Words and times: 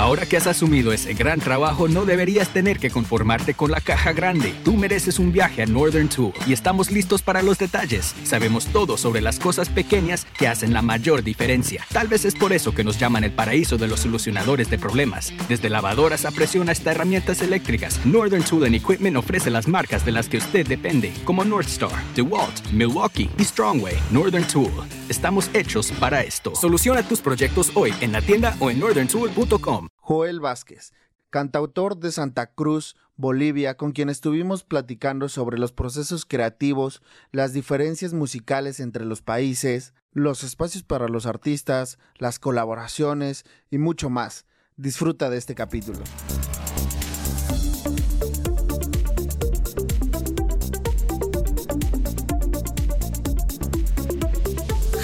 Ahora 0.00 0.24
que 0.24 0.38
has 0.38 0.46
asumido 0.46 0.94
ese 0.94 1.12
gran 1.12 1.40
trabajo, 1.40 1.86
no 1.86 2.06
deberías 2.06 2.48
tener 2.48 2.78
que 2.78 2.88
conformarte 2.88 3.52
con 3.52 3.70
la 3.70 3.82
caja 3.82 4.14
grande. 4.14 4.54
Tú 4.64 4.72
mereces 4.78 5.18
un 5.18 5.30
viaje 5.30 5.62
a 5.62 5.66
Northern 5.66 6.08
Tool 6.08 6.32
y 6.46 6.54
estamos 6.54 6.90
listos 6.90 7.20
para 7.20 7.42
los 7.42 7.58
detalles. 7.58 8.14
Sabemos 8.24 8.64
todo 8.68 8.96
sobre 8.96 9.20
las 9.20 9.38
cosas 9.38 9.68
pequeñas 9.68 10.26
que 10.38 10.48
hacen 10.48 10.72
la 10.72 10.80
mayor 10.80 11.22
diferencia. 11.22 11.84
Tal 11.92 12.08
vez 12.08 12.24
es 12.24 12.34
por 12.34 12.54
eso 12.54 12.74
que 12.74 12.82
nos 12.82 12.98
llaman 12.98 13.24
el 13.24 13.32
paraíso 13.32 13.76
de 13.76 13.88
los 13.88 14.00
solucionadores 14.00 14.70
de 14.70 14.78
problemas. 14.78 15.34
Desde 15.50 15.68
lavadoras 15.68 16.24
a 16.24 16.30
presión 16.30 16.70
hasta 16.70 16.92
herramientas 16.92 17.42
eléctricas, 17.42 18.00
Northern 18.06 18.42
Tool 18.42 18.64
and 18.64 18.76
Equipment 18.76 19.18
ofrece 19.18 19.50
las 19.50 19.68
marcas 19.68 20.06
de 20.06 20.12
las 20.12 20.30
que 20.30 20.38
usted 20.38 20.66
depende, 20.66 21.12
como 21.26 21.44
Northstar, 21.44 21.92
DeWalt, 22.14 22.72
Milwaukee 22.72 23.28
y 23.36 23.44
Strongway. 23.44 23.98
Northern 24.10 24.46
Tool. 24.46 24.72
Estamos 25.10 25.50
hechos 25.52 25.92
para 26.00 26.22
esto. 26.22 26.54
Soluciona 26.54 27.06
tus 27.06 27.20
proyectos 27.20 27.70
hoy 27.74 27.92
en 28.00 28.12
la 28.12 28.22
tienda 28.22 28.56
o 28.60 28.70
en 28.70 28.80
northerntool.com. 28.80 29.89
Joel 30.10 30.40
Vázquez, 30.40 30.92
cantautor 31.30 31.96
de 31.96 32.10
Santa 32.10 32.52
Cruz, 32.52 32.96
Bolivia, 33.14 33.76
con 33.76 33.92
quien 33.92 34.08
estuvimos 34.08 34.64
platicando 34.64 35.28
sobre 35.28 35.56
los 35.56 35.70
procesos 35.70 36.26
creativos, 36.26 37.00
las 37.30 37.52
diferencias 37.52 38.12
musicales 38.12 38.80
entre 38.80 39.04
los 39.04 39.22
países, 39.22 39.94
los 40.10 40.42
espacios 40.42 40.82
para 40.82 41.06
los 41.06 41.26
artistas, 41.26 42.00
las 42.18 42.40
colaboraciones 42.40 43.44
y 43.70 43.78
mucho 43.78 44.10
más. 44.10 44.46
Disfruta 44.74 45.30
de 45.30 45.38
este 45.38 45.54
capítulo. 45.54 46.00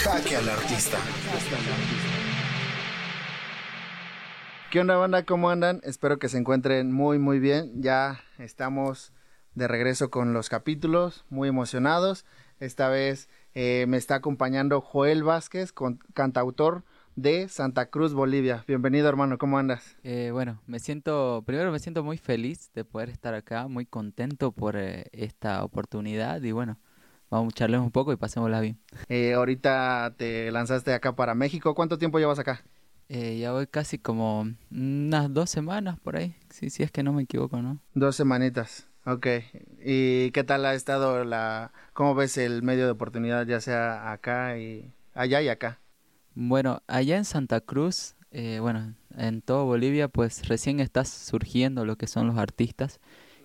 Jaque 0.03 0.35
al 0.37 0.49
artista. 0.49 0.99
¿Qué 4.71 4.81
onda, 4.81 4.97
banda? 4.97 5.25
¿Cómo 5.25 5.49
andan? 5.49 5.81
Espero 5.85 6.19
que 6.19 6.29
se 6.29 6.39
encuentren 6.39 6.93
muy, 6.93 7.21
muy 7.21 7.39
bien. 7.39 7.83
Ya 7.83 8.21
estamos 8.39 9.13
de 9.55 9.69
regreso 9.69 10.11
con 10.11 10.33
los 10.33 10.49
capítulos, 10.49 11.25
muy 11.31 11.49
emocionados. 11.49 12.25
Esta 12.59 12.89
vez 12.89 13.29
eh, 13.55 13.85
me 13.87 13.97
está 13.97 14.17
acompañando 14.17 14.81
Joel 14.81 15.23
Vázquez, 15.23 15.73
cantautor 16.15 16.83
de 17.15 17.49
Santa 17.49 17.91
Cruz, 17.91 18.13
Bolivia. 18.13 18.65
Bienvenido, 18.67 19.09
hermano. 19.09 19.39
¿Cómo 19.39 19.57
andas? 19.57 19.97
Eh, 20.03 20.31
bueno, 20.33 20.61
me 20.67 20.81
siento, 20.81 21.45
primero 21.47 21.71
me 21.71 21.79
siento 21.79 22.03
muy 22.03 22.19
feliz 22.19 22.73
de 22.75 22.85
poder 22.85 23.09
estar 23.09 23.35
acá, 23.35 23.69
muy 23.69 23.87
contento 23.87 24.51
por 24.51 24.77
eh, 24.77 25.07
esta 25.13 25.63
oportunidad 25.63 26.43
y 26.43 26.51
bueno, 26.51 26.81
vamos 27.31 27.53
a 27.55 27.57
charlar 27.57 27.81
un 27.81 27.93
poco 27.93 28.13
y 28.13 28.17
pasémosla 28.17 28.61
bien. 28.61 28.81
ahorita 29.33 30.15
te 30.17 30.51
lanzaste 30.51 30.93
acá 30.93 31.15
para 31.15 31.37
México. 31.37 31.77
¿Cuánto 31.77 31.99
tiempo 31.99 32.19
llevas 32.19 32.41
acá? 32.41 32.65
Eh, 33.09 33.39
ya 33.39 33.53
voy 33.53 33.69
casi 33.69 33.99
como 33.99 34.49
unas 34.71 35.33
dos 35.33 35.49
semanas 35.49 35.99
por 36.01 36.17
ahí, 36.17 36.35
si 36.51 36.71
sí, 36.71 36.83
es 36.83 36.91
que 36.91 37.05
no 37.05 37.13
me 37.13 37.23
equivoco, 37.23 37.63
¿no? 37.63 37.79
Dos 37.95 38.17
semanitas, 38.17 38.89
ok. 39.05 39.27
¿Y 39.85 40.33
qué 40.33 40.43
tal 40.43 40.67
ha 40.67 40.75
estado 40.75 41.25
la, 41.25 41.73
cómo 41.93 42.17
ves 42.17 42.37
el 42.37 42.63
medio 42.63 42.85
de 42.85 42.91
oportunidad, 42.91 43.47
ya 43.47 43.61
sea 43.61 44.11
acá 44.11 44.59
y 44.59 44.93
allá 45.15 45.41
y 45.41 45.49
acá? 45.49 45.79
Bueno, 46.35 46.83
allá 46.89 47.17
en 47.17 47.25
Santa 47.25 47.61
Cruz, 47.61 48.17
eh, 48.33 48.59
bueno, 48.61 48.95
en 49.17 49.41
todo 49.41 49.67
Bolivia, 49.67 50.09
pues 50.09 50.49
recién 50.49 50.81
está 50.81 51.05
surgiendo 51.05 51.85
lo 51.85 51.97
que 51.97 52.09
son 52.09 52.27
los 52.27 52.39
artistas 52.39 52.99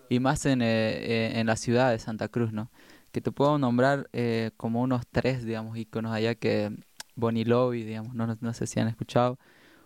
y 0.08 0.18
más 0.18 0.44
en, 0.44 0.60
eh, 0.60 1.38
en 1.38 1.46
la 1.46 1.56
ciudad 1.56 1.92
de 1.92 2.00
Santa 2.00 2.26
Cruz, 2.26 2.52
¿no? 2.52 2.72
Que 3.12 3.20
te 3.20 3.30
puedo 3.30 3.58
nombrar 3.58 4.10
como 4.56 4.82
unos 4.82 5.06
tres, 5.06 5.44
digamos, 5.44 5.76
iconos 5.76 6.12
allá 6.12 6.34
que 6.34 6.72
Bonnie 7.14 7.44
Lobby, 7.44 7.84
digamos, 7.84 8.14
no, 8.14 8.26
no, 8.40 8.54
sé 8.54 8.66
si 8.66 8.80
han 8.80 8.88
escuchado. 8.88 9.38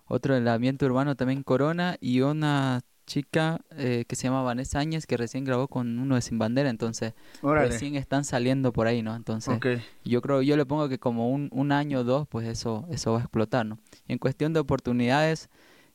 Otro 0.06 0.34
del 0.34 0.46
ambiente 0.48 0.84
urbano 0.84 1.16
también 1.16 1.42
Corona 1.42 1.96
y 2.00 2.20
una 2.20 2.80
chica 3.06 3.60
eh, 3.76 4.04
que 4.08 4.16
se 4.16 4.24
llama 4.24 4.42
Vanessa 4.42 4.80
Áñez 4.80 5.06
que 5.06 5.16
recién 5.16 5.44
grabó 5.44 5.68
con 5.68 5.98
uno 5.98 6.16
de 6.16 6.22
Sin 6.22 6.38
Bandera, 6.38 6.70
entonces 6.70 7.14
recién 7.70 7.94
están 7.94 8.24
saliendo 8.24 8.72
por 8.72 8.88
ahí, 8.88 9.02
¿no? 9.02 9.14
Entonces 9.14 9.54
yo 10.04 10.20
creo, 10.22 10.42
yo 10.42 10.56
le 10.56 10.66
pongo 10.66 10.88
que 10.88 10.98
como 10.98 11.30
un, 11.30 11.48
un 11.52 11.70
año 11.72 12.00
o 12.00 12.04
dos, 12.04 12.26
pues 12.28 12.48
eso, 12.48 12.84
eso 12.90 13.12
va 13.12 13.18
a 13.18 13.20
explotar, 13.22 13.64
¿no? 13.64 13.78
En 14.08 14.18
cuestión 14.18 14.52
de 14.52 14.60
oportunidades, 14.60 15.48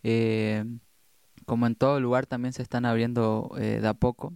eh, 0.03 0.63
como 1.45 1.67
en 1.67 1.75
todo 1.75 1.99
lugar 1.99 2.25
también 2.27 2.53
se 2.53 2.61
están 2.61 2.85
abriendo 2.85 3.51
eh, 3.57 3.79
de 3.81 3.87
a 3.87 3.93
poco, 3.93 4.33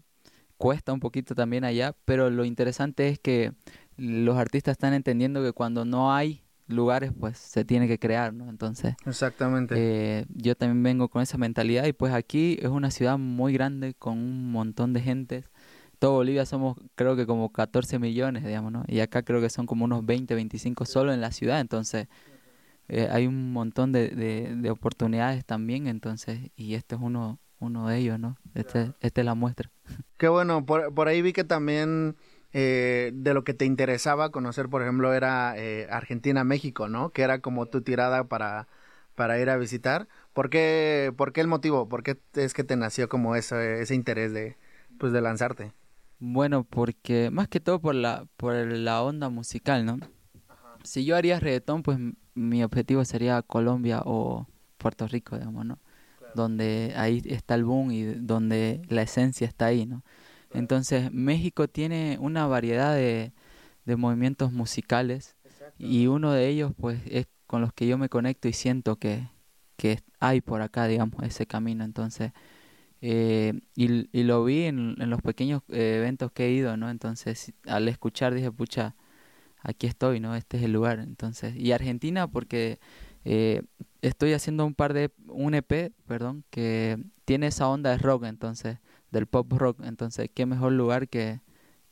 cuesta 0.58 0.92
un 0.92 1.00
poquito 1.00 1.34
también 1.34 1.64
allá, 1.64 1.96
pero 2.06 2.30
lo 2.30 2.44
interesante 2.44 3.08
es 3.08 3.20
que 3.20 3.54
los 3.98 4.38
artistas 4.38 4.74
están 4.74 4.94
entendiendo 4.94 5.42
que 5.44 5.54
cuando 5.54 5.86
no 5.86 6.14
hay 6.14 6.45
lugares 6.68 7.12
pues 7.20 7.38
se 7.38 7.66
tiene 7.66 7.88
que 7.88 8.00
crear, 8.00 8.34
¿no? 8.34 8.50
Entonces, 8.50 8.96
exactamente. 9.06 9.76
Eh, 9.78 10.26
yo 10.34 10.56
también 10.56 10.84
vengo 10.84 11.10
con 11.10 11.22
esa 11.22 11.38
mentalidad 11.38 11.86
y 11.86 11.94
pues 11.94 12.14
aquí 12.14 12.58
es 12.62 12.70
una 12.70 12.92
ciudad 12.92 13.18
muy 13.18 13.54
grande 13.54 13.94
con 13.94 14.18
un 14.18 14.52
montón 14.52 14.94
de 14.94 15.02
gente. 15.02 15.44
Todo 16.00 16.14
Bolivia 16.14 16.46
somos 16.46 16.78
creo 16.96 17.16
que 17.16 17.26
como 17.26 17.52
14 17.52 18.00
millones, 18.00 18.44
digamos, 18.44 18.72
¿no? 18.72 18.84
Y 18.88 19.00
acá 19.00 19.24
creo 19.24 19.42
que 19.42 19.50
son 19.50 19.66
como 19.66 19.86
unos 19.86 20.06
20, 20.06 20.36
25 20.36 20.86
solo 20.86 21.14
en 21.14 21.22
la 21.22 21.32
ciudad, 21.32 21.60
entonces 21.60 22.08
eh, 22.88 23.08
hay 23.12 23.26
un 23.26 23.52
montón 23.52 23.92
de, 23.92 24.10
de, 24.10 24.70
oportunidades 24.70 25.44
también, 25.44 25.88
entonces, 25.88 26.52
y 26.56 26.76
este 26.76 26.96
es 26.96 27.02
uno, 27.02 27.40
uno 27.60 27.88
de 27.88 27.98
ellos, 27.98 28.20
¿no? 28.20 28.38
Este, 28.54 28.92
esta 29.02 29.22
es 29.22 29.26
la 29.26 29.34
muestra. 29.34 29.72
Qué 30.18 30.28
bueno, 30.28 30.66
por, 30.66 30.94
por 30.94 31.08
ahí 31.08 31.22
vi 31.22 31.34
que 31.34 31.44
también 31.44 32.16
eh, 32.58 33.12
de 33.14 33.34
lo 33.34 33.44
que 33.44 33.54
te 33.54 33.66
interesaba 33.66 34.30
conocer, 34.32 34.70
por 34.70 34.82
ejemplo, 34.82 35.14
era 35.14 35.58
eh, 35.58 35.88
Argentina-México, 35.92 36.88
¿no? 36.88 37.10
Que 37.10 37.24
era 37.24 37.40
como 37.40 37.66
tu 37.66 37.82
tirada 37.82 38.24
para, 38.30 38.70
para 39.14 39.38
ir 39.42 39.50
a 39.50 39.58
visitar. 39.58 40.08
¿Por 40.32 40.50
qué, 40.50 41.14
¿Por 41.18 41.34
qué 41.34 41.42
el 41.42 41.48
motivo? 41.48 41.90
¿Por 41.90 42.02
qué 42.02 42.18
es 42.34 42.54
que 42.54 42.64
te 42.64 42.78
nació 42.78 43.10
como 43.10 43.36
ese, 43.36 43.82
ese 43.82 43.94
interés 43.94 44.32
de, 44.32 44.56
pues, 44.98 45.12
de 45.12 45.20
lanzarte? 45.20 45.74
Bueno, 46.20 46.64
porque 46.64 47.30
más 47.30 47.50
que 47.50 47.60
todo 47.60 47.82
por 47.82 47.94
la, 47.94 48.26
por 48.38 48.54
la 48.56 49.04
onda 49.04 49.28
musical, 49.28 49.86
¿no? 49.86 50.00
Si 50.84 51.04
yo 51.04 51.18
haría 51.18 51.42
reggaetón, 51.42 51.84
pues 51.84 52.00
mi 52.36 52.64
objetivo 52.64 53.04
sería 53.04 53.42
Colombia 53.42 54.02
o 54.06 54.48
Puerto 54.78 55.10
Rico, 55.10 55.38
digamos, 55.38 55.66
¿no? 55.66 55.80
Donde 56.34 56.94
ahí 56.96 57.22
está 57.26 57.56
el 57.56 57.66
boom 57.66 57.92
y 57.92 58.04
donde 58.04 58.82
la 58.88 59.02
esencia 59.02 59.46
está 59.46 59.66
ahí, 59.66 59.86
¿no? 59.86 60.04
Entonces 60.56 61.12
México 61.12 61.68
tiene 61.68 62.18
una 62.20 62.48
variedad 62.48 62.96
de, 62.96 63.32
movimientos 63.86 64.52
musicales 64.52 65.36
y 65.78 66.08
uno 66.08 66.32
de 66.32 66.48
ellos 66.48 66.72
pues 66.80 67.00
es 67.06 67.28
con 67.46 67.62
los 67.62 67.72
que 67.74 67.88
yo 67.88 67.98
me 67.98 68.10
conecto 68.10 68.48
y 68.48 68.54
siento 68.54 68.96
que, 68.96 69.30
que 69.78 70.00
hay 70.20 70.42
por 70.42 70.62
acá, 70.62 70.88
digamos, 70.88 71.22
ese 71.24 71.46
camino. 71.46 71.84
Entonces, 71.84 72.32
eh, 73.02 73.54
y, 73.76 74.10
y, 74.18 74.24
lo 74.24 74.44
vi 74.44 74.64
en, 74.64 74.96
en 75.00 75.10
los 75.10 75.22
pequeños 75.22 75.62
eh, 75.70 75.98
eventos 75.98 76.32
que 76.32 76.48
he 76.48 76.52
ido, 76.52 76.76
¿no? 76.78 76.90
Entonces, 76.90 77.54
al 77.68 77.88
escuchar 77.88 78.34
dije, 78.34 78.52
pucha, 78.52 78.96
aquí 79.62 79.88
estoy, 79.88 80.20
¿no? 80.20 80.36
Este 80.36 80.58
es 80.58 80.64
el 80.64 80.74
lugar. 80.74 81.00
Entonces, 81.00 81.56
y 81.56 81.72
Argentina 81.72 82.28
porque 82.28 82.80
eh, 83.26 83.64
estoy 84.02 84.34
haciendo 84.34 84.66
un 84.66 84.76
par 84.76 84.94
de, 84.94 85.12
un 85.28 85.56
EP, 85.56 85.92
perdón, 86.08 86.46
que 86.52 86.98
tiene 87.26 87.48
esa 87.48 87.68
onda 87.68 87.92
de 87.92 87.98
rock, 87.98 88.26
entonces 88.26 88.78
del 89.16 89.28
pop 89.28 89.52
rock. 89.54 89.80
Entonces, 89.84 90.30
qué 90.34 90.46
mejor 90.46 90.74
lugar 90.74 91.08
que, 91.08 91.42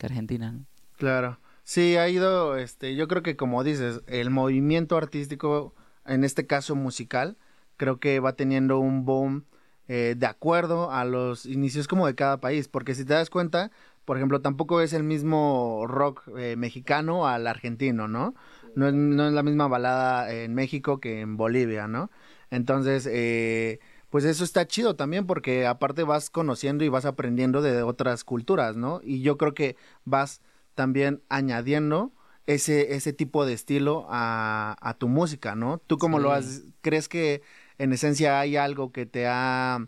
Argentina. 0.02 0.60
Claro. 0.98 1.40
Sí, 1.64 1.96
ha 1.96 2.10
ido, 2.10 2.58
este, 2.58 2.94
yo 2.96 3.08
creo 3.08 3.24
que 3.24 3.38
como 3.38 3.64
dices, 3.64 4.02
el 4.08 4.30
movimiento 4.30 4.98
artístico, 4.98 5.74
en 6.06 6.26
este 6.26 6.46
caso 6.46 6.76
musical, 6.76 7.38
creo 7.78 8.02
que 8.02 8.20
va 8.20 8.34
teniendo 8.34 8.80
un 8.80 9.06
boom 9.06 9.46
eh, 9.88 10.16
de 10.18 10.26
acuerdo 10.26 10.92
a 10.92 11.06
los 11.06 11.46
inicios 11.46 11.88
como 11.88 12.06
de 12.06 12.16
cada 12.16 12.42
país, 12.42 12.68
porque 12.68 12.96
si 12.96 13.06
te 13.06 13.14
das 13.14 13.30
cuenta, 13.30 13.72
por 14.04 14.18
ejemplo, 14.18 14.42
tampoco 14.42 14.82
es 14.82 14.92
el 14.92 15.04
mismo 15.04 15.86
rock 15.88 16.28
eh, 16.38 16.58
mexicano 16.58 17.26
al 17.26 17.48
argentino, 17.48 18.10
¿no? 18.10 18.36
No 18.76 18.90
es, 18.90 18.94
no 18.94 19.26
es 19.26 19.34
la 19.34 19.44
misma 19.44 19.70
balada 19.70 20.34
en 20.34 20.54
México 20.54 21.00
que 21.00 21.22
en 21.22 21.38
Bolivia, 21.38 21.88
¿no? 21.88 22.12
Entonces, 22.50 23.08
eh, 23.10 23.80
pues 24.14 24.26
eso 24.26 24.44
está 24.44 24.68
chido 24.68 24.96
también 24.96 25.26
porque 25.26 25.66
aparte 25.66 26.04
vas 26.04 26.30
conociendo 26.30 26.84
y 26.84 26.88
vas 26.88 27.04
aprendiendo 27.04 27.64
de 27.64 27.82
otras 27.82 28.24
culturas, 28.24 28.76
¿no? 28.76 29.02
Y 29.04 29.24
yo 29.24 29.40
creo 29.40 29.56
que 29.56 29.76
vas 30.06 30.40
también 30.76 31.24
añadiendo 31.30 32.12
ese, 32.46 32.94
ese 32.94 33.12
tipo 33.12 33.44
de 33.44 33.54
estilo 33.54 34.06
a, 34.10 34.78
a 34.82 34.94
tu 34.94 35.08
música, 35.08 35.56
¿no? 35.56 35.80
¿Tú 35.80 35.98
cómo 35.98 36.20
lo 36.20 36.32
has, 36.32 36.62
crees 36.82 37.10
que 37.10 37.42
en 37.80 37.92
esencia 37.92 38.40
hay 38.40 38.56
algo 38.56 38.92
que 38.92 39.08
te 39.08 39.26
ha, 39.26 39.88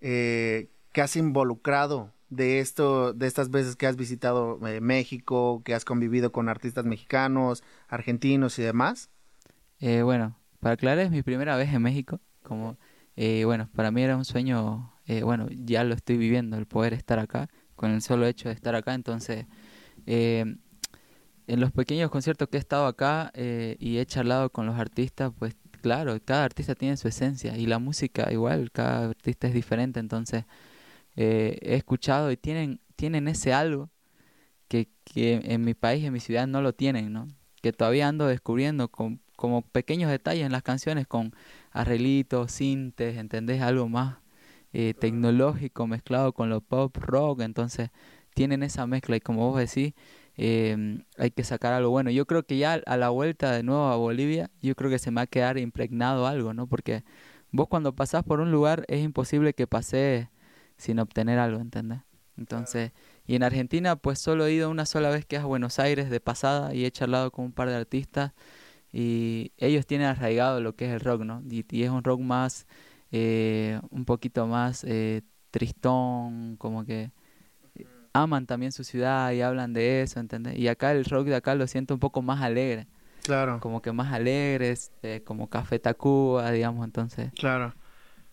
eh, 0.00 0.70
que 0.94 1.02
has 1.02 1.14
involucrado 1.16 2.14
de 2.30 2.60
esto, 2.60 3.12
de 3.12 3.26
estas 3.26 3.50
veces 3.50 3.76
que 3.76 3.86
has 3.86 3.96
visitado 3.96 4.66
eh, 4.66 4.80
México, 4.80 5.60
que 5.62 5.74
has 5.74 5.84
convivido 5.84 6.32
con 6.32 6.48
artistas 6.48 6.86
mexicanos, 6.86 7.62
argentinos 7.86 8.58
y 8.58 8.62
demás? 8.62 9.10
Eh, 9.78 10.00
bueno, 10.00 10.38
para 10.60 10.72
aclarar 10.72 11.00
es 11.00 11.10
mi 11.10 11.22
primera 11.22 11.54
vez 11.58 11.70
en 11.74 11.82
México, 11.82 12.18
como 12.42 12.78
eh, 13.20 13.44
bueno, 13.44 13.68
para 13.74 13.90
mí 13.90 14.00
era 14.00 14.16
un 14.16 14.24
sueño, 14.24 14.92
eh, 15.06 15.24
bueno, 15.24 15.48
ya 15.50 15.82
lo 15.82 15.94
estoy 15.96 16.16
viviendo, 16.16 16.56
el 16.56 16.66
poder 16.66 16.94
estar 16.94 17.18
acá, 17.18 17.48
con 17.74 17.90
el 17.90 18.00
solo 18.00 18.26
hecho 18.26 18.48
de 18.48 18.54
estar 18.54 18.76
acá, 18.76 18.94
entonces, 18.94 19.46
eh, 20.06 20.56
en 21.48 21.60
los 21.60 21.72
pequeños 21.72 22.12
conciertos 22.12 22.48
que 22.48 22.58
he 22.58 22.60
estado 22.60 22.86
acá 22.86 23.32
y 23.34 23.98
he 23.98 24.06
charlado 24.06 24.50
con 24.50 24.66
los 24.66 24.76
artistas, 24.78 25.32
pues 25.36 25.56
claro, 25.82 26.16
cada 26.24 26.44
artista 26.44 26.76
tiene 26.76 26.96
su 26.96 27.08
esencia 27.08 27.56
y 27.56 27.66
la 27.66 27.80
música 27.80 28.32
igual, 28.32 28.70
cada 28.70 29.08
artista 29.08 29.48
es 29.48 29.54
diferente, 29.54 29.98
entonces 29.98 30.44
eh, 31.16 31.58
he 31.62 31.74
escuchado 31.74 32.30
y 32.30 32.36
tienen, 32.36 32.80
tienen 32.94 33.26
ese 33.26 33.52
algo 33.52 33.90
que, 34.68 34.90
que 35.04 35.40
en 35.44 35.64
mi 35.64 35.74
país, 35.74 36.04
en 36.04 36.12
mi 36.12 36.20
ciudad 36.20 36.46
no 36.46 36.62
lo 36.62 36.72
tienen, 36.72 37.12
¿no? 37.12 37.26
Que 37.62 37.72
todavía 37.72 38.06
ando 38.06 38.28
descubriendo 38.28 38.88
con, 38.88 39.20
como 39.36 39.62
pequeños 39.62 40.10
detalles 40.10 40.46
en 40.46 40.52
las 40.52 40.62
canciones 40.62 41.06
con 41.06 41.34
arreglitos, 41.78 42.50
sintes, 42.50 43.16
¿entendés? 43.16 43.62
Algo 43.62 43.88
más 43.88 44.16
eh, 44.72 44.94
tecnológico 44.98 45.86
mezclado 45.86 46.32
con 46.32 46.50
lo 46.50 46.60
pop 46.60 46.96
rock, 46.96 47.42
entonces 47.42 47.90
tienen 48.34 48.64
esa 48.64 48.86
mezcla 48.88 49.16
y 49.16 49.20
como 49.20 49.48
vos 49.48 49.60
decís, 49.60 49.94
eh, 50.36 51.04
hay 51.16 51.30
que 51.30 51.44
sacar 51.44 51.72
algo 51.72 51.90
bueno. 51.90 52.10
Yo 52.10 52.26
creo 52.26 52.42
que 52.42 52.58
ya 52.58 52.74
a 52.84 52.96
la 52.96 53.10
vuelta 53.10 53.52
de 53.52 53.62
nuevo 53.62 53.86
a 53.86 53.96
Bolivia, 53.96 54.50
yo 54.60 54.74
creo 54.74 54.90
que 54.90 54.98
se 54.98 55.12
me 55.12 55.16
va 55.16 55.22
a 55.22 55.26
quedar 55.28 55.56
impregnado 55.56 56.26
algo, 56.26 56.52
¿no? 56.52 56.66
Porque 56.66 57.04
vos 57.52 57.68
cuando 57.68 57.94
pasás 57.94 58.24
por 58.24 58.40
un 58.40 58.50
lugar 58.50 58.84
es 58.88 59.00
imposible 59.04 59.54
que 59.54 59.68
pases 59.68 60.26
sin 60.76 60.98
obtener 60.98 61.38
algo, 61.38 61.60
¿entendés? 61.60 62.00
Entonces, 62.36 62.90
y 63.26 63.36
en 63.36 63.44
Argentina 63.44 63.94
pues 63.96 64.18
solo 64.18 64.46
he 64.46 64.52
ido 64.52 64.68
una 64.68 64.86
sola 64.86 65.10
vez 65.10 65.24
que 65.26 65.36
es 65.36 65.42
a 65.42 65.46
Buenos 65.46 65.78
Aires 65.78 66.10
de 66.10 66.20
pasada 66.20 66.74
y 66.74 66.84
he 66.84 66.90
charlado 66.90 67.30
con 67.30 67.46
un 67.46 67.52
par 67.52 67.68
de 67.68 67.76
artistas 67.76 68.32
y 68.92 69.52
ellos 69.58 69.86
tienen 69.86 70.06
arraigado 70.06 70.60
lo 70.60 70.74
que 70.74 70.86
es 70.86 70.92
el 70.92 71.00
rock, 71.00 71.22
¿no? 71.22 71.42
Y, 71.48 71.82
es 71.82 71.90
un 71.90 72.02
rock 72.02 72.20
más, 72.20 72.66
eh, 73.12 73.80
un 73.90 74.04
poquito 74.04 74.46
más 74.46 74.84
eh, 74.84 75.22
tristón, 75.50 76.56
como 76.56 76.84
que 76.84 77.10
aman 78.12 78.46
también 78.46 78.72
su 78.72 78.84
ciudad 78.84 79.32
y 79.32 79.42
hablan 79.42 79.72
de 79.72 80.02
eso, 80.02 80.20
¿entendés? 80.20 80.56
Y 80.58 80.68
acá 80.68 80.92
el 80.92 81.04
rock 81.04 81.26
de 81.26 81.36
acá 81.36 81.54
lo 81.54 81.66
siento 81.66 81.94
un 81.94 82.00
poco 82.00 82.22
más 82.22 82.42
alegre. 82.42 82.86
Claro. 83.22 83.60
Como 83.60 83.82
que 83.82 83.92
más 83.92 84.12
alegres, 84.12 84.90
eh, 85.02 85.20
como 85.22 85.50
Café 85.50 85.78
Tacuba, 85.78 86.50
digamos, 86.50 86.84
entonces. 86.84 87.30
Claro. 87.34 87.74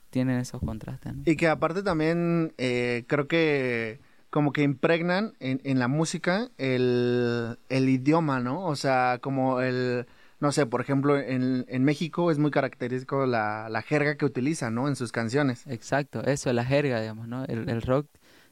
Tienen 0.09 0.39
esos 0.39 0.61
contrastes, 0.61 1.13
¿no? 1.13 1.23
Y 1.25 1.35
que 1.35 1.49
aparte 1.49 1.83
también 1.83 2.53
creo 2.55 3.27
que 3.27 3.99
como 4.29 4.53
que 4.53 4.63
impregnan 4.63 5.33
en, 5.39 5.59
en 5.65 5.79
la 5.79 5.89
música 5.89 6.49
el, 6.57 7.57
el 7.67 7.89
idioma, 7.89 8.39
¿no? 8.39 8.65
O 8.65 8.77
sea, 8.77 9.19
como 9.21 9.59
el 9.59 10.05
no 10.45 10.51
sé, 10.51 10.67
por 10.67 10.79
ejemplo, 10.79 11.19
en, 11.19 11.65
en 11.67 11.83
México 11.83 12.29
es 12.29 12.37
muy 12.37 12.51
característico 12.51 13.25
la, 13.25 13.67
la, 13.67 13.81
jerga 13.81 14.15
que 14.15 14.25
utiliza, 14.25 14.69
¿no? 14.69 14.87
En 14.87 14.95
sus 14.95 15.11
canciones. 15.11 15.65
Exacto, 15.65 16.23
eso, 16.23 16.53
la 16.53 16.63
jerga, 16.63 17.01
digamos, 17.01 17.27
¿no? 17.27 17.45
El, 17.45 17.67
el, 17.67 17.81
rock 17.81 18.07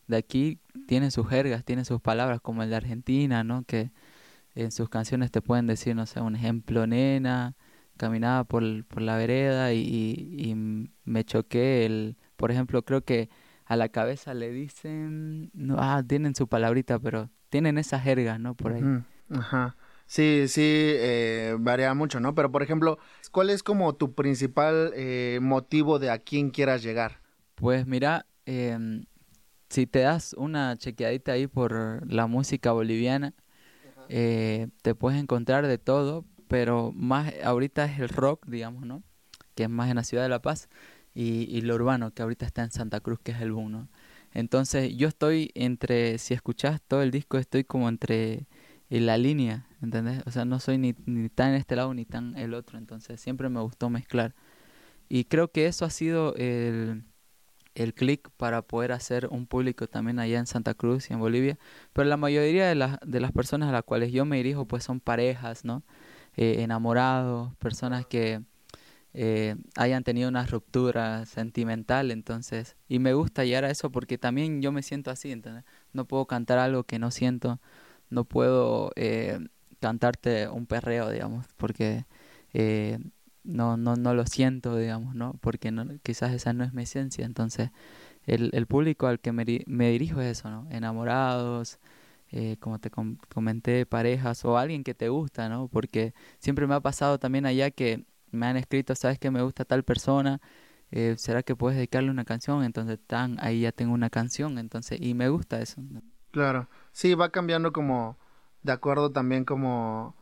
de 0.07 0.17
aquí 0.17 0.59
tiene 0.87 1.11
sus 1.11 1.29
jergas, 1.29 1.63
tiene 1.63 1.85
sus 1.85 2.01
palabras, 2.01 2.41
como 2.41 2.63
el 2.63 2.71
de 2.71 2.77
Argentina, 2.77 3.43
¿no? 3.43 3.63
Que 3.63 3.91
en 4.55 4.71
sus 4.71 4.89
canciones 4.89 5.29
te 5.29 5.43
pueden 5.43 5.67
decir, 5.67 5.95
no 5.95 6.07
sé, 6.07 6.19
un 6.19 6.35
ejemplo, 6.35 6.87
nena, 6.87 7.55
caminaba 7.95 8.43
por, 8.43 8.63
por 8.85 9.03
la 9.03 9.15
vereda 9.15 9.71
y, 9.73 9.79
y, 9.83 10.55
me 10.55 11.23
choqué, 11.25 11.85
el, 11.85 12.17
por 12.37 12.49
ejemplo, 12.49 12.81
creo 12.83 13.03
que 13.03 13.29
a 13.65 13.75
la 13.75 13.89
cabeza 13.89 14.33
le 14.33 14.51
dicen, 14.51 15.51
no, 15.53 15.75
ah, 15.77 16.01
tienen 16.01 16.33
su 16.33 16.47
palabrita, 16.47 16.97
pero 16.97 17.29
tienen 17.49 17.77
esa 17.77 17.99
jerga, 17.99 18.39
¿no? 18.39 18.55
Por 18.55 18.73
ahí. 18.73 18.83
Ajá. 19.29 19.75
Sí, 20.05 20.45
sí, 20.47 20.61
eh, 20.63 21.55
varía 21.59 21.93
mucho, 21.93 22.19
¿no? 22.19 22.35
Pero, 22.35 22.51
por 22.51 22.61
ejemplo, 22.61 22.99
¿cuál 23.31 23.49
es 23.49 23.63
como 23.63 23.95
tu 23.95 24.13
principal 24.13 24.91
eh, 24.95 25.39
motivo 25.41 25.99
de 25.99 26.11
a 26.11 26.19
quién 26.19 26.51
quieras 26.51 26.83
llegar? 26.83 27.21
Pues 27.55 27.87
mira, 27.87 28.25
eh, 28.45 28.77
si 29.69 29.87
te 29.87 29.99
das 29.99 30.35
una 30.37 30.77
chequeadita 30.77 31.31
ahí 31.31 31.47
por 31.47 32.05
la 32.11 32.27
música 32.27 32.71
boliviana, 32.71 33.33
eh, 34.09 34.67
te 34.81 34.93
puedes 34.93 35.19
encontrar 35.19 35.65
de 35.65 35.77
todo, 35.77 36.25
pero 36.47 36.91
más 36.91 37.33
ahorita 37.43 37.85
es 37.85 37.99
el 37.99 38.09
rock, 38.09 38.45
digamos, 38.47 38.85
¿no? 38.85 39.01
Que 39.55 39.63
es 39.63 39.69
más 39.69 39.89
en 39.89 39.95
la 39.95 40.03
ciudad 40.03 40.23
de 40.23 40.29
La 40.29 40.41
Paz, 40.41 40.69
y, 41.15 41.47
y 41.49 41.61
lo 41.61 41.75
urbano, 41.75 42.11
que 42.11 42.21
ahorita 42.21 42.45
está 42.45 42.63
en 42.63 42.71
Santa 42.71 42.99
Cruz, 42.99 43.19
que 43.23 43.31
es 43.31 43.41
el 43.41 43.51
boom, 43.51 43.71
¿no? 43.71 43.89
Entonces 44.31 44.95
yo 44.95 45.07
estoy 45.07 45.51
entre, 45.55 46.17
si 46.17 46.33
escuchas 46.33 46.81
todo 46.87 47.01
el 47.01 47.11
disco, 47.11 47.37
estoy 47.37 47.63
como 47.63 47.87
entre 47.89 48.47
en 48.89 49.05
la 49.05 49.17
línea, 49.17 49.67
¿entendés? 49.83 50.23
O 50.25 50.31
sea, 50.31 50.45
no 50.45 50.59
soy 50.59 50.77
ni, 50.77 50.95
ni 51.05 51.29
tan 51.29 51.53
este 51.53 51.75
lado 51.75 51.93
ni 51.93 52.05
tan 52.05 52.37
el 52.37 52.53
otro, 52.53 52.77
entonces 52.77 53.21
siempre 53.21 53.49
me 53.49 53.61
gustó 53.61 53.89
mezclar. 53.89 54.33
Y 55.09 55.25
creo 55.25 55.51
que 55.51 55.67
eso 55.67 55.85
ha 55.85 55.89
sido 55.91 56.35
el, 56.35 57.03
el 57.75 57.93
clic 57.93 58.29
para 58.37 58.61
poder 58.63 58.91
hacer 58.91 59.27
un 59.27 59.47
público 59.47 59.87
también 59.87 60.19
allá 60.19 60.39
en 60.39 60.47
Santa 60.47 60.73
Cruz 60.73 61.09
y 61.09 61.13
en 61.13 61.19
Bolivia. 61.19 61.59
Pero 61.93 62.07
la 62.07 62.17
mayoría 62.17 62.67
de, 62.67 62.75
las 62.75 62.99
de 63.05 63.19
las 63.19 63.31
personas 63.31 63.69
a 63.69 63.71
las 63.73 63.83
cuales 63.83 64.11
yo 64.11 64.25
me 64.25 64.37
dirijo 64.37 64.65
pues 64.67 64.83
son 64.83 64.99
parejas, 64.99 65.65
¿no? 65.65 65.83
Eh, 66.35 66.63
enamorados, 66.63 67.55
personas 67.57 68.05
que 68.07 68.41
eh, 69.13 69.55
hayan 69.75 70.03
tenido 70.03 70.29
una 70.29 70.45
ruptura 70.45 71.25
sentimental, 71.27 72.09
entonces, 72.11 72.75
y 72.87 72.99
me 72.99 73.13
gusta 73.13 73.45
llegar 73.45 73.65
a 73.65 73.69
eso 73.71 73.91
porque 73.91 74.17
también 74.17 74.61
yo 74.61 74.71
me 74.71 74.81
siento 74.81 75.11
así, 75.11 75.31
¿entendés? 75.31 75.65
No 75.93 76.05
puedo 76.05 76.25
cantar 76.25 76.57
algo 76.59 76.83
que 76.85 76.97
no 76.99 77.11
siento, 77.11 77.59
no 78.09 78.25
puedo 78.25 78.91
eh, 78.95 79.39
cantarte 79.83 80.47
un 80.47 80.65
perreo, 80.65 81.09
digamos, 81.09 81.45
porque 81.57 82.05
eh, 82.53 82.99
no, 83.43 83.75
no, 83.75 83.97
no 83.97 84.13
lo 84.13 84.25
siento, 84.25 84.77
digamos, 84.77 85.13
¿no? 85.13 85.33
Porque 85.41 85.71
no, 85.71 85.85
quizás 86.03 86.31
esa 86.31 86.53
no 86.53 86.63
es 86.63 86.73
mi 86.73 86.83
esencia. 86.83 87.25
Entonces, 87.25 87.69
el, 88.25 88.49
el 88.53 88.65
público 88.65 89.07
al 89.07 89.19
que 89.19 89.33
me, 89.33 89.43
dirijo 89.43 90.21
es 90.21 90.39
eso, 90.39 90.49
¿no? 90.49 90.67
Enamorados, 90.71 91.79
eh, 92.31 92.55
como 92.61 92.79
te 92.79 92.89
comenté, 92.89 93.85
parejas 93.85 94.45
o 94.45 94.57
alguien 94.57 94.85
que 94.85 94.93
te 94.93 95.09
gusta, 95.09 95.49
¿no? 95.49 95.67
Porque 95.67 96.13
siempre 96.39 96.65
me 96.65 96.75
ha 96.75 96.79
pasado 96.79 97.19
también 97.19 97.45
allá 97.45 97.69
que 97.69 98.05
me 98.31 98.45
han 98.45 98.55
escrito, 98.55 98.95
sabes 98.95 99.19
que 99.19 99.31
me 99.31 99.41
gusta 99.41 99.65
tal 99.65 99.83
persona, 99.83 100.39
eh, 100.91 101.15
¿será 101.17 101.43
que 101.43 101.57
puedes 101.57 101.75
dedicarle 101.75 102.09
una 102.09 102.23
canción? 102.23 102.63
Entonces, 102.63 102.99
tan, 103.05 103.37
ahí 103.41 103.61
ya 103.61 103.73
tengo 103.73 103.93
una 103.93 104.09
canción, 104.09 104.57
entonces, 104.59 104.99
y 105.01 105.13
me 105.13 105.27
gusta 105.27 105.59
eso. 105.59 105.81
Claro, 106.31 106.69
sí, 106.93 107.15
va 107.15 107.31
cambiando 107.31 107.73
como 107.73 108.17
de 108.63 108.71
acuerdo 108.71 109.11
también 109.11 109.45
como 109.45 110.15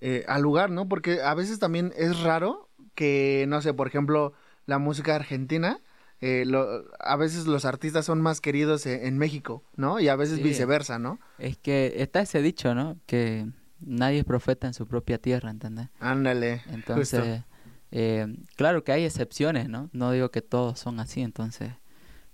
eh, 0.00 0.24
al 0.28 0.42
lugar, 0.42 0.70
¿no? 0.70 0.88
Porque 0.88 1.20
a 1.22 1.34
veces 1.34 1.58
también 1.58 1.92
es 1.96 2.20
raro 2.20 2.68
que, 2.94 3.44
no 3.48 3.60
sé, 3.62 3.74
por 3.74 3.86
ejemplo, 3.86 4.32
la 4.66 4.78
música 4.78 5.14
argentina, 5.14 5.80
eh, 6.20 6.44
lo, 6.46 6.84
a 6.98 7.16
veces 7.16 7.46
los 7.46 7.64
artistas 7.64 8.04
son 8.06 8.20
más 8.20 8.40
queridos 8.40 8.86
en, 8.86 9.04
en 9.06 9.18
México, 9.18 9.62
¿no? 9.76 10.00
Y 10.00 10.08
a 10.08 10.16
veces 10.16 10.36
Sí. 10.36 10.42
viceversa, 10.42 10.98
¿no? 10.98 11.18
Es 11.38 11.56
que 11.56 11.94
está 11.96 12.20
ese 12.20 12.42
dicho, 12.42 12.74
¿no? 12.74 12.96
Que 13.06 13.46
nadie 13.80 14.18
es 14.20 14.24
profeta 14.24 14.66
en 14.66 14.74
su 14.74 14.86
propia 14.86 15.18
tierra, 15.18 15.50
¿entendés? 15.50 15.88
Ándale. 15.98 16.62
Entonces, 16.70 17.42
eh, 17.90 18.26
claro 18.56 18.84
que 18.84 18.92
hay 18.92 19.04
excepciones, 19.04 19.68
¿no? 19.68 19.88
No 19.92 20.12
digo 20.12 20.30
que 20.30 20.42
todos 20.42 20.78
son 20.78 21.00
así, 21.00 21.22
entonces, 21.22 21.72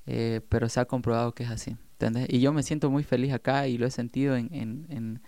eh, 0.06 0.40
pero 0.48 0.68
se 0.68 0.80
ha 0.80 0.84
comprobado 0.84 1.32
que 1.34 1.44
es 1.44 1.50
así, 1.50 1.76
¿entendés? 1.92 2.26
Y 2.28 2.40
yo 2.40 2.52
me 2.52 2.62
siento 2.62 2.90
muy 2.90 3.04
feliz 3.04 3.32
acá 3.32 3.68
y 3.68 3.78
lo 3.78 3.86
he 3.86 3.90
sentido 3.90 4.36
en, 4.36 4.52
en, 4.52 4.86
en 4.90 5.22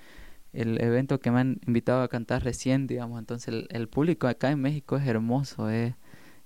el 0.53 0.81
evento 0.81 1.21
que 1.21 1.31
me 1.31 1.41
han 1.41 1.61
invitado 1.67 2.03
a 2.03 2.09
cantar 2.09 2.43
recién, 2.45 2.87
digamos. 2.87 3.19
Entonces, 3.19 3.67
el, 3.69 3.89
público 3.89 4.27
acá 4.27 4.51
en 4.51 4.61
México 4.61 4.97
es 4.97 5.07
hermoso, 5.07 5.71
es, 5.71 5.95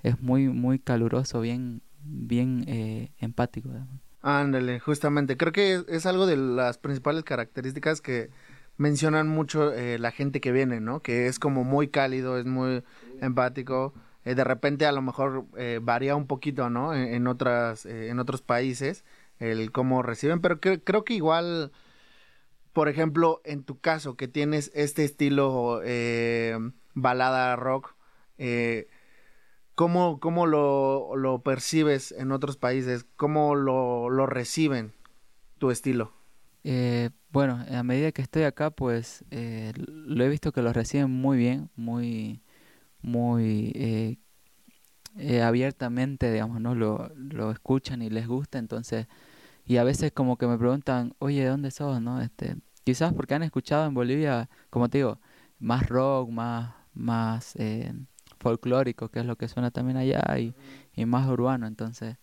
es 0.02 0.21
muy, 0.21 0.49
muy 0.49 0.78
caluroso, 0.78 1.40
bien, 1.40 1.82
bien 2.04 2.64
eh, 2.66 3.12
empático. 3.18 3.71
Ándale, 4.23 4.78
justamente. 4.80 5.37
Creo 5.37 5.52
que 5.52 5.85
es, 5.88 6.06
algo 6.06 6.26
de 6.26 6.37
las 6.37 6.78
principales 6.78 7.25
características 7.25 8.00
que 8.00 8.30
mencionan 8.76 9.28
mucho 9.28 9.73
eh, 9.73 9.99
la 9.99 10.12
gente 10.12 10.40
que 10.40 10.52
viene, 10.52 10.80
¿no? 10.80 11.00
Que 11.00 11.26
es 11.26 11.38
como 11.38 11.64
muy 11.64 11.88
cálido, 11.88 12.38
es 12.38 12.47
muy 12.47 12.85
empático. 13.21 13.92
Eh, 14.25 14.35
de 14.37 14.44
repente 14.44 14.87
a 14.87 14.92
lo 14.92 15.02
mejor 15.02 15.47
eh, 15.56 15.80
varía 15.82 16.14
un 16.14 16.26
poquito, 16.26 16.71
¿no? 16.71 16.94
En, 16.94 17.12
en 17.14 17.26
otras, 17.26 17.85
eh, 17.87 18.09
en 18.11 18.18
otros 18.21 18.42
países 18.42 19.04
el 19.38 19.73
cómo 19.73 20.02
reciben, 20.02 20.40
pero 20.40 20.61
cre- 20.61 20.80
creo 20.85 21.04
que 21.04 21.14
igual, 21.14 21.73
por 22.73 22.88
ejemplo, 22.88 23.41
en 23.45 23.64
tu 23.64 23.81
caso 23.81 24.17
que 24.17 24.29
tienes 24.29 24.71
este 24.75 25.05
estilo 25.05 25.81
eh, 25.85 26.57
balada 26.95 27.57
rock, 27.57 27.95
eh, 28.38 28.88
¿cómo, 29.75 30.21
cómo 30.21 30.47
lo, 30.47 31.17
lo 31.17 31.43
percibes 31.43 32.12
en 32.12 32.33
otros 32.33 32.57
países? 32.57 33.07
¿Cómo 33.17 33.55
lo, 33.55 34.11
lo 34.11 34.26
reciben 34.26 34.93
tu 35.59 35.71
estilo? 35.71 36.12
Eh, 36.64 37.11
bueno, 37.31 37.64
a 37.69 37.83
medida 37.83 38.12
que 38.12 38.23
estoy 38.23 38.45
acá, 38.45 38.71
pues 38.71 39.25
eh, 39.31 39.73
lo 39.76 40.25
he 40.25 40.29
visto 40.29 40.52
que 40.52 40.62
lo 40.62 40.73
reciben 40.73 41.11
muy 41.11 41.37
bien, 41.37 41.71
muy, 41.76 42.43
muy 43.00 43.73
eh, 43.75 44.17
eh, 45.19 45.43
abiertamente, 45.43 46.33
digamos, 46.33 46.61
¿no? 46.61 46.75
Lo, 46.75 47.11
lo 47.17 47.50
escuchan 47.50 48.02
y 48.02 48.11
les 48.11 48.26
gusta, 48.26 48.59
entonces, 48.59 49.09
y 49.66 49.76
a 49.76 49.85
veces 49.85 50.12
como 50.12 50.37
que 50.37 50.47
me 50.47 50.59
preguntan, 50.59 51.14
oye, 51.19 51.42
¿de 51.42 51.49
dónde 51.49 51.71
sos, 51.71 52.00
no? 52.00 52.21
Este, 52.21 52.57
quizás 52.85 53.12
porque 53.12 53.35
han 53.35 53.42
escuchado 53.42 53.87
en 53.87 53.95
Bolivia, 53.95 54.49
como 54.71 54.88
te 54.88 54.99
digo, 54.99 55.21
más 55.59 55.88
rock, 55.88 56.31
más, 56.31 56.75
más 56.95 57.54
eh, 57.57 57.92
folclórico, 58.40 59.09
que 59.09 59.21
es 59.21 59.26
lo 59.26 59.37
que 59.37 59.49
suena 59.49 59.71
también 59.71 59.97
allá, 59.97 60.23
y, 60.38 60.54
y 60.95 61.07
más 61.07 61.28
urbano, 61.28 61.66
entonces, 61.66 62.16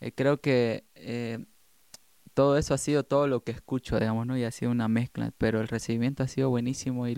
eh, 0.00 0.12
creo 0.12 0.40
que 0.40 0.84
eh, 0.94 1.44
todo 2.34 2.58
eso 2.58 2.74
ha 2.74 2.78
sido 2.78 3.04
todo 3.04 3.26
lo 3.28 3.42
que 3.44 3.52
escucho, 3.52 3.98
digamos, 3.98 4.26
¿no? 4.26 4.36
Y 4.36 4.44
ha 4.44 4.50
sido 4.50 4.70
una 4.70 4.88
mezcla, 4.88 5.32
pero 5.38 5.60
el 5.60 5.68
recibimiento 5.68 6.22
ha 6.22 6.28
sido 6.28 6.50
buenísimo 6.50 7.08
y 7.08 7.14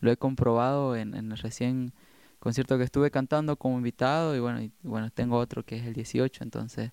lo 0.00 0.10
he 0.10 0.16
comprobado 0.16 0.96
en, 0.96 1.14
en 1.14 1.36
recién 1.36 1.92
concierto 2.38 2.78
que 2.78 2.84
estuve 2.84 3.10
cantando 3.10 3.56
como 3.56 3.76
invitado 3.76 4.36
y 4.36 4.40
bueno, 4.40 4.62
y, 4.62 4.72
bueno 4.82 5.10
tengo 5.10 5.36
otro 5.36 5.64
que 5.64 5.76
es 5.78 5.86
el 5.86 5.94
18, 5.94 6.44
entonces 6.44 6.92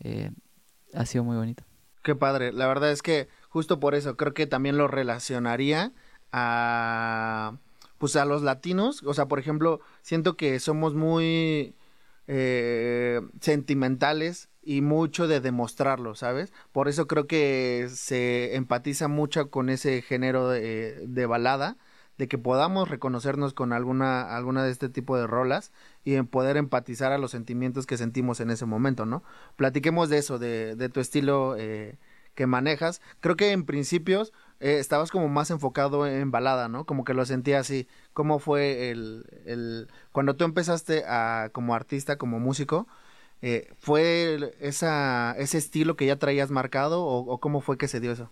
eh, 0.00 0.30
ha 0.94 1.06
sido 1.06 1.24
muy 1.24 1.36
bonito. 1.36 1.64
Qué 2.02 2.14
padre, 2.14 2.52
la 2.52 2.66
verdad 2.66 2.90
es 2.90 3.02
que 3.02 3.28
justo 3.48 3.80
por 3.80 3.94
eso 3.94 4.16
creo 4.16 4.34
que 4.34 4.46
también 4.46 4.78
lo 4.78 4.88
relacionaría 4.88 5.92
a 6.32 7.54
pues 7.98 8.14
a 8.14 8.24
los 8.24 8.42
latinos, 8.42 9.02
o 9.04 9.12
sea, 9.12 9.26
por 9.26 9.40
ejemplo, 9.40 9.80
siento 10.02 10.36
que 10.36 10.60
somos 10.60 10.94
muy 10.94 11.74
eh, 12.28 13.20
sentimentales 13.40 14.48
y 14.62 14.82
mucho 14.82 15.26
de 15.26 15.40
demostrarlo, 15.40 16.14
¿sabes? 16.14 16.52
Por 16.72 16.88
eso 16.88 17.08
creo 17.08 17.26
que 17.26 17.88
se 17.90 18.54
empatiza 18.54 19.08
mucho 19.08 19.50
con 19.50 19.68
ese 19.68 20.00
género 20.02 20.48
de, 20.48 21.06
de 21.06 21.26
balada, 21.26 21.76
de 22.18 22.28
que 22.28 22.36
podamos 22.36 22.88
reconocernos 22.88 23.54
con 23.54 23.72
alguna, 23.72 24.36
alguna 24.36 24.64
de 24.64 24.70
este 24.70 24.88
tipo 24.88 25.16
de 25.16 25.26
rolas 25.26 25.72
y 26.04 26.14
en 26.14 26.26
poder 26.26 26.56
empatizar 26.56 27.12
a 27.12 27.18
los 27.18 27.30
sentimientos 27.30 27.86
que 27.86 27.96
sentimos 27.96 28.40
en 28.40 28.50
ese 28.50 28.66
momento, 28.66 29.06
¿no? 29.06 29.22
Platiquemos 29.56 30.08
de 30.08 30.18
eso, 30.18 30.38
de, 30.38 30.76
de 30.76 30.88
tu 30.88 31.00
estilo 31.00 31.56
eh, 31.56 31.96
que 32.34 32.46
manejas. 32.46 33.00
Creo 33.20 33.36
que 33.36 33.52
en 33.52 33.64
principios 33.64 34.32
eh, 34.60 34.78
estabas 34.78 35.10
como 35.10 35.28
más 35.28 35.50
enfocado 35.50 36.06
en 36.06 36.30
balada, 36.30 36.68
¿no? 36.68 36.84
Como 36.84 37.04
que 37.04 37.14
lo 37.14 37.24
sentía 37.24 37.60
así. 37.60 37.88
¿Cómo 38.12 38.38
fue 38.38 38.90
el, 38.90 39.24
el... 39.46 39.88
cuando 40.12 40.36
tú 40.36 40.44
empezaste 40.44 41.04
a, 41.06 41.50
como 41.52 41.74
artista, 41.74 42.16
como 42.18 42.40
músico, 42.40 42.88
eh, 43.42 43.72
¿fue 43.78 44.52
esa, 44.60 45.34
ese 45.38 45.58
estilo 45.58 45.96
que 45.96 46.06
ya 46.06 46.16
traías 46.18 46.50
marcado 46.50 47.04
o, 47.04 47.38
cómo 47.40 47.60
fue 47.60 47.78
que 47.78 47.88
se 47.88 48.00
dio 48.00 48.12
eso? 48.12 48.30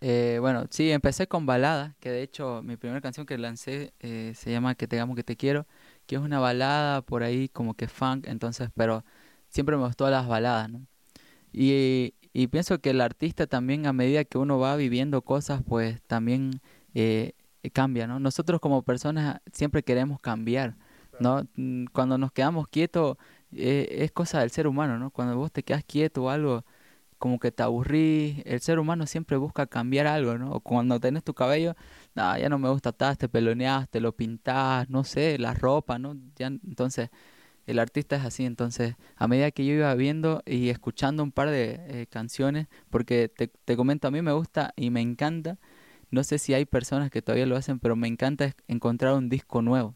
Eh, 0.00 0.38
bueno, 0.40 0.66
sí, 0.70 0.90
empecé 0.90 1.26
con 1.26 1.44
balada, 1.46 1.94
que 2.00 2.10
de 2.10 2.22
hecho 2.22 2.62
mi 2.62 2.76
primera 2.76 3.00
canción 3.02 3.26
que 3.26 3.36
lancé 3.36 3.92
eh, 4.00 4.32
se 4.34 4.50
llama 4.50 4.74
Que 4.74 4.86
te 4.86 4.98
amo, 4.98 5.14
que 5.14 5.24
te 5.24 5.36
quiero, 5.36 5.66
que 6.06 6.16
es 6.16 6.22
una 6.22 6.38
balada 6.38 7.02
por 7.02 7.22
ahí 7.22 7.48
como 7.48 7.74
que 7.74 7.86
funk, 7.88 8.26
entonces, 8.26 8.70
pero 8.74 9.04
siempre 9.48 9.76
me 9.76 9.84
gustó 9.84 10.08
las 10.10 10.26
baladas. 10.26 10.70
Y, 11.52 12.14
y 12.32 12.46
pienso 12.48 12.80
que 12.80 12.90
el 12.90 13.00
artista 13.00 13.46
también 13.46 13.86
a 13.86 13.92
medida 13.92 14.24
que 14.24 14.38
uno 14.38 14.58
va 14.58 14.76
viviendo 14.76 15.22
cosas, 15.22 15.62
pues 15.66 16.00
también 16.02 16.60
eh, 16.94 17.32
cambia, 17.72 18.06
¿no? 18.06 18.20
Nosotros 18.20 18.60
como 18.60 18.82
personas 18.82 19.40
siempre 19.52 19.82
queremos 19.82 20.20
cambiar, 20.20 20.76
¿no? 21.18 21.46
Mm, 21.56 21.86
cuando 21.92 22.18
nos 22.18 22.32
quedamos 22.32 22.68
quietos 22.68 23.16
eh, 23.52 23.88
es 24.02 24.12
cosa 24.12 24.40
del 24.40 24.50
ser 24.50 24.66
humano, 24.66 24.98
¿no? 24.98 25.10
Cuando 25.10 25.36
vos 25.36 25.52
te 25.52 25.62
quedas 25.62 25.84
quieto 25.84 26.24
o 26.24 26.30
algo, 26.30 26.64
como 27.20 27.38
que 27.38 27.52
te 27.52 27.62
aburrís, 27.62 28.42
el 28.46 28.60
ser 28.60 28.78
humano 28.78 29.06
siempre 29.06 29.36
busca 29.36 29.66
cambiar 29.66 30.06
algo, 30.06 30.38
¿no? 30.38 30.58
Cuando 30.60 30.98
tenés 31.00 31.22
tu 31.22 31.34
cabello, 31.34 31.76
no, 32.14 32.38
ya 32.38 32.48
no 32.48 32.58
me 32.58 32.70
gusta, 32.70 32.92
te 32.92 33.28
peloneás, 33.28 33.90
te 33.90 34.00
lo 34.00 34.12
pintás, 34.16 34.88
no 34.88 35.04
sé, 35.04 35.38
la 35.38 35.52
ropa, 35.54 35.98
¿no? 35.98 36.16
Ya, 36.36 36.46
entonces 36.48 37.10
el 37.66 37.78
artista 37.78 38.16
es 38.16 38.24
así, 38.24 38.46
entonces 38.46 38.96
a 39.16 39.28
medida 39.28 39.50
que 39.50 39.66
yo 39.66 39.74
iba 39.74 39.94
viendo 39.94 40.42
y 40.46 40.70
escuchando 40.70 41.22
un 41.22 41.30
par 41.30 41.50
de 41.50 41.80
eh, 41.88 42.06
canciones, 42.08 42.68
porque 42.88 43.28
te, 43.28 43.48
te 43.48 43.76
comento, 43.76 44.08
a 44.08 44.10
mí 44.10 44.22
me 44.22 44.32
gusta 44.32 44.72
y 44.74 44.88
me 44.90 45.02
encanta, 45.02 45.58
no 46.10 46.24
sé 46.24 46.38
si 46.38 46.54
hay 46.54 46.64
personas 46.64 47.10
que 47.10 47.20
todavía 47.22 47.46
lo 47.46 47.56
hacen, 47.56 47.80
pero 47.80 47.96
me 47.96 48.08
encanta 48.08 48.54
encontrar 48.66 49.14
un 49.14 49.28
disco 49.28 49.62
nuevo. 49.62 49.94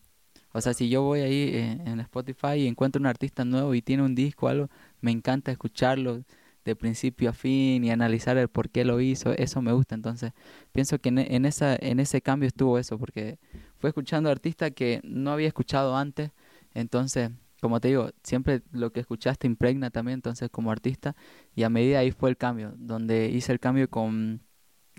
O 0.53 0.61
sea, 0.61 0.75
si 0.75 0.89
yo 0.91 1.03
voy 1.03 1.21
ahí 1.21 1.51
eh, 1.55 1.79
en, 1.87 2.01
Spotify 2.01 2.55
y 2.59 2.69
encuentro 2.69 3.01
un 3.01 3.07
artista 3.07 3.45
nuevo 3.45 3.75
y 3.75 3.83
tiene 3.83 4.03
un 4.05 4.15
disco 4.15 4.47
o 4.47 4.49
algo, 4.51 4.69
me 5.01 5.11
encanta 5.11 5.51
escucharlo 5.51 6.23
de 6.65 6.77
principio 6.77 7.31
a 7.31 7.33
fin 7.33 7.85
y 7.85 7.91
analizar 7.91 8.37
el 8.39 8.49
por 8.49 8.71
qué 8.71 8.85
lo 8.85 9.01
hizo, 9.01 9.33
eso 9.33 9.63
me 9.63 9.73
gusta. 9.73 9.95
Entonces, 9.95 10.33
pienso 10.73 10.99
que 10.99 11.11
en, 11.11 11.19
en, 11.19 11.45
esa, 11.45 11.77
en 11.77 12.01
ese 12.01 12.23
cambio 12.23 12.49
estuvo 12.49 12.79
eso, 12.79 12.99
porque 12.99 13.39
fue 13.79 13.91
escuchando 13.91 14.31
artistas 14.31 14.73
que 14.73 15.01
no 15.05 15.33
había 15.33 15.49
escuchado 15.49 15.97
antes, 15.97 16.31
entonces 16.75 17.31
como 17.65 17.81
te 17.81 17.89
digo, 17.89 18.11
siempre 18.23 18.61
lo 18.73 18.93
que 18.93 19.01
escuchaste 19.01 19.47
impregna 19.47 19.89
también, 19.89 20.17
entonces 20.17 20.51
como 20.51 20.71
artista, 20.71 21.17
y 21.55 21.63
a 21.63 21.71
medida 21.71 22.01
ahí 22.01 22.11
fue 22.11 22.29
el 22.29 22.37
cambio, 22.37 22.75
donde 22.77 23.31
hice 23.31 23.53
el 23.53 23.59
cambio 23.59 23.89
con, 23.89 24.43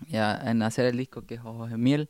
ya, 0.08 0.42
en 0.46 0.64
hacer 0.64 0.88
el 0.88 0.98
disco 0.98 1.22
que 1.28 1.36
es 1.36 1.42
Ojos 1.42 1.70
de 1.70 1.78
Miel, 1.78 2.10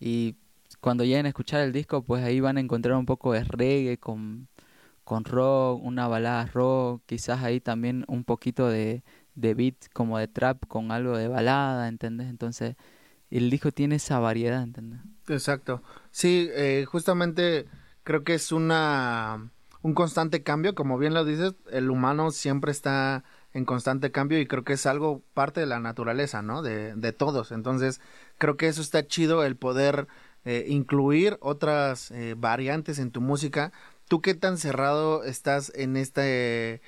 y 0.00 0.36
cuando 0.80 1.04
lleguen 1.04 1.26
a 1.26 1.28
escuchar 1.28 1.60
el 1.60 1.72
disco, 1.72 2.02
pues 2.04 2.24
ahí 2.24 2.40
van 2.40 2.56
a 2.56 2.60
encontrar 2.60 2.96
un 2.96 3.04
poco 3.04 3.32
de 3.34 3.44
reggae 3.44 3.98
con, 3.98 4.48
con 5.04 5.24
rock, 5.24 5.82
una 5.82 6.08
balada 6.08 6.46
rock, 6.46 7.02
quizás 7.06 7.42
ahí 7.42 7.60
también 7.60 8.04
un 8.08 8.24
poquito 8.24 8.68
de, 8.68 9.02
de 9.34 9.54
beat 9.54 9.76
como 9.92 10.18
de 10.18 10.28
trap 10.28 10.66
con 10.66 10.92
algo 10.92 11.16
de 11.16 11.28
balada, 11.28 11.88
¿entendés? 11.88 12.28
Entonces 12.28 12.76
el 13.30 13.50
disco 13.50 13.72
tiene 13.72 13.96
esa 13.96 14.18
variedad, 14.18 14.62
¿entendés? 14.62 15.00
Exacto. 15.28 15.82
Sí, 16.10 16.48
eh, 16.52 16.84
justamente 16.86 17.66
creo 18.04 18.24
que 18.24 18.34
es 18.34 18.52
una 18.52 19.50
un 19.82 19.94
constante 19.94 20.42
cambio, 20.42 20.74
como 20.74 20.96
bien 20.96 21.12
lo 21.12 21.24
dices, 21.24 21.54
el 21.70 21.90
humano 21.90 22.30
siempre 22.30 22.70
está 22.70 23.24
en 23.52 23.64
constante 23.64 24.12
cambio 24.12 24.38
y 24.38 24.46
creo 24.46 24.64
que 24.64 24.74
es 24.74 24.86
algo 24.86 25.22
parte 25.34 25.60
de 25.60 25.66
la 25.66 25.80
naturaleza, 25.80 26.40
¿no? 26.40 26.62
De, 26.62 26.94
de 26.94 27.12
todos. 27.12 27.52
Entonces, 27.52 28.00
creo 28.38 28.56
que 28.56 28.68
eso 28.68 28.80
está 28.80 29.06
chido 29.06 29.44
el 29.44 29.56
poder 29.56 30.06
eh, 30.44 30.66
incluir 30.68 31.36
otras 31.40 32.10
eh, 32.12 32.34
variantes 32.36 32.98
en 32.98 33.10
tu 33.10 33.20
música. 33.20 33.72
¿Tú 34.12 34.20
qué 34.20 34.34
tan 34.34 34.58
cerrado 34.58 35.24
estás 35.24 35.72
en 35.74 35.96
este... 35.96 36.82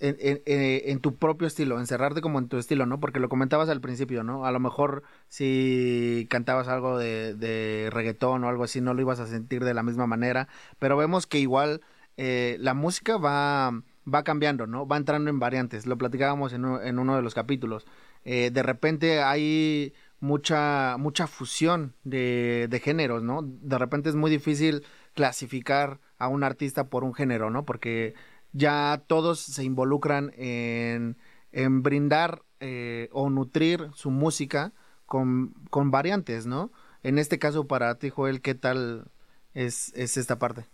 En, 0.00 0.18
en, 0.44 1.00
tu 1.00 1.16
propio 1.16 1.48
estilo, 1.48 1.80
encerrarte 1.80 2.20
como 2.20 2.38
en 2.38 2.48
tu 2.48 2.58
estilo, 2.58 2.84
¿no? 2.84 3.00
Porque 3.00 3.20
lo 3.20 3.30
comentabas 3.30 3.70
al 3.70 3.80
principio, 3.80 4.22
¿no? 4.22 4.44
A 4.44 4.52
lo 4.52 4.60
mejor 4.60 5.02
si 5.28 6.26
cantabas 6.28 6.68
algo 6.68 6.98
de, 6.98 7.32
de 7.32 7.88
reggaetón 7.90 8.44
o 8.44 8.50
algo 8.50 8.64
así, 8.64 8.82
no 8.82 8.92
lo 8.92 9.00
ibas 9.00 9.18
a 9.18 9.26
sentir 9.26 9.64
de 9.64 9.72
la 9.72 9.82
misma 9.82 10.06
manera, 10.06 10.46
pero 10.78 10.98
vemos 10.98 11.26
que 11.26 11.38
igual 11.38 11.80
eh, 12.18 12.58
la 12.60 12.74
música 12.74 13.16
va, 13.16 13.72
va 14.06 14.22
cambiando, 14.22 14.66
¿no? 14.66 14.86
Va 14.86 14.98
entrando 14.98 15.30
en 15.30 15.38
variantes. 15.38 15.86
Lo 15.86 15.96
platicábamos 15.96 16.52
en, 16.52 16.66
en 16.66 16.98
uno 16.98 17.16
de 17.16 17.22
los 17.22 17.32
capítulos. 17.32 17.86
Eh, 18.26 18.50
de 18.52 18.62
repente 18.62 19.22
hay 19.22 19.94
mucha, 20.20 20.96
mucha 20.98 21.26
fusión 21.26 21.94
de, 22.04 22.66
de 22.68 22.80
géneros, 22.80 23.22
¿no? 23.22 23.40
De 23.42 23.78
repente 23.78 24.10
es 24.10 24.16
muy 24.16 24.30
difícil 24.30 24.84
clasificar 25.18 25.98
a 26.16 26.28
un 26.28 26.44
artista 26.44 26.88
por 26.90 27.02
un 27.02 27.12
género, 27.12 27.50
¿no? 27.50 27.64
Porque 27.64 28.14
ya 28.52 29.02
todos 29.08 29.40
se 29.40 29.64
involucran 29.64 30.32
en, 30.36 31.16
en 31.50 31.82
brindar 31.82 32.42
eh, 32.60 33.08
o 33.10 33.28
nutrir 33.28 33.90
su 33.94 34.12
música 34.12 34.72
con, 35.06 35.54
con 35.70 35.90
variantes, 35.90 36.46
¿no? 36.46 36.70
En 37.02 37.18
este 37.18 37.40
caso, 37.40 37.66
para 37.66 37.98
ti, 37.98 38.10
Joel, 38.10 38.40
¿qué 38.40 38.54
tal 38.54 39.10
es, 39.54 39.92
es 39.96 40.16
esta 40.16 40.38
parte? 40.38 40.66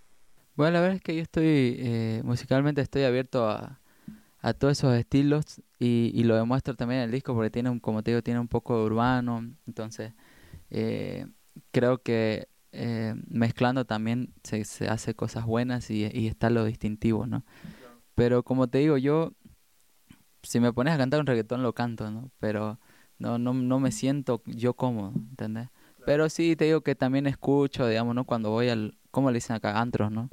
Bueno, 0.56 0.74
la 0.74 0.80
verdad 0.82 0.96
es 0.96 1.02
que 1.02 1.16
yo 1.16 1.22
estoy, 1.22 1.76
eh, 1.78 2.20
musicalmente 2.22 2.82
estoy 2.82 3.04
abierto 3.04 3.48
a, 3.48 3.80
a 4.42 4.52
todos 4.52 4.76
esos 4.76 4.94
estilos 4.94 5.62
y, 5.78 6.10
y, 6.12 6.24
lo 6.24 6.36
demuestro 6.36 6.74
también 6.74 7.00
en 7.00 7.04
el 7.06 7.12
disco 7.12 7.34
porque 7.34 7.48
tiene, 7.48 7.70
un, 7.70 7.80
como 7.80 8.02
te 8.02 8.10
digo, 8.10 8.20
tiene 8.20 8.40
un 8.40 8.48
poco 8.48 8.76
de 8.78 8.84
urbano, 8.84 9.42
entonces 9.66 10.12
eh, 10.68 11.28
creo 11.70 12.02
que 12.02 12.48
eh, 12.74 13.14
mezclando 13.28 13.84
también 13.84 14.34
se, 14.42 14.64
se 14.64 14.88
hace 14.88 15.14
cosas 15.14 15.46
buenas 15.46 15.90
y, 15.90 16.08
y 16.12 16.26
está 16.26 16.50
lo 16.50 16.64
distintivo, 16.64 17.26
¿no? 17.26 17.44
Pero 18.14 18.42
como 18.42 18.68
te 18.68 18.78
digo, 18.78 18.96
yo, 18.96 19.32
si 20.42 20.60
me 20.60 20.72
pones 20.72 20.94
a 20.94 20.98
cantar 20.98 21.20
un 21.20 21.26
reggaetón 21.26 21.62
lo 21.62 21.72
canto, 21.72 22.10
¿no? 22.10 22.30
Pero 22.38 22.78
no, 23.18 23.38
no, 23.38 23.54
no 23.54 23.80
me 23.80 23.92
siento 23.92 24.42
yo 24.46 24.74
cómodo, 24.74 25.12
¿entendés? 25.14 25.68
Pero 26.04 26.28
sí 26.28 26.54
te 26.56 26.66
digo 26.66 26.82
que 26.82 26.94
también 26.94 27.26
escucho, 27.26 27.86
digamos, 27.86 28.14
¿no? 28.14 28.24
Cuando 28.24 28.50
voy 28.50 28.68
al, 28.68 28.98
¿cómo 29.10 29.30
le 29.30 29.36
dicen 29.36 29.56
acá? 29.56 29.80
Antros, 29.80 30.12
¿no? 30.12 30.28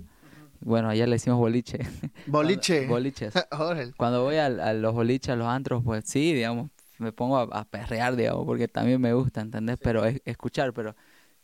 Bueno, 0.60 0.90
allá 0.90 1.06
le 1.06 1.14
decimos 1.14 1.40
boliche. 1.40 1.80
Boliche. 2.28 2.88
Boliches. 2.88 3.34
Cuando 3.98 4.24
voy 4.24 4.36
a, 4.36 4.50
los 4.74 4.94
boliches, 4.94 5.30
a 5.30 5.36
los 5.36 5.48
antros, 5.48 5.84
pues 5.84 6.04
sí, 6.06 6.34
digamos, 6.34 6.70
me 7.00 7.12
pongo 7.12 7.38
a, 7.38 7.66
perrear, 7.66 8.16
digamos, 8.16 8.46
porque 8.46 8.68
también 8.68 9.02
me 9.02 9.14
gusta, 9.14 9.42
¿entendés? 9.42 9.80
Pero 9.82 10.06
es, 10.06 10.22
escuchar, 10.26 10.74
pero 10.74 10.96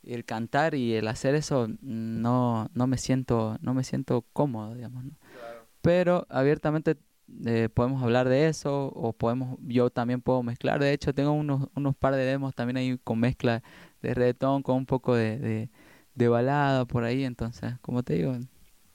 el 0.03 0.25
cantar 0.25 0.75
y 0.75 0.93
el 0.95 1.07
hacer 1.07 1.35
eso 1.35 1.67
no, 1.81 2.69
no 2.73 2.87
me 2.87 2.97
siento, 2.97 3.57
no 3.61 3.73
me 3.73 3.83
siento 3.83 4.25
cómodo, 4.33 4.75
digamos, 4.75 5.03
¿no? 5.03 5.11
Pero 5.81 6.25
abiertamente 6.29 6.97
eh, 7.45 7.69
podemos 7.73 8.01
hablar 8.03 8.29
de 8.29 8.47
eso 8.47 8.87
o 8.87 9.13
podemos, 9.13 9.57
yo 9.61 9.89
también 9.89 10.21
puedo 10.21 10.43
mezclar. 10.43 10.79
De 10.79 10.93
hecho, 10.93 11.13
tengo 11.13 11.31
unos, 11.31 11.69
unos 11.75 11.95
par 11.95 12.15
de 12.15 12.23
demos 12.23 12.55
también 12.55 12.77
ahí 12.77 12.97
con 13.03 13.19
mezcla 13.19 13.63
de 14.01 14.13
reggaetón, 14.13 14.63
con 14.63 14.77
un 14.77 14.85
poco 14.85 15.15
de, 15.15 15.37
de, 15.37 15.69
de 16.15 16.27
balada 16.27 16.85
por 16.85 17.03
ahí. 17.03 17.23
Entonces, 17.23 17.75
como 17.81 18.03
te 18.03 18.15
digo, 18.15 18.37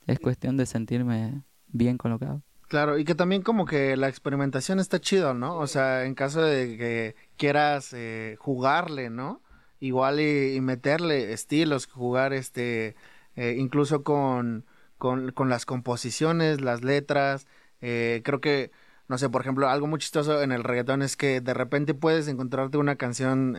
es 0.07 0.19
cuestión 0.19 0.57
de 0.57 0.67
sentirme 0.67 1.43
bien 1.69 1.99
con 1.99 2.11
lo 2.11 2.19
que 2.19 2.27
hago. 2.27 2.43
Claro, 2.69 2.97
y 2.97 3.05
que 3.05 3.15
también 3.15 3.43
como 3.43 3.67
que 3.67 3.99
la 3.99 4.09
experimentación 4.09 4.81
está 4.81 4.99
chido, 4.99 5.35
¿no? 5.35 5.57
O 5.59 5.67
sea, 5.67 6.07
en 6.07 6.15
caso 6.15 6.41
de 6.41 6.79
que 6.79 7.15
quieras 7.37 7.93
eh, 7.93 8.37
jugarle, 8.39 9.11
¿no? 9.11 9.43
Igual 9.83 10.21
y, 10.21 10.61
meterle 10.61 11.33
estilos, 11.33 11.87
jugar 11.87 12.33
este, 12.33 12.95
eh, 13.37 13.57
incluso 13.59 14.05
con, 14.05 14.65
con, 14.99 15.33
con, 15.33 15.49
las 15.49 15.67
composiciones, 15.67 16.61
las 16.61 16.83
letras. 16.85 17.47
Eh, 17.81 18.23
creo 18.25 18.41
que, 18.41 18.71
no 19.09 19.19
sé, 19.19 19.29
por 19.29 19.41
ejemplo, 19.43 19.69
algo 19.69 19.87
muy 19.89 19.99
chistoso 19.99 20.43
en 20.43 20.53
el 20.53 20.65
reggaetón 20.65 21.03
es 21.03 21.17
que 21.17 21.41
de 21.41 21.55
repente 21.55 21.95
puedes 21.95 22.29
encontrarte 22.29 22.79
una 22.79 22.97
canción 22.97 23.57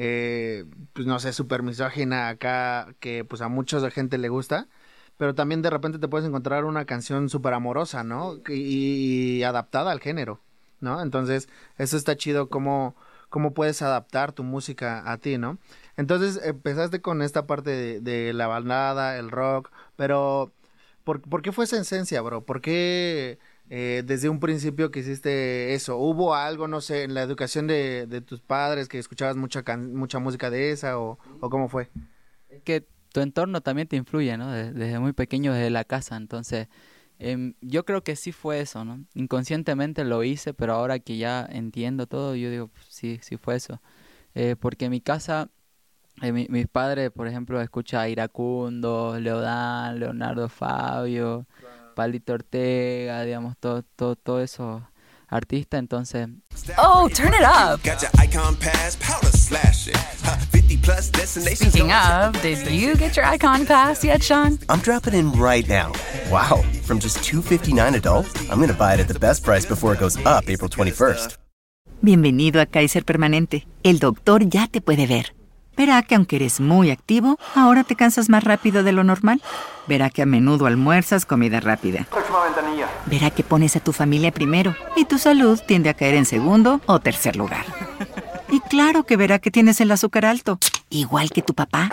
eh, 0.00 0.64
pues 0.92 1.06
no 1.08 1.18
sé, 1.18 1.32
super 1.32 1.64
misógina 1.64 2.28
acá, 2.28 2.94
que 3.00 3.24
pues 3.24 3.42
a 3.42 3.48
mucha 3.48 3.90
gente 3.90 4.16
le 4.16 4.28
gusta, 4.28 4.68
pero 5.16 5.34
también 5.34 5.60
de 5.60 5.70
repente 5.70 5.98
te 5.98 6.06
puedes 6.06 6.26
encontrar 6.28 6.64
una 6.64 6.84
canción 6.84 7.28
súper 7.28 7.52
amorosa, 7.54 8.04
¿no? 8.04 8.36
Y, 8.48 9.42
adaptada 9.42 9.90
al 9.90 10.00
género, 10.00 10.40
¿no? 10.80 11.02
Entonces, 11.02 11.48
eso 11.78 11.96
está 11.96 12.16
chido 12.16 12.48
como 12.48 12.94
cómo 13.28 13.54
puedes 13.54 13.82
adaptar 13.82 14.32
tu 14.32 14.42
música 14.44 15.10
a 15.10 15.18
ti, 15.18 15.38
¿no? 15.38 15.58
Entonces 15.96 16.40
empezaste 16.44 17.00
con 17.00 17.22
esta 17.22 17.46
parte 17.46 17.70
de, 17.70 18.00
de 18.00 18.32
la 18.32 18.46
balada, 18.46 19.18
el 19.18 19.30
rock, 19.30 19.70
pero 19.96 20.52
¿por, 21.04 21.20
¿por, 21.22 21.42
qué 21.42 21.52
fue 21.52 21.64
esa 21.64 21.78
esencia, 21.80 22.20
bro? 22.22 22.44
¿Por 22.44 22.60
qué 22.60 23.38
eh, 23.70 24.02
desde 24.06 24.28
un 24.28 24.40
principio 24.40 24.90
que 24.90 25.00
hiciste 25.00 25.74
eso? 25.74 25.96
¿Hubo 25.96 26.34
algo, 26.34 26.68
no 26.68 26.80
sé, 26.80 27.02
en 27.02 27.14
la 27.14 27.22
educación 27.22 27.66
de, 27.66 28.22
tus 28.26 28.40
padres 28.40 28.88
que 28.88 28.98
escuchabas 28.98 29.36
mucha, 29.36 29.62
mucha 29.76 30.18
música 30.18 30.50
de 30.50 30.70
esa 30.70 30.98
o, 30.98 31.18
cómo 31.40 31.68
fue? 31.68 31.90
Que 32.64 32.86
tu 33.12 33.20
entorno 33.20 33.60
también 33.60 33.88
te 33.88 33.96
influye, 33.96 34.36
¿no? 34.36 34.50
Desde, 34.50 34.98
muy 34.98 35.12
pequeño, 35.12 35.52
desde 35.52 35.70
la 35.70 35.84
casa. 35.84 36.16
Entonces, 36.16 36.68
em, 37.18 37.54
yo 37.60 37.84
creo 37.84 38.02
que 38.02 38.16
sí 38.16 38.32
fue 38.32 38.60
eso, 38.60 38.84
¿no? 38.84 39.04
Inconscientemente 39.14 40.04
lo 40.04 40.22
hice, 40.24 40.54
pero 40.54 40.74
ahora 40.74 40.98
que 40.98 41.16
ya 41.18 41.46
entiendo 41.50 42.06
todo, 42.06 42.34
yo 42.36 42.50
digo, 42.50 42.68
pues, 42.68 42.86
sí, 42.88 43.18
sí 43.22 43.36
fue 43.36 43.56
eso. 43.56 43.80
Eh, 44.34 44.56
porque 44.58 44.86
en 44.86 44.92
mi 44.92 45.00
casa, 45.00 45.50
eh, 46.22 46.32
mis 46.32 46.68
padres, 46.68 47.10
por 47.10 47.28
ejemplo, 47.28 47.60
escuchan 47.60 48.00
a 48.02 48.08
Iracundo, 48.08 49.18
Leodán, 49.20 50.00
Leonardo 50.00 50.48
Fabio, 50.48 51.46
Palito 51.94 52.34
Ortega, 52.34 53.22
digamos, 53.22 53.56
todo, 53.58 53.82
todo, 53.82 54.16
todo 54.16 54.40
eso 54.40 54.88
artista, 55.28 55.78
entonces... 55.78 56.28
Oh, 56.76 57.08
turn 57.08 57.32
it 57.34 57.42
up. 57.42 57.80
Speaking 61.24 61.92
of, 61.92 62.40
did 62.42 62.70
you 62.70 62.96
get 62.96 63.16
your 63.16 63.26
icon 63.26 63.66
pass 63.66 64.04
yet, 64.04 64.22
Sean? 64.22 64.58
I'm 64.68 64.80
dropping 64.80 65.14
in 65.14 65.32
right 65.32 65.66
now. 65.68 65.92
Wow, 66.30 66.62
from 66.82 66.98
just 66.98 67.22
259 67.24 67.94
adult, 67.94 68.26
I'm 68.50 68.58
going 68.58 68.68
to 68.68 68.74
buy 68.74 68.94
it 68.94 69.00
at 69.00 69.08
the 69.08 69.18
best 69.18 69.44
price 69.44 69.64
before 69.66 69.92
it 69.94 70.00
goes 70.00 70.16
up 70.26 70.48
April 70.48 70.68
21st. 70.68 71.36
Bienvenido 72.00 72.60
a 72.60 72.66
Kaiser 72.66 73.04
Permanente. 73.04 73.66
El 73.82 73.98
doctor 73.98 74.48
ya 74.48 74.68
te 74.68 74.80
puede 74.80 75.08
ver. 75.08 75.34
Verá 75.76 76.02
que 76.02 76.14
aunque 76.14 76.36
eres 76.36 76.60
muy 76.60 76.90
activo, 76.90 77.38
ahora 77.54 77.84
te 77.84 77.96
cansas 77.96 78.28
más 78.28 78.44
rápido 78.44 78.82
de 78.84 78.92
lo 78.92 79.02
normal. 79.04 79.42
Verá 79.88 80.10
que 80.10 80.22
a 80.22 80.26
menudo 80.26 80.66
almuerzas 80.66 81.24
comida 81.24 81.60
rápida. 81.60 82.06
Próxima 82.10 82.44
ventanilla. 82.44 82.88
Verá 83.06 83.30
que 83.30 83.42
pones 83.42 83.74
a 83.74 83.80
tu 83.80 83.92
familia 83.92 84.30
primero 84.30 84.76
y 84.96 85.06
tu 85.06 85.18
salud 85.18 85.58
tiende 85.66 85.88
a 85.88 85.94
caer 85.94 86.14
en 86.14 86.26
segundo 86.26 86.80
o 86.86 87.00
tercer 87.00 87.36
lugar. 87.36 87.64
Y 88.50 88.60
claro 88.60 89.04
que 89.04 89.16
verá 89.16 89.38
que 89.38 89.50
tienes 89.50 89.80
el 89.80 89.90
azúcar 89.90 90.24
alto, 90.24 90.58
igual 90.90 91.30
que 91.30 91.42
tu 91.42 91.54
papá. 91.54 91.90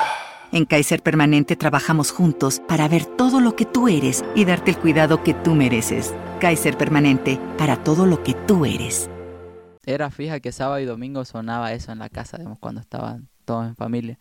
En 0.51 0.65
Kaiser 0.65 1.01
Permanente 1.01 1.55
trabajamos 1.55 2.11
juntos 2.11 2.61
para 2.67 2.87
ver 2.87 3.05
todo 3.05 3.41
lo 3.41 3.55
que 3.55 3.65
tú 3.65 3.87
eres 3.87 4.23
y 4.35 4.45
darte 4.45 4.71
el 4.71 4.77
cuidado 4.77 5.23
que 5.23 5.33
tú 5.33 5.55
mereces. 5.55 6.13
Kaiser 6.39 6.77
Permanente, 6.77 7.39
para 7.57 7.83
todo 7.83 8.05
lo 8.05 8.23
que 8.23 8.33
tú 8.33 8.65
eres. 8.65 9.09
Era 9.85 10.11
fija 10.11 10.39
que 10.39 10.51
sábado 10.51 10.79
y 10.79 10.85
domingo 10.85 11.25
sonaba 11.25 11.73
eso 11.73 11.91
en 11.91 11.99
la 11.99 12.09
casa, 12.09 12.37
digamos, 12.37 12.59
cuando 12.59 12.81
estaban 12.81 13.27
todos 13.45 13.67
en 13.67 13.75
familia. 13.75 14.17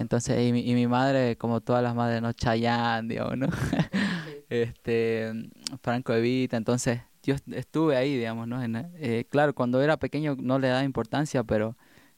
Entonces, 0.00 0.48
y 0.48 0.50
mi, 0.50 0.60
y 0.60 0.74
mi, 0.74 0.86
madre, 0.86 1.36
como 1.36 1.60
todas 1.60 1.82
las 1.82 1.94
madres, 1.94 2.22
¿no? 2.22 2.32
Chayanne, 2.32 3.06
digamos, 3.06 3.36
¿no? 3.36 3.48
este, 4.48 5.30
Franco 5.82 6.14
Evita, 6.14 6.56
entonces 6.56 7.02
yo 7.22 7.34
estuve 7.52 7.96
ahí, 7.96 8.16
digamos, 8.16 8.48
¿no? 8.48 8.62
Eh, 8.62 9.26
claro, 9.28 9.54
cuando 9.54 9.82
era 9.82 9.98
pequeño 9.98 10.36
no 10.40 10.58
le 10.58 10.68
daba 10.68 10.84
importancia, 10.84 11.44
pero 11.44 11.76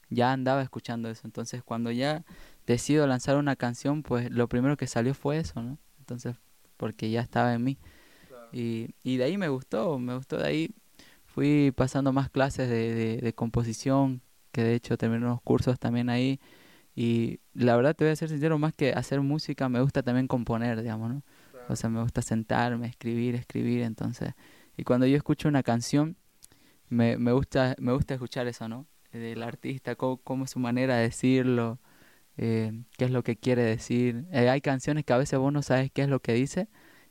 ya 0.09 0.31
andaba 0.31 0.61
escuchando 0.61 1.09
eso. 1.09 1.23
Entonces, 1.25 1.61
cuando 1.61 1.91
ya 1.91 2.23
decido 2.65 3.05
lanzar 3.05 3.35
una 3.35 3.57
canción, 3.57 4.01
pues 4.01 4.31
lo 4.31 4.47
primero 4.47 4.77
que 4.77 4.87
salió 4.87 5.13
fue 5.13 5.39
eso, 5.39 5.61
¿no? 5.61 5.77
Entonces, 5.99 6.37
porque 6.77 7.09
ya 7.11 7.19
estaba 7.19 7.53
en 7.53 7.65
mí. 7.65 7.77
Y, 8.53 8.95
y 9.03 9.17
de 9.17 9.25
ahí 9.25 9.37
me 9.37 9.49
gustó, 9.49 9.99
me 9.99 10.15
gustó 10.15 10.37
de 10.37 10.47
ahí. 10.47 10.75
Fui 11.25 11.73
pasando 11.75 12.13
más 12.13 12.29
clases 12.29 12.69
de, 12.69 12.95
de, 12.95 13.17
de 13.17 13.33
composición, 13.33 14.21
que 14.53 14.63
de 14.63 14.75
hecho 14.75 14.97
terminé 14.97 15.25
unos 15.25 15.41
cursos 15.41 15.77
también 15.79 16.09
ahí. 16.09 16.39
Y 16.95 17.39
la 17.53 17.75
verdad 17.75 17.95
te 17.95 18.03
voy 18.03 18.11
a 18.11 18.15
ser 18.15 18.29
sincero, 18.29 18.57
más 18.57 18.73
que 18.73 18.93
hacer 18.93 19.21
música, 19.21 19.69
me 19.69 19.81
gusta 19.81 20.03
también 20.03 20.27
componer, 20.27 20.81
digamos, 20.81 21.09
¿no? 21.09 21.23
O 21.69 21.75
sea, 21.75 21.89
me 21.89 22.01
gusta 22.01 22.21
sentarme, 22.21 22.87
escribir, 22.87 23.35
escribir, 23.35 23.83
entonces. 23.83 24.33
Y 24.75 24.83
cuando 24.83 25.05
yo 25.05 25.15
escucho 25.15 25.47
una 25.47 25.63
canción, 25.63 26.17
me, 26.89 27.17
me, 27.17 27.31
gusta, 27.31 27.75
me 27.79 27.93
gusta 27.93 28.15
escuchar 28.15 28.47
eso, 28.47 28.67
¿no? 28.67 28.87
Del 29.11 29.43
artista, 29.43 29.95
cómo, 29.95 30.45
es 30.45 30.51
su 30.51 30.59
manera 30.59 30.97
de 30.97 31.03
decirlo, 31.03 31.79
eh, 32.37 32.73
qué 32.97 33.05
es 33.05 33.11
lo 33.11 33.23
que 33.23 33.37
quiere 33.37 33.63
decir. 33.63 34.25
Eh, 34.31 34.49
hay 34.49 34.61
canciones 34.61 35.05
que 35.05 35.13
a 35.13 35.17
veces 35.17 35.39
vos 35.39 35.53
no 35.53 35.61
sabes 35.61 35.91
qué 35.91 36.01
es 36.01 36.09
lo 36.09 36.19
que 36.19 36.33
dice 36.33 36.67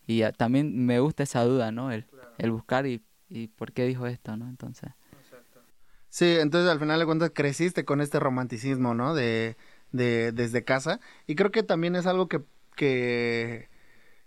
y 0.07 0.23
también 0.33 0.85
me 0.85 0.99
gusta 1.01 1.23
esa 1.23 1.45
duda, 1.45 1.71
¿no? 1.71 1.93
El, 1.93 2.07
el 2.39 2.51
buscar 2.51 2.87
y, 2.87 3.03
y 3.29 3.49
por 3.49 3.73
qué 3.73 3.87
dijo 3.87 4.07
esto, 4.07 4.37
¿no? 4.37 4.49
Entonces. 4.49 4.91
Sí, 6.09 6.37
entonces 6.39 6.71
al 6.71 6.79
final 6.79 7.01
de 7.01 7.07
cuentas 7.07 7.31
creciste 7.35 7.87
con 7.87 8.03
este 8.03 8.21
romanticismo, 8.21 8.93
¿no? 8.93 9.15
De, 9.15 9.57
de 9.93 10.33
desde 10.33 10.65
casa. 10.65 11.01
Y 11.27 11.35
creo 11.35 11.51
que 11.51 11.63
también 11.63 11.97
es 11.97 12.07
algo 12.07 12.29
que, 12.29 12.43
que, 12.77 13.69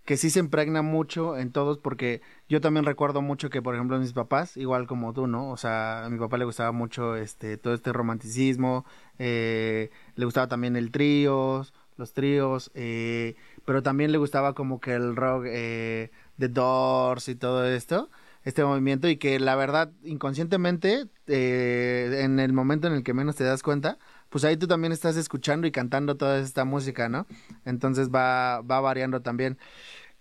que 0.04 0.16
sí 0.16 0.30
se 0.30 0.40
impregna 0.40 0.82
mucho 0.82 1.36
en 1.36 1.52
todos, 1.52 1.78
porque 1.78 2.22
yo 2.48 2.60
también 2.60 2.84
recuerdo 2.86 3.22
mucho 3.22 3.50
que, 3.50 3.62
por 3.62 3.74
ejemplo, 3.74 3.98
mis 3.98 4.12
papás, 4.12 4.56
igual 4.56 4.86
como 4.86 5.12
tú, 5.12 5.26
¿no? 5.26 5.50
O 5.50 5.56
sea, 5.56 6.04
a 6.06 6.10
mi 6.10 6.18
papá 6.18 6.38
le 6.38 6.44
gustaba 6.44 6.72
mucho 6.72 7.16
este, 7.16 7.56
todo 7.58 7.74
este 7.74 7.92
romanticismo, 7.92 8.84
eh, 9.18 9.90
le 10.14 10.24
gustaba 10.24 10.48
también 10.48 10.76
el 10.76 10.90
tríos, 10.90 11.74
los 11.96 12.12
tríos, 12.12 12.70
eh, 12.74 13.36
pero 13.64 13.82
también 13.82 14.12
le 14.12 14.18
gustaba 14.18 14.54
como 14.54 14.80
que 14.80 14.94
el 14.94 15.16
rock, 15.16 15.44
eh, 15.48 16.10
The 16.38 16.48
Doors 16.48 17.28
y 17.28 17.36
todo 17.36 17.66
esto 17.66 18.10
este 18.46 18.64
movimiento 18.64 19.08
y 19.08 19.16
que 19.16 19.40
la 19.40 19.56
verdad 19.56 19.90
inconscientemente 20.04 21.08
eh, 21.26 22.20
en 22.20 22.38
el 22.38 22.52
momento 22.52 22.86
en 22.86 22.94
el 22.94 23.02
que 23.02 23.12
menos 23.12 23.34
te 23.34 23.42
das 23.42 23.64
cuenta 23.64 23.98
pues 24.28 24.44
ahí 24.44 24.56
tú 24.56 24.66
también 24.66 24.92
estás 24.92 25.16
escuchando 25.16 25.66
y 25.66 25.72
cantando 25.72 26.16
toda 26.16 26.38
esta 26.38 26.64
música 26.64 27.08
no 27.08 27.26
entonces 27.64 28.10
va 28.10 28.60
va 28.62 28.80
variando 28.80 29.22
también. 29.22 29.58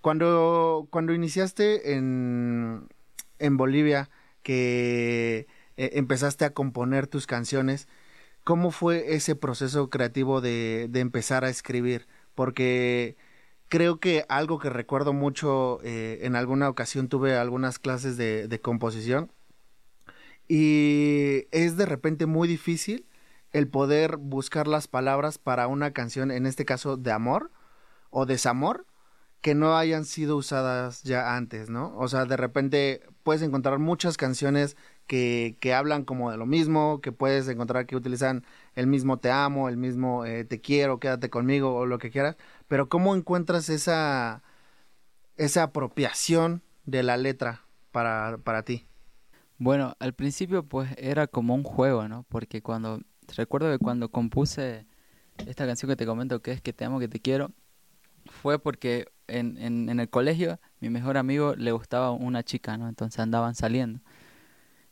Cuando 0.01 0.87
cuando 0.91 1.13
iniciaste 1.13 1.95
en 1.95 2.87
en 3.39 3.57
Bolivia 3.57 4.09
que 4.43 5.47
eh, 5.77 5.91
empezaste 5.93 6.45
a 6.45 6.53
componer 6.53 7.07
tus 7.07 7.27
canciones 7.27 7.87
cómo 8.43 8.71
fue 8.71 9.15
ese 9.15 9.35
proceso 9.35 9.89
creativo 9.89 10.41
de 10.41 10.87
de 10.89 10.99
empezar 11.01 11.45
a 11.45 11.49
escribir 11.49 12.07
porque 12.35 13.17
creo 13.69 13.99
que 13.99 14.25
algo 14.29 14.59
que 14.59 14.69
recuerdo 14.69 15.13
mucho, 15.13 15.79
eh, 15.83 16.19
en 16.23 16.35
alguna 16.35 16.69
ocasión 16.69 17.09
tuve 17.09 17.35
algunas 17.35 17.79
clases 17.79 18.17
de, 18.17 18.47
de, 18.47 18.61
composición 18.61 19.31
y 20.47 21.47
es 21.51 21.77
de 21.77 21.85
repente 21.85 22.25
muy 22.25 22.47
difícil 22.47 23.07
el 23.55 23.69
poder 23.69 24.17
buscar 24.17 24.67
las 24.67 24.89
palabras 24.89 25.37
para 25.37 25.67
una 25.67 25.91
canción, 25.91 26.29
en 26.29 26.45
este 26.45 26.65
caso 26.65 26.97
de 26.97 27.13
amor 27.13 27.51
o 28.09 28.25
desamor, 28.25 28.85
que 29.39 29.55
no 29.55 29.77
hayan 29.77 30.03
sido 30.03 30.35
usadas 30.35 31.03
ya 31.03 31.37
antes, 31.37 31.69
¿no? 31.69 31.95
O 31.97 32.09
sea, 32.09 32.25
de 32.25 32.35
repente 32.35 33.03
puedes 33.23 33.41
encontrar 33.41 33.79
muchas 33.79 34.17
canciones 34.17 34.75
que, 35.07 35.55
que 35.61 35.73
hablan 35.73 36.03
como 36.03 36.31
de 36.31 36.37
lo 36.37 36.45
mismo, 36.45 36.99
que 36.99 37.13
puedes 37.13 37.47
encontrar 37.47 37.85
que 37.85 37.95
utilizan 37.95 38.43
el 38.75 38.87
mismo 38.87 39.19
te 39.19 39.31
amo, 39.31 39.69
el 39.69 39.77
mismo 39.77 40.25
eh, 40.25 40.43
te 40.43 40.59
quiero, 40.59 40.99
quédate 40.99 41.29
conmigo 41.29 41.75
o 41.75 41.85
lo 41.85 41.97
que 41.97 42.11
quieras, 42.11 42.35
pero 42.67 42.89
¿cómo 42.89 43.15
encuentras 43.15 43.69
esa, 43.69 44.43
esa 45.37 45.63
apropiación 45.63 46.61
de 46.83 47.03
la 47.03 47.15
letra 47.15 47.61
para, 47.93 48.37
para 48.39 48.63
ti? 48.63 48.85
Bueno, 49.59 49.95
al 49.99 50.13
principio 50.13 50.63
pues 50.63 50.89
era 50.97 51.27
como 51.27 51.55
un 51.55 51.63
juego, 51.63 52.09
¿no? 52.09 52.25
Porque 52.27 52.61
cuando, 52.61 52.99
recuerdo 53.35 53.71
que 53.71 53.79
cuando 53.79 54.09
compuse 54.09 54.85
esta 55.47 55.65
canción 55.67 55.89
que 55.89 55.95
te 55.95 56.05
comento, 56.05 56.41
que 56.41 56.51
es 56.51 56.61
que 56.61 56.73
te 56.73 56.85
amo, 56.85 56.99
que 56.99 57.07
te 57.07 57.19
quiero, 57.19 57.51
fue 58.27 58.59
porque 58.59 59.07
en, 59.27 59.57
en, 59.57 59.89
en 59.89 59.99
el 59.99 60.09
colegio 60.09 60.59
mi 60.79 60.89
mejor 60.89 61.17
amigo 61.17 61.55
le 61.55 61.71
gustaba 61.71 62.11
una 62.11 62.43
chica, 62.43 62.77
¿no? 62.77 62.89
Entonces 62.89 63.19
andaban 63.19 63.55
saliendo. 63.55 64.01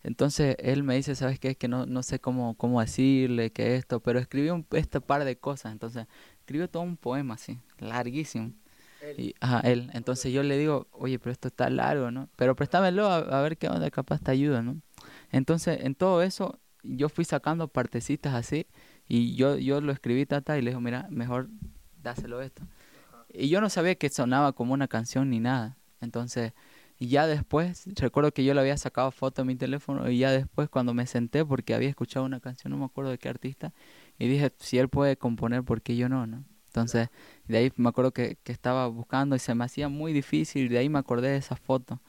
Entonces 0.04 0.58
él 0.60 0.84
me 0.84 0.96
dice, 0.96 1.16
¿sabes 1.16 1.40
qué? 1.40 1.52
Es 1.52 1.58
que 1.58 1.68
no, 1.70 1.86
no 1.86 2.04
sé 2.04 2.20
cómo, 2.20 2.56
cómo 2.58 2.82
decirle 2.82 3.52
que 3.52 3.76
esto, 3.76 4.02
pero 4.02 4.20
escribió 4.20 4.54
un, 4.54 4.68
este 4.72 5.00
par 5.02 5.24
de 5.24 5.38
cosas. 5.38 5.72
Entonces 5.72 6.08
escribió 6.40 6.70
todo 6.70 6.84
un 6.84 6.98
poema 6.98 7.36
así, 7.36 7.60
larguísimo. 7.80 8.52
Él. 9.00 9.20
Y, 9.20 9.36
ajá, 9.40 9.62
él. 9.62 9.90
Entonces 9.94 10.34
yo 10.34 10.44
le 10.44 10.58
digo, 10.58 10.88
oye, 10.92 11.20
pero 11.20 11.32
esto 11.32 11.48
está 11.48 11.70
largo, 11.70 12.12
¿no? 12.12 12.30
Pero 12.36 12.56
préstamelo 12.56 13.08
a, 13.08 13.18
a 13.18 13.42
ver 13.42 13.58
qué 13.58 13.70
onda, 13.70 13.90
capaz 13.92 14.20
te 14.22 14.32
ayuda, 14.32 14.62
¿no? 14.62 14.82
Entonces 15.32 15.80
en 15.84 15.96
todo 15.96 16.22
eso 16.22 16.60
yo 16.84 17.10
fui 17.10 17.26
sacando 17.26 17.68
partecitas 17.68 18.34
así 18.34 18.68
y 19.08 19.36
yo, 19.36 19.58
yo 19.58 19.82
lo 19.82 19.92
escribí, 19.92 20.26
tata, 20.26 20.58
y 20.58 20.62
le 20.62 20.72
dijo, 20.72 20.82
mira, 20.82 21.08
mejor 21.10 21.50
dáselo 22.02 22.42
esto. 22.42 22.64
Y 23.30 23.50
yo 23.50 23.62
no 23.62 23.70
sabía 23.70 23.96
que 23.96 24.10
sonaba 24.10 24.54
como 24.54 24.74
una 24.74 24.88
canción 24.88 25.30
ni 25.30 25.40
nada. 25.40 25.78
Entonces 26.02 26.54
y 27.00 27.08
ya 27.08 27.28
después, 27.28 27.86
recuerdo 27.96 28.32
que 28.32 28.46
yo 28.46 28.54
le 28.54 28.62
había 28.62 28.78
sacado 28.78 29.12
foto 29.12 29.42
a 29.42 29.46
mi 29.46 29.56
teléfono 29.56 30.10
y 30.10 30.20
ya 30.20 30.32
después 30.32 30.70
cuando 30.70 30.94
me 30.94 31.06
senté, 31.06 31.44
porque 31.44 31.74
había 31.74 31.90
escuchado 31.90 32.26
una 32.26 32.40
canción, 32.40 32.72
no 32.72 32.78
me 32.78 32.86
acuerdo 32.86 33.12
de 33.12 33.18
qué 33.18 33.30
artista, 33.30 33.74
Y 34.20 34.28
dije, 34.30 34.54
si 34.60 34.78
él 34.78 34.90
puede 34.90 35.18
componer, 35.18 35.64
¿por 35.64 35.82
qué 35.82 35.98
yo 35.98 36.08
no? 36.08 36.28
no? 36.28 36.46
Entonces, 36.68 37.10
de 37.48 37.58
ahí 37.58 37.74
me 37.76 37.90
acuerdo 37.90 38.14
que, 38.14 38.38
que 38.44 38.52
estaba 38.52 38.88
buscando 38.88 39.36
y 39.36 39.40
se 39.40 39.54
me 39.54 39.66
hacía 39.66 39.90
muy 39.90 40.14
difícil, 40.14 40.70
de 40.70 40.78
ahí 40.78 40.90
me 40.90 41.00
acordé 41.00 41.30
de 41.30 41.38
esa 41.38 41.56
foto. 41.56 42.02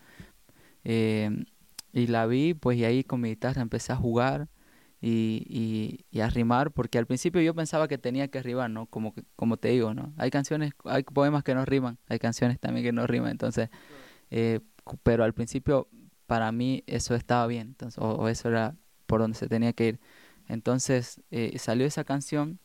Eh, 0.85 1.45
y 1.93 2.07
la 2.07 2.27
vi, 2.27 2.55
pues, 2.55 2.79
y 2.79 2.85
ahí 2.85 3.05
con 3.05 3.21
mi 3.21 3.31
guitarra 3.31 3.63
empecé 3.63 3.93
a 3.93 3.97
jugar 3.97 4.49
y, 5.07 5.45
y, 5.51 6.07
y, 6.11 6.21
a 6.21 6.31
rimar, 6.31 6.71
porque 6.71 6.97
al 6.97 7.05
principio 7.05 7.43
yo 7.43 7.55
pensaba 7.55 7.89
que 7.89 7.99
tenía 7.99 8.29
que 8.29 8.43
rimar, 8.43 8.71
¿no? 8.71 8.87
Como, 8.87 9.13
que, 9.13 9.23
como 9.37 9.59
te 9.59 9.69
digo, 9.69 9.93
¿no? 9.93 10.15
Hay 10.17 10.31
canciones, 10.31 10.73
hay 10.85 11.03
poemas 11.03 11.45
que 11.45 11.55
no 11.55 11.67
riman, 11.67 11.99
hay 12.09 12.19
canciones 12.19 12.59
también 12.59 12.87
que 12.87 12.93
no 12.93 13.07
riman, 13.07 13.31
entonces, 13.31 13.69
eh, 14.31 14.61
pero 15.03 15.25
al 15.25 15.35
principio 15.35 15.89
para 16.27 16.51
mí 16.53 16.85
eso 16.87 17.15
estaba 17.15 17.47
bien, 17.47 17.69
entonces, 17.69 17.99
o, 17.99 18.13
o, 18.13 18.29
eso 18.29 18.49
era 18.49 18.77
por 19.05 19.21
donde 19.21 19.37
se 19.37 19.47
tenía 19.47 19.75
que 19.75 19.89
ir. 19.89 20.01
Entonces 20.49 21.21
eh, 21.31 21.55
salió 21.59 21.85
esa 21.87 22.05
canción 22.05 22.59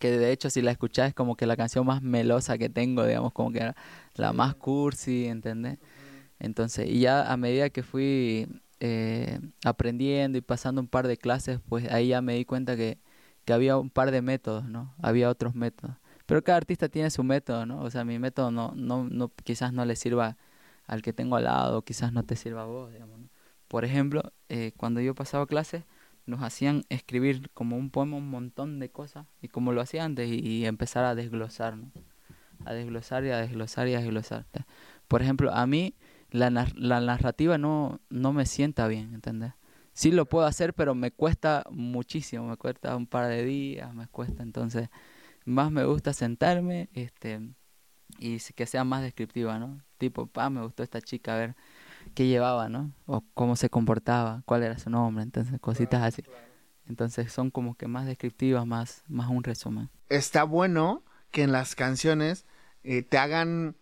que 0.00 0.10
de 0.18 0.32
hecho 0.32 0.50
si 0.50 0.62
la 0.62 0.72
escuchás 0.72 1.08
es 1.08 1.14
como 1.14 1.36
que 1.36 1.46
la 1.46 1.56
canción 1.56 1.86
más 1.86 2.02
melosa 2.02 2.58
que 2.58 2.68
tengo, 2.68 3.04
digamos, 3.04 3.32
como 3.32 3.52
que 3.52 3.72
la 4.14 4.32
más 4.32 4.56
cursi, 4.56 5.26
¿entendés? 5.26 5.78
Entonces, 6.40 6.88
y 6.88 7.00
ya 7.00 7.32
a 7.32 7.36
medida 7.36 7.70
que 7.70 7.84
fui 7.84 8.48
eh, 8.80 9.40
aprendiendo 9.64 10.38
y 10.38 10.40
pasando 10.40 10.80
un 10.80 10.88
par 10.88 11.08
de 11.08 11.16
clases, 11.16 11.60
pues 11.68 11.90
ahí 11.90 12.08
ya 12.08 12.22
me 12.22 12.34
di 12.34 12.44
cuenta 12.44 12.76
que, 12.76 12.98
que 13.44 13.52
había 13.52 13.76
un 13.76 13.90
par 13.90 14.10
de 14.10 14.22
métodos, 14.22 14.64
¿no? 14.66 14.94
Había 15.02 15.30
otros 15.30 15.54
métodos. 15.54 15.96
Pero 16.26 16.42
cada 16.44 16.58
artista 16.58 16.88
tiene 16.88 17.10
su 17.10 17.24
método, 17.24 17.66
¿no? 17.66 17.80
O 17.80 17.90
sea, 17.90 18.04
mi 18.04 18.18
método 18.18 18.50
no, 18.50 18.72
no, 18.76 19.04
no 19.04 19.32
quizás 19.44 19.72
no 19.72 19.84
le 19.84 19.96
sirva 19.96 20.36
al 20.86 21.02
que 21.02 21.12
tengo 21.12 21.36
al 21.36 21.44
lado, 21.44 21.82
quizás 21.82 22.12
no 22.12 22.22
te 22.24 22.36
sirva 22.36 22.62
a 22.62 22.66
vos, 22.66 22.92
digamos. 22.92 23.20
Por 23.68 23.84
ejemplo, 23.84 24.32
eh, 24.48 24.72
cuando 24.76 25.00
yo 25.00 25.14
pasaba 25.14 25.46
clases, 25.46 25.84
nos 26.26 26.42
hacían 26.42 26.84
escribir 26.90 27.50
como 27.54 27.76
un 27.76 27.90
poema 27.90 28.16
un 28.16 28.28
montón 28.30 28.78
de 28.78 28.90
cosas, 28.90 29.26
y 29.42 29.48
como 29.48 29.72
lo 29.72 29.80
hacía 29.80 30.04
antes, 30.04 30.28
y, 30.30 30.40
y 30.40 30.66
empezar 30.66 31.04
a 31.04 31.14
desglosar, 31.14 31.76
¿no? 31.76 31.90
A 32.64 32.72
desglosar 32.74 33.24
y 33.24 33.30
a 33.30 33.38
desglosar 33.38 33.88
y 33.88 33.94
a 33.94 34.00
desglosar. 34.00 34.46
Por 35.08 35.22
ejemplo, 35.22 35.52
a 35.52 35.66
mí 35.66 35.94
la, 36.30 36.50
la 36.50 37.00
narrativa 37.00 37.58
no, 37.58 38.00
no 38.10 38.32
me 38.32 38.46
sienta 38.46 38.86
bien, 38.86 39.14
¿entendés? 39.14 39.52
Sí 39.92 40.12
lo 40.12 40.26
puedo 40.26 40.46
hacer, 40.46 40.74
pero 40.74 40.94
me 40.94 41.10
cuesta 41.10 41.64
muchísimo, 41.70 42.46
me 42.46 42.56
cuesta 42.56 42.94
un 42.96 43.06
par 43.06 43.28
de 43.28 43.44
días, 43.44 43.92
me 43.94 44.06
cuesta, 44.06 44.42
entonces 44.42 44.88
más 45.44 45.72
me 45.72 45.84
gusta 45.84 46.12
sentarme 46.12 46.88
este 46.92 47.40
y 48.18 48.38
que 48.38 48.66
sea 48.66 48.84
más 48.84 49.02
descriptiva, 49.02 49.58
¿no? 49.58 49.80
Tipo, 49.98 50.26
pa, 50.26 50.50
me 50.50 50.62
gustó 50.62 50.82
esta 50.82 51.00
chica, 51.00 51.34
a 51.34 51.38
ver 51.38 51.56
qué 52.14 52.26
llevaba, 52.26 52.68
¿no? 52.68 52.92
O 53.06 53.22
cómo 53.34 53.56
se 53.56 53.70
comportaba, 53.70 54.42
cuál 54.44 54.62
era 54.62 54.78
su 54.78 54.90
nombre, 54.90 55.22
entonces 55.24 55.58
cositas 55.60 56.02
así. 56.02 56.22
Entonces 56.88 57.32
son 57.32 57.50
como 57.50 57.74
que 57.74 57.86
más 57.86 58.06
descriptivas, 58.06 58.66
más, 58.66 59.04
más 59.08 59.28
un 59.28 59.42
resumen. 59.42 59.90
Está 60.08 60.44
bueno 60.44 61.02
que 61.30 61.42
en 61.42 61.52
las 61.52 61.74
canciones 61.74 62.46
eh, 62.82 63.02
te 63.02 63.18
hagan, 63.18 63.76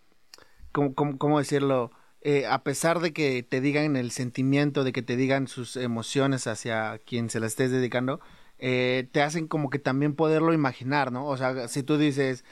¿cómo, 0.71 0.93
cómo, 0.93 1.17
cómo 1.17 1.39
decirlo? 1.39 1.91
Eh, 2.21 2.45
a 2.47 2.63
pesar 2.63 2.99
de 2.99 3.13
que 3.13 3.43
te 3.43 3.61
digan 3.61 3.95
el 3.95 4.11
sentimiento, 4.11 4.83
de 4.83 4.91
que 4.91 5.01
te 5.03 5.15
digan 5.15 5.47
sus 5.47 5.75
emociones 5.77 6.47
hacia 6.47 6.99
quien 7.05 7.29
se 7.29 7.39
la 7.39 7.47
estés 7.47 7.71
dedicando, 7.71 8.19
eh, 8.59 9.07
te 9.11 9.21
hacen 9.21 9.47
como 9.47 9.69
que 9.69 9.79
también 9.79 10.15
poderlo 10.15 10.51
imaginar, 10.53 11.11
¿no? 11.11 11.27
O 11.27 11.37
sea, 11.37 11.67
si 11.67 11.83
tú 11.83 11.97
dices, 11.99 12.43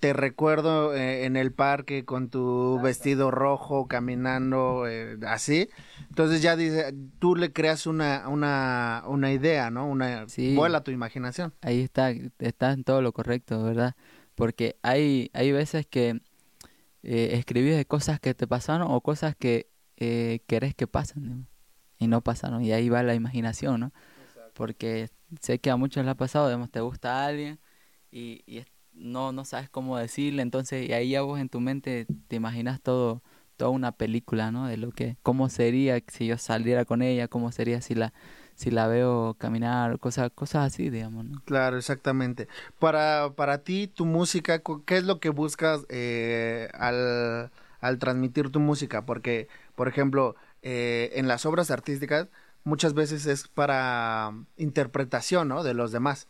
te 0.00 0.12
recuerdo 0.12 0.92
eh, 0.94 1.24
en 1.24 1.36
el 1.36 1.52
parque 1.52 2.04
con 2.04 2.30
tu 2.30 2.80
vestido 2.82 3.30
rojo 3.30 3.86
caminando 3.86 4.88
eh, 4.88 5.16
así, 5.26 5.68
entonces 6.08 6.42
ya 6.42 6.56
dice, 6.56 6.92
tú 7.20 7.36
le 7.36 7.52
creas 7.52 7.86
una, 7.86 8.28
una, 8.28 9.04
una 9.06 9.32
idea, 9.32 9.70
¿no? 9.70 9.86
Una, 9.86 10.28
Sí. 10.28 10.54
vuela 10.56 10.82
tu 10.82 10.90
imaginación. 10.90 11.54
Ahí 11.62 11.80
está, 11.80 12.12
está 12.40 12.72
en 12.72 12.82
todo 12.82 13.00
lo 13.00 13.12
correcto, 13.12 13.62
¿verdad? 13.62 13.94
Porque 14.34 14.76
hay, 14.82 15.30
hay 15.32 15.52
veces 15.52 15.86
que 15.86 16.20
eh, 17.02 17.30
escribís 17.32 17.76
de 17.76 17.84
cosas 17.84 18.20
que 18.20 18.34
te 18.34 18.46
pasaron 18.46 18.90
o 18.90 19.00
cosas 19.00 19.34
que 19.36 19.70
eh, 19.96 20.40
querés 20.46 20.74
que 20.74 20.86
pasen 20.86 21.28
¿no? 21.28 21.46
y 21.98 22.06
no 22.06 22.22
pasaron. 22.22 22.62
Y 22.62 22.72
ahí 22.72 22.88
va 22.88 23.02
la 23.02 23.14
imaginación, 23.14 23.80
¿no? 23.80 23.92
Porque 24.54 25.08
sé 25.40 25.58
que 25.58 25.70
a 25.70 25.76
muchos 25.76 26.04
les 26.04 26.12
ha 26.12 26.16
pasado, 26.16 26.48
digamos, 26.48 26.70
te 26.70 26.80
gusta 26.80 27.26
alguien 27.26 27.58
y, 28.10 28.64
no, 28.92 29.32
no 29.32 29.44
sabes 29.46 29.70
cómo 29.70 29.96
decirle, 29.96 30.42
entonces 30.42 30.86
y 30.86 30.92
ahí 30.92 31.10
ya 31.10 31.22
vos 31.22 31.40
en 31.40 31.48
tu 31.48 31.60
mente 31.60 32.06
te 32.28 32.36
imaginas 32.36 32.82
todo, 32.82 33.22
toda 33.56 33.70
una 33.70 33.92
película, 33.92 34.50
¿no? 34.50 34.66
De 34.66 34.76
lo 34.76 34.90
que, 34.92 35.16
cómo 35.22 35.48
sería 35.48 35.98
si 36.08 36.26
yo 36.26 36.36
saliera 36.36 36.84
con 36.84 37.00
ella, 37.00 37.28
cómo 37.28 37.52
sería 37.52 37.80
si 37.80 37.94
la, 37.94 38.12
si 38.62 38.70
la 38.70 38.86
veo 38.86 39.34
caminar, 39.38 39.98
cosas, 39.98 40.30
cosas 40.34 40.72
así, 40.72 40.88
digamos, 40.88 41.24
¿no? 41.24 41.42
Claro, 41.44 41.76
exactamente. 41.76 42.46
Para, 42.78 43.32
para 43.34 43.58
ti, 43.64 43.88
tu 43.88 44.04
música, 44.06 44.62
¿qué 44.86 44.96
es 44.96 45.04
lo 45.04 45.18
que 45.18 45.30
buscas 45.30 45.84
eh, 45.88 46.68
al, 46.74 47.50
al 47.80 47.98
transmitir 47.98 48.50
tu 48.50 48.60
música? 48.60 49.04
Porque, 49.04 49.48
por 49.74 49.88
ejemplo, 49.88 50.36
eh, 50.62 51.10
en 51.14 51.26
las 51.26 51.44
obras 51.44 51.72
artísticas 51.72 52.28
muchas 52.62 52.94
veces 52.94 53.26
es 53.26 53.48
para 53.48 54.32
interpretación, 54.56 55.48
¿no? 55.48 55.64
De 55.64 55.74
los 55.74 55.90
demás. 55.90 56.28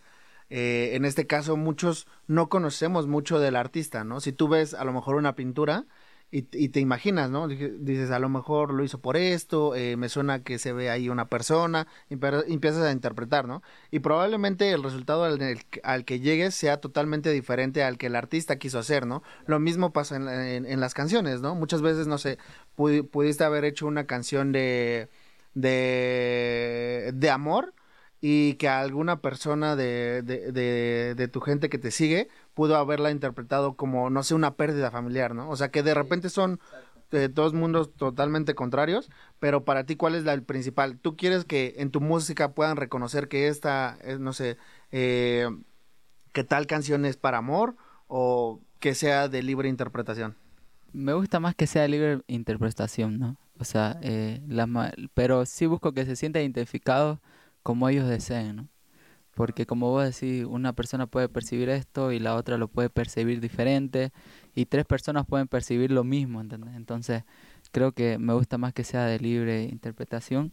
Eh, 0.48 0.90
en 0.94 1.04
este 1.04 1.26
caso, 1.26 1.58
muchos 1.58 2.06
no 2.26 2.48
conocemos 2.48 3.06
mucho 3.06 3.40
del 3.40 3.56
artista, 3.56 4.04
¿no? 4.04 4.20
Si 4.20 4.32
tú 4.32 4.48
ves 4.48 4.72
a 4.72 4.84
lo 4.84 4.92
mejor 4.94 5.16
una 5.16 5.34
pintura 5.34 5.84
y, 6.32 6.48
y 6.52 6.70
te 6.70 6.80
imaginas, 6.80 7.30
¿no? 7.30 7.46
Dices, 7.46 8.10
a 8.10 8.18
lo 8.18 8.28
mejor 8.28 8.72
lo 8.74 8.82
hizo 8.84 9.00
por 9.00 9.16
esto, 9.16 9.76
eh, 9.76 9.96
me 9.96 10.08
suena 10.08 10.42
que 10.42 10.58
se 10.58 10.72
ve 10.72 10.90
ahí 10.90 11.08
una 11.08 11.28
persona, 11.28 11.86
y 12.10 12.14
empiezas 12.52 12.82
a 12.84 12.90
interpretar, 12.92 13.46
¿no? 13.46 13.62
Y 13.92 14.00
probablemente 14.00 14.72
el 14.72 14.82
resultado 14.82 15.24
al, 15.24 16.04
que 16.04 16.20
llegues 16.20 16.54
sea 16.54 16.80
totalmente 16.80 17.30
diferente 17.30 17.84
al 17.84 17.98
que 17.98 18.06
el 18.06 18.16
artista 18.16 18.58
quiso 18.58 18.78
hacer, 18.78 19.06
¿no? 19.06 19.22
Lo 19.46 19.60
mismo 19.60 19.92
pasa 19.92 20.16
en, 20.16 20.28
en- 20.28 20.66
en 20.66 20.80
las 20.80 20.94
canciones, 20.94 21.40
¿no? 21.42 21.54
Muchas 21.54 21.82
veces, 21.82 22.06
no 22.06 22.18
sé, 22.18 22.38
pudi- 22.76 23.08
pudiste 23.08 23.44
haber 23.44 23.64
hecho 23.64 23.86
una 23.86 24.06
canción 24.06 24.52
de, 24.52 25.08
de, 25.54 27.10
de 27.14 27.30
amor 27.30 27.74
y 28.20 28.54
que 28.54 28.68
alguna 28.68 29.20
persona 29.20 29.74
de, 29.76 30.22
de, 30.22 31.14
de 31.14 31.28
tu 31.28 31.40
gente 31.40 31.68
que 31.68 31.78
te 31.78 31.90
sigue 31.90 32.28
pudo 32.54 32.76
haberla 32.76 33.10
interpretado 33.10 33.74
como, 33.74 34.10
no 34.10 34.22
sé, 34.22 34.34
una 34.34 34.54
pérdida 34.54 34.90
familiar, 34.90 35.34
¿no? 35.34 35.48
O 35.50 35.56
sea, 35.56 35.70
que 35.70 35.82
de 35.82 35.94
repente 35.94 36.28
son 36.28 36.60
de 37.10 37.28
dos 37.28 37.52
mundos 37.52 37.94
totalmente 37.94 38.54
contrarios, 38.54 39.10
pero 39.38 39.64
para 39.64 39.84
ti, 39.84 39.96
¿cuál 39.96 40.14
es 40.14 40.24
la 40.24 40.32
el 40.32 40.42
principal? 40.42 40.98
¿Tú 40.98 41.16
quieres 41.16 41.44
que 41.44 41.74
en 41.78 41.90
tu 41.90 42.00
música 42.00 42.54
puedan 42.54 42.76
reconocer 42.76 43.28
que 43.28 43.48
esta, 43.48 43.98
es, 44.02 44.18
no 44.18 44.32
sé, 44.32 44.56
eh, 44.90 45.48
que 46.32 46.44
tal 46.44 46.66
canción 46.66 47.04
es 47.04 47.16
para 47.16 47.38
amor 47.38 47.76
o 48.06 48.60
que 48.80 48.94
sea 48.94 49.28
de 49.28 49.42
libre 49.42 49.68
interpretación? 49.68 50.36
Me 50.92 51.12
gusta 51.12 51.40
más 51.40 51.54
que 51.54 51.66
sea 51.66 51.86
libre 51.86 52.22
interpretación, 52.26 53.18
¿no? 53.18 53.36
O 53.58 53.64
sea, 53.64 53.98
eh, 54.02 54.42
la 54.48 54.92
pero 55.14 55.46
sí 55.46 55.66
busco 55.66 55.92
que 55.92 56.04
se 56.04 56.16
sientan 56.16 56.42
identificados 56.42 57.20
como 57.62 57.88
ellos 57.88 58.08
deseen, 58.08 58.56
¿no? 58.56 58.68
Porque 59.34 59.64
como 59.66 59.90
vos 59.90 60.04
decís, 60.04 60.44
una 60.44 60.72
persona 60.74 61.06
puede 61.06 61.28
percibir 61.28 61.68
esto 61.70 62.12
y 62.12 62.18
la 62.18 62.34
otra 62.34 62.58
lo 62.58 62.68
puede 62.68 62.90
percibir 62.90 63.40
diferente 63.40 64.12
y 64.54 64.66
tres 64.66 64.84
personas 64.84 65.24
pueden 65.26 65.48
percibir 65.48 65.90
lo 65.90 66.04
mismo, 66.04 66.40
¿entendés? 66.40 66.74
Entonces 66.74 67.24
creo 67.70 67.92
que 67.92 68.18
me 68.18 68.34
gusta 68.34 68.58
más 68.58 68.74
que 68.74 68.84
sea 68.84 69.06
de 69.06 69.18
libre 69.18 69.64
interpretación, 69.64 70.52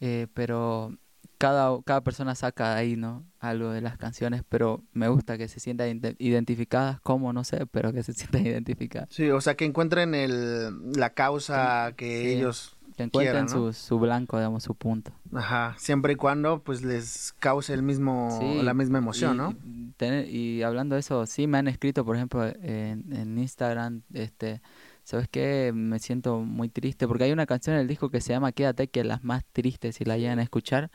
eh, 0.00 0.26
pero 0.34 0.96
cada, 1.36 1.76
cada 1.82 2.02
persona 2.02 2.34
saca 2.34 2.74
ahí, 2.76 2.96
¿no? 2.96 3.24
Algo 3.40 3.70
de 3.70 3.82
las 3.82 3.98
canciones, 3.98 4.42
pero 4.48 4.82
me 4.92 5.08
gusta 5.08 5.36
que 5.36 5.48
se 5.48 5.60
sientan 5.60 5.88
ide- 6.00 6.16
identificadas, 6.18 7.00
como 7.02 7.32
no 7.34 7.44
sé, 7.44 7.66
pero 7.66 7.92
que 7.92 8.02
se 8.02 8.12
sientan 8.14 8.46
identificadas. 8.46 9.08
Sí, 9.12 9.28
o 9.30 9.40
sea, 9.42 9.54
que 9.54 9.66
encuentren 9.66 10.14
el, 10.14 10.92
la 10.92 11.10
causa 11.10 11.92
que 11.96 12.22
Sí. 12.22 12.28
ellos 12.38 12.76
Que 12.96 13.02
encuentren 13.02 13.48
su, 13.48 13.72
su 13.72 13.98
blanco, 13.98 14.36
digamos, 14.38 14.62
su 14.62 14.74
punto. 14.74 15.12
Ajá, 15.34 15.74
siempre 15.78 16.12
y 16.12 16.16
cuando 16.16 16.62
pues 16.62 16.82
les 16.82 17.34
cause 17.40 17.72
el 17.74 17.82
mismo, 17.82 18.36
Sí, 18.38 18.62
la 18.62 18.72
misma 18.74 18.98
emoción, 18.98 19.34
y, 19.34 19.38
¿no? 19.38 19.50
y 19.50 19.90
tener- 19.96 20.28
y 20.28 20.62
hablando 20.62 20.94
de 20.94 21.00
eso, 21.00 21.26
sí 21.26 21.46
me 21.46 21.58
han 21.58 21.66
escrito, 21.68 22.04
por 22.04 22.16
ejemplo, 22.16 22.44
en, 22.46 23.12
en 23.12 23.38
Instagram, 23.38 24.02
este, 24.12 24.62
¿sabes 25.02 25.28
qué? 25.28 25.72
Me 25.74 25.98
siento 25.98 26.38
muy 26.40 26.68
triste 26.68 27.08
porque 27.08 27.24
hay 27.24 27.32
una 27.32 27.46
canción 27.46 27.74
en 27.74 27.82
el 27.82 27.88
disco 27.88 28.10
que 28.10 28.20
se 28.20 28.32
llama 28.32 28.52
Quédate, 28.52 28.88
que 28.88 29.00
es 29.00 29.06
las 29.06 29.24
más 29.24 29.44
tristes 29.52 29.96
si 29.96 30.04
la 30.04 30.16
llegan 30.18 30.38
a 30.38 30.42
escuchar. 30.42 30.90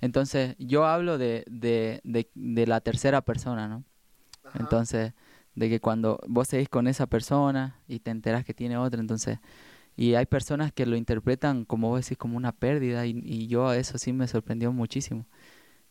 Entonces, 0.00 0.56
yo 0.58 0.86
hablo 0.86 1.18
de, 1.18 1.44
de, 1.48 2.00
de, 2.04 2.28
de 2.34 2.66
la 2.66 2.80
tercera 2.80 3.22
persona, 3.22 3.68
¿no? 3.68 3.84
Entonces, 4.54 5.14
de 5.54 5.68
que 5.68 5.80
cuando 5.80 6.18
vos 6.28 6.48
seguís 6.48 6.68
con 6.68 6.86
esa 6.88 7.06
persona 7.06 7.80
y 7.88 8.00
te 8.00 8.10
enteras 8.10 8.44
que 8.44 8.54
tiene 8.54 8.76
otra, 8.76 9.00
entonces, 9.00 9.38
y 9.96 10.14
hay 10.14 10.26
personas 10.26 10.72
que 10.72 10.86
lo 10.86 10.96
interpretan, 10.96 11.64
como 11.64 11.88
vos 11.88 12.02
decís, 12.02 12.18
como 12.18 12.36
una 12.36 12.52
pérdida, 12.52 13.06
y, 13.06 13.20
y 13.24 13.46
yo 13.46 13.68
a 13.68 13.76
eso 13.76 13.98
sí 13.98 14.12
me 14.12 14.28
sorprendió 14.28 14.72
muchísimo. 14.72 15.26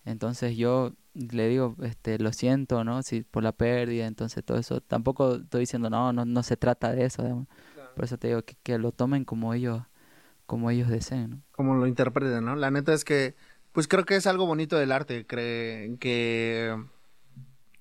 Entonces 0.06 0.58
yo 0.58 0.94
le 1.14 1.48
digo, 1.48 1.76
este, 1.82 2.20
lo 2.20 2.34
siento, 2.34 2.84
¿no? 2.84 3.04
Si 3.04 3.22
por 3.22 3.44
la 3.44 3.52
pérdida, 3.54 4.06
entonces 4.08 4.44
todo 4.44 4.58
eso. 4.58 4.82
Tampoco 4.82 5.36
estoy 5.36 5.62
diciendo, 5.62 5.90
no, 5.90 6.12
no, 6.12 6.26
no 6.26 6.44
se 6.44 6.58
trata 6.58 6.92
de 6.92 7.06
eso, 7.06 7.24
digamos. 7.24 7.48
Por 7.96 8.06
eso 8.06 8.18
te 8.18 8.28
digo 8.28 8.42
que, 8.44 8.56
que 8.64 8.78
lo 8.78 8.92
tomen 8.92 9.24
como 9.24 9.54
ellos, 9.54 9.82
como 10.46 10.70
ellos 10.72 10.90
deseen, 10.90 11.30
¿no? 11.30 11.42
Como 11.52 11.76
lo 11.76 11.88
interpreten, 11.88 12.44
¿no? 12.44 12.56
La 12.56 12.72
neta 12.72 12.94
es 12.94 13.06
que, 13.06 13.36
pues 13.72 13.88
creo 13.88 14.06
que 14.06 14.16
es 14.16 14.28
algo 14.28 14.46
bonito 14.46 14.78
del 14.78 14.92
arte, 14.92 15.26
que 15.26 16.76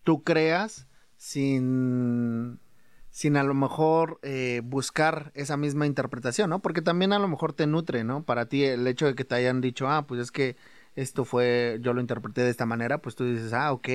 tú 0.05 0.23
creas 0.23 0.87
sin 1.17 2.61
sin 3.13 3.37
a 3.37 3.45
lo 3.45 3.55
mejor 3.55 4.19
eh, 4.23 4.63
buscar 4.65 5.33
esa 5.35 5.59
misma 5.59 5.87
interpretación, 5.87 6.51
¿no? 6.51 6.61
Porque 6.61 6.81
también 6.81 7.13
a 7.13 7.19
lo 7.19 7.29
mejor 7.29 7.53
te 7.53 7.67
nutre, 7.67 8.05
¿no? 8.05 8.25
Para 8.25 8.47
ti 8.47 8.65
el 8.65 8.87
hecho 8.87 9.07
de 9.07 9.15
que 9.15 9.25
te 9.25 9.35
hayan 9.35 9.61
dicho, 9.61 9.89
ah, 9.89 10.07
pues 10.07 10.21
es 10.21 10.33
que 10.33 10.57
esto 10.97 11.27
fue, 11.27 11.79
yo 11.83 11.93
lo 11.93 12.01
interpreté 12.01 12.43
de 12.43 12.51
esta 12.51 12.67
manera, 12.67 12.99
pues 12.99 13.15
tú 13.15 13.25
dices, 13.25 13.53
ah, 13.53 13.71
ok, 13.73 13.89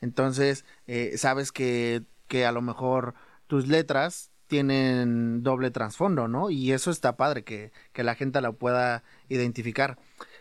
entonces 0.00 0.64
eh, 0.86 1.14
sabes 1.18 1.50
que, 1.50 2.04
que 2.28 2.46
a 2.46 2.52
lo 2.52 2.62
mejor 2.62 3.14
tus 3.48 3.66
letras 3.66 4.30
tienen 4.46 5.42
doble 5.42 5.72
trasfondo, 5.72 6.28
¿no? 6.28 6.48
Y 6.48 6.70
eso 6.72 6.92
está 6.92 7.16
padre, 7.16 7.42
que, 7.42 7.72
que 7.92 8.04
la 8.04 8.14
gente 8.14 8.40
la 8.40 8.52
pueda 8.52 9.02
identificar. 9.28 9.98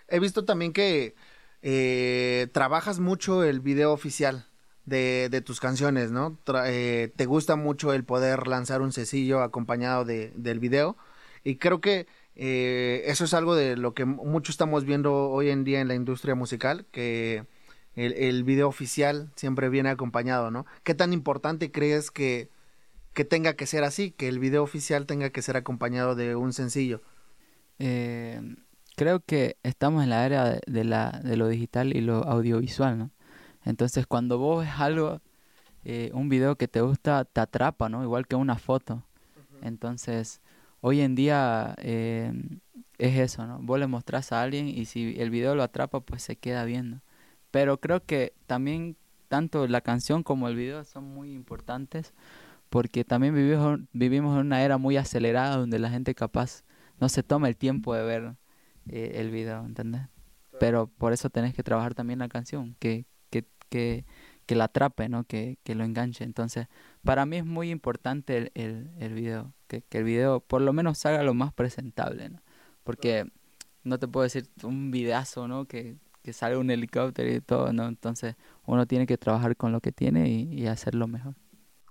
He 0.08 0.19
visto 0.19 0.45
también 0.45 0.71
que 0.71 1.15
eh, 1.63 2.47
trabajas 2.52 2.99
mucho 2.99 3.43
el 3.43 3.60
video 3.60 3.91
oficial, 3.91 4.45
de, 4.86 5.30
de 5.30 5.41
tus 5.41 5.60
canciones, 5.60 6.12
¿no? 6.12 6.38
Eh, 6.65 7.12
te 7.15 7.26
gusta 7.26 7.56
mucho 7.56 7.93
el 7.93 8.04
poder 8.04 8.48
lanzar 8.48 8.82
un 8.82 8.91
sencillo 8.91 9.41
acompañado 9.41 10.06
de, 10.06 10.32
del 10.36 10.60
video 10.60 10.98
y 11.43 11.58
creo 11.58 11.82
que 11.82 12.08
eh, 12.36 13.04
eso 13.06 13.26
es 13.26 13.34
algo 13.34 13.56
de 13.56 13.78
lo 13.78 13.93
que 13.93 14.06
mucho 14.06 14.52
estamos 14.52 14.86
viendo 14.86 15.30
hoy 15.30 15.50
en 15.50 15.63
día 15.63 15.82
en 15.82 15.88
la 15.88 15.96
industria 15.96 16.36
musical, 16.36 16.86
que 16.91 17.46
el, 17.96 18.13
el 18.13 18.43
video 18.43 18.67
oficial 18.67 19.32
siempre 19.36 19.69
viene 19.69 19.89
acompañado, 19.89 20.50
¿no? 20.52 20.65
¿Qué 20.84 20.96
tan 20.96 21.13
importante 21.13 21.72
crees 21.72 22.12
que, 22.12 22.50
que 23.13 23.26
tenga 23.26 23.54
que 23.54 23.67
ser 23.67 23.84
así, 23.84 24.12
que 24.12 24.28
el 24.28 24.39
video 24.39 24.63
oficial 24.63 25.06
tenga 25.06 25.30
que 25.30 25.41
ser 25.41 25.58
acompañado 25.58 26.15
de 26.15 26.36
un 26.36 26.54
sencillo? 26.54 27.02
Eh, 27.80 28.41
creo 28.96 29.19
que 29.19 29.58
estamos 29.63 30.04
en 30.04 30.10
la 30.10 30.26
era 30.26 30.60
de, 30.65 30.84
la, 30.84 31.22
de 31.24 31.38
lo 31.38 31.48
digital 31.48 31.96
y 31.96 32.02
lo 32.02 32.24
audiovisual, 32.24 32.98
¿no? 32.98 33.12
Entonces 33.65 34.08
cuando 34.08 34.38
vos 34.38 34.65
ves 34.65 34.73
algo, 34.78 35.21
eh, 35.86 36.12
un 36.13 36.30
video 36.30 36.56
que 36.56 36.67
te 36.67 36.82
gusta, 36.82 37.26
te 37.26 37.41
atrapa, 37.41 37.89
¿no? 37.89 38.04
Igual 38.04 38.28
que 38.28 38.36
una 38.36 38.58
foto. 38.58 39.04
Entonces, 39.62 40.41
hoy 40.82 41.02
en 41.02 41.15
día 41.15 41.76
eh, 41.80 42.34
es 42.97 43.17
eso, 43.17 43.45
¿no? 43.47 43.60
Vos 43.62 43.80
le 43.80 43.88
mostrás 43.88 44.32
a 44.32 44.41
alguien 44.41 44.67
y 44.67 44.86
si 44.86 45.15
el 45.19 45.30
video 45.30 45.56
lo 45.56 45.63
atrapa, 45.63 46.02
pues 46.02 46.23
se 46.23 46.36
queda 46.36 46.65
viendo. 46.65 47.02
Pero 47.52 47.80
creo 47.80 48.04
que 48.04 48.34
también 48.47 48.97
tanto 49.28 49.67
la 49.67 49.82
canción 49.82 50.23
como 50.23 50.47
el 50.47 50.56
video 50.56 50.84
son 50.84 51.06
muy 51.06 51.34
importantes 51.34 52.13
porque 52.69 53.04
también 53.06 53.36
vivimos, 53.36 53.82
vivimos 53.93 54.34
en 54.34 54.47
una 54.47 54.63
era 54.63 54.80
muy 54.80 54.97
acelerada 54.97 55.58
donde 55.58 55.78
la 55.78 55.89
gente 55.89 56.15
capaz 56.15 56.63
no 56.99 57.08
se 57.08 57.21
toma 57.21 57.47
el 57.47 57.56
tiempo 57.56 57.93
de 57.93 58.04
ver 58.04 58.36
eh, 58.88 59.12
el 59.15 59.30
video, 59.30 59.63
¿entendés? 59.65 60.02
Pero 60.60 60.88
por 60.88 61.13
eso 61.13 61.30
tenés 61.30 61.54
que 61.54 61.62
trabajar 61.62 61.93
también 61.93 62.19
la 62.19 62.30
canción, 62.30 62.76
que, 62.80 63.06
que, 63.73 64.05
que 64.45 64.53
la 64.53 64.65
atrape, 64.65 65.09
¿no? 65.09 65.23
Que, 65.23 65.57
que, 65.63 65.73
lo 65.73 65.83
enganche. 65.83 66.23
Entonces, 66.23 66.67
para 67.03 67.25
mí 67.25 67.38
es 67.38 67.45
muy 67.45 67.71
importante 67.71 68.51
el, 68.53 68.91
el, 68.99 69.13
video, 69.15 69.51
que, 69.67 69.81
que, 69.81 69.97
el 69.97 70.03
video 70.03 70.41
por 70.41 70.62
lo 70.62 70.73
menos 70.73 70.99
salga 70.99 71.23
lo 71.23 71.33
más 71.33 71.51
presentable. 71.53 72.29
Porque 72.83 73.25
no 73.83 73.97
te 73.97 74.07
puedo 74.07 74.25
decir 74.25 74.47
un 74.62 74.91
videazo, 74.91 75.47
¿no? 75.47 75.65
Que, 75.65 75.95
que 76.21 76.33
salga 76.33 76.59
un 76.59 76.69
helicóptero 76.69 77.33
y 77.33 77.41
todo, 77.41 77.73
¿no? 77.73 77.88
Entonces, 77.88 78.36
uno 78.67 78.86
tiene 78.86 79.07
que 79.07 79.17
trabajar 79.17 79.57
con 79.57 79.71
lo 79.71 79.81
que 79.81 79.91
tiene 79.91 80.29
y, 80.29 80.53
y 80.53 80.67
hacerlo 80.67 81.07
mejor. 81.07 81.33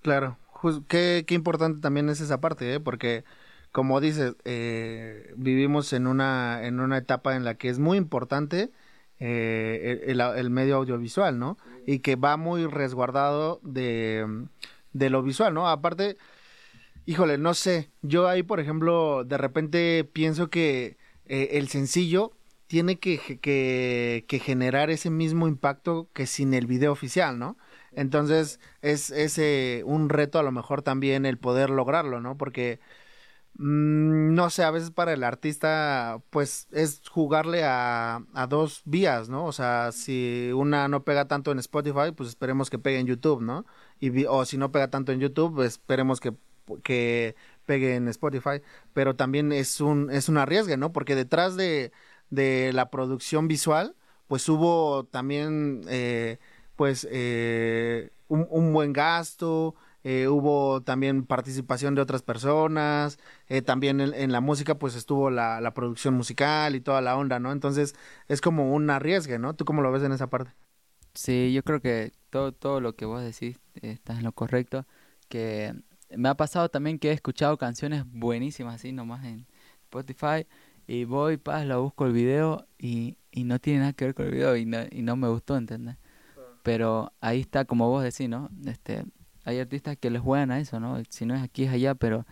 Claro, 0.03 0.39
qué, 0.87 1.25
qué 1.27 1.35
importante 1.35 1.81
también 1.81 2.09
es 2.09 2.21
esa 2.21 2.41
parte, 2.41 2.75
¿eh? 2.75 2.79
Porque 2.79 3.25
como 3.73 4.01
dices, 4.01 4.37
eh, 4.45 5.33
vivimos 5.37 5.93
en 5.95 6.07
una, 6.07 6.65
en 6.65 6.79
una 6.79 6.99
etapa 6.99 7.35
en 7.35 7.45
la 7.45 7.55
que 7.57 7.71
es 7.71 7.79
muy 7.79 7.99
importante 7.99 8.71
eh, 9.25 10.05
el, 10.09 10.51
medio 10.51 10.77
audiovisual, 10.79 11.39
¿no? 11.39 11.57
Y 11.87 12.01
que 12.01 12.17
va 12.17 12.37
muy 12.37 12.67
resguardado 12.67 13.61
de, 13.63 14.47
de 14.93 15.11
lo 15.11 15.23
visual, 15.23 15.55
¿no? 15.55 15.69
Aparte, 15.69 16.17
híjole, 17.07 17.39
no 17.39 17.55
sé, 17.55 17.93
yo 18.03 18.27
ahí, 18.27 18.43
por 18.43 18.59
ejemplo, 18.59 19.23
de 19.23 19.39
repente 19.39 20.03
pienso 20.13 20.51
que 20.51 20.97
eh, 21.27 21.51
el 21.53 21.69
sencillo 21.69 22.33
tiene 22.67 22.99
que, 22.99 23.39
que, 23.41 24.25
que, 24.27 24.39
generar 24.41 24.91
ese 24.91 25.09
mismo 25.09 25.47
impacto 25.47 26.09
que 26.13 26.27
sin 26.27 26.53
el 26.53 26.67
video 26.67 26.91
oficial, 26.91 27.39
¿no? 27.39 27.57
Entonces 27.93 28.59
es, 28.81 29.13
eh, 29.39 29.83
un 29.87 30.09
reto 30.09 30.41
a 30.41 30.43
lo 30.43 30.51
mejor 30.51 30.83
también 30.83 31.27
el 31.27 31.39
poder 31.39 31.71
lograrlo, 31.71 32.21
¿no? 32.21 32.37
Porque 32.37 32.81
no 33.55 34.51
sé, 34.51 34.65
a 34.65 34.71
veces 34.71 34.91
para 34.91 35.13
el 35.13 35.25
artista, 35.25 36.23
pues 36.31 36.69
es 36.73 37.03
jugarle 37.09 37.65
a, 37.65 38.25
a, 38.35 38.47
dos 38.47 38.83
vías, 38.85 39.29
¿no? 39.29 39.45
O 39.45 39.53
sea, 39.53 39.93
si 39.93 40.51
una 40.55 40.89
no 40.89 41.05
pega 41.05 41.29
tanto 41.29 41.53
en 41.53 41.59
Spotify, 41.59 42.13
pues 42.17 42.31
esperemos 42.31 42.71
que 42.71 42.79
pegue 42.79 42.99
en 42.99 43.07
YouTube, 43.07 43.43
¿no? 43.43 43.67
Y, 44.01 44.25
o 44.25 44.45
si 44.47 44.57
no 44.59 44.73
pega 44.73 44.89
tanto 44.91 45.13
en 45.13 45.21
YouTube, 45.21 45.63
esperemos 45.63 46.21
que, 46.21 46.35
que 46.83 47.37
pegue 47.67 47.95
en 47.97 48.09
Spotify. 48.09 48.63
Pero 48.95 49.17
también 49.17 49.53
es 49.53 49.81
un, 49.81 50.11
es 50.11 50.29
un 50.29 50.39
arriesgue, 50.39 50.77
¿no? 50.77 50.93
Porque 50.93 51.15
detrás 51.15 51.55
de, 51.57 51.93
de 52.31 52.73
la 52.73 52.91
producción 52.91 53.49
visual, 53.49 53.97
pues 54.29 54.49
hubo 54.49 55.05
también, 55.05 55.83
eh, 55.89 56.39
pues, 56.77 57.07
eh, 57.11 58.11
un, 58.29 58.47
un 58.51 58.73
buen 58.73 58.93
gasto, 58.93 59.75
eh, 60.05 60.29
hubo 60.29 60.83
también 60.83 61.25
participación 61.25 61.95
de 61.95 62.03
otras 62.03 62.23
personas, 62.23 63.19
eh, 63.49 63.63
también 63.63 64.01
en, 64.01 64.33
la 64.33 64.41
música 64.41 64.79
pues 64.79 64.97
estuvo 64.97 65.31
la, 65.31 65.61
la, 65.61 65.75
producción 65.75 66.15
musical 66.15 66.75
y 66.75 66.81
toda 66.81 67.01
la 67.01 67.17
onda, 67.17 67.39
¿no? 67.39 67.53
Entonces 67.53 67.95
es 68.29 68.41
como 68.41 68.73
un 68.73 68.91
arriesgue, 68.91 69.39
¿no? 69.39 69.55
¿Tú 69.55 69.65
cómo 69.65 69.83
lo 69.83 69.93
ves 69.93 70.03
en 70.03 70.13
esa 70.13 70.29
parte? 70.29 70.53
Sí, 71.15 71.53
yo 71.53 71.63
creo 71.63 71.81
que 71.81 72.13
todo, 72.31 72.53
todo 72.53 72.81
lo 72.81 72.97
que 72.97 73.05
vos 73.05 73.23
decís 73.23 73.61
está 73.81 74.15
en 74.15 74.25
lo 74.25 74.33
correcto, 74.33 74.87
que 75.29 75.75
me 76.17 76.29
ha 76.29 76.35
pasado 76.35 76.69
también 76.69 76.99
que 76.99 77.11
he 77.11 77.13
escuchado 77.13 77.57
canciones 77.59 78.05
buenísimas 78.07 78.77
así 78.77 78.93
nomás 78.93 79.25
en 79.25 79.47
Spotify 79.85 80.47
y 80.87 81.05
voy, 81.05 81.37
paz, 81.37 81.67
la 81.67 81.77
busco 81.77 82.07
el 82.07 82.13
video 82.13 82.67
y, 82.79 83.17
y 83.31 83.45
no 83.45 83.59
tiene 83.59 83.81
nada 83.81 83.93
que 83.93 84.07
ver 84.07 84.15
con 84.15 84.27
el 84.27 84.33
video 84.33 84.57
y 84.57 84.67
no, 84.67 84.79
y 84.91 85.03
no 85.03 85.17
me 85.17 85.29
gustó, 85.29 85.57
¿entendés? 85.57 85.97
Pero 86.63 87.13
ahí 87.21 87.41
está, 87.41 87.65
como 87.65 87.89
vos 87.89 88.03
decís, 88.05 88.29
¿no? 88.29 88.49
Este, 88.67 89.05
hay 89.45 89.59
artistas 89.61 89.97
que 89.97 90.11
les 90.11 90.23
juegan 90.23 90.51
a 90.51 90.61
eso, 90.61 90.81
¿no? 90.81 91.01
Si 91.09 91.27
no 91.27 91.35
es 91.35 91.43
aquí 91.43 91.65
es 91.65 91.73
allá, 91.73 91.95
pero 91.95 92.27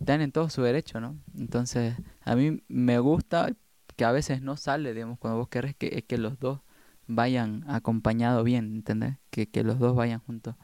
están 0.00 0.20
en 0.20 0.32
todo 0.32 0.48
su 0.50 0.62
derecho, 0.62 1.00
¿no? 1.00 1.16
Entonces, 1.36 1.94
a 2.22 2.36
mí 2.36 2.62
me 2.68 2.98
gusta 2.98 3.52
que 3.96 4.04
a 4.04 4.12
veces 4.12 4.42
no 4.42 4.56
sale, 4.56 4.92
digamos, 4.92 5.18
cuando 5.18 5.38
vos 5.38 5.48
querés 5.48 5.74
que, 5.74 6.02
que 6.02 6.18
los 6.18 6.38
dos 6.38 6.60
vayan 7.06 7.64
acompañados 7.68 8.44
bien, 8.44 8.76
¿entendés? 8.76 9.16
Que, 9.30 9.48
que 9.48 9.64
los 9.64 9.78
dos 9.78 9.96
vayan 9.96 10.20
juntos. 10.20 10.54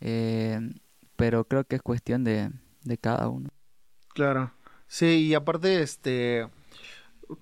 Eh, 0.00 0.60
pero 1.16 1.44
creo 1.44 1.64
que 1.64 1.76
es 1.76 1.82
cuestión 1.82 2.24
de, 2.24 2.50
de 2.84 2.98
cada 2.98 3.28
uno. 3.28 3.50
Claro. 4.14 4.52
Sí, 4.86 5.26
y 5.28 5.34
aparte, 5.34 5.82
este, 5.82 6.48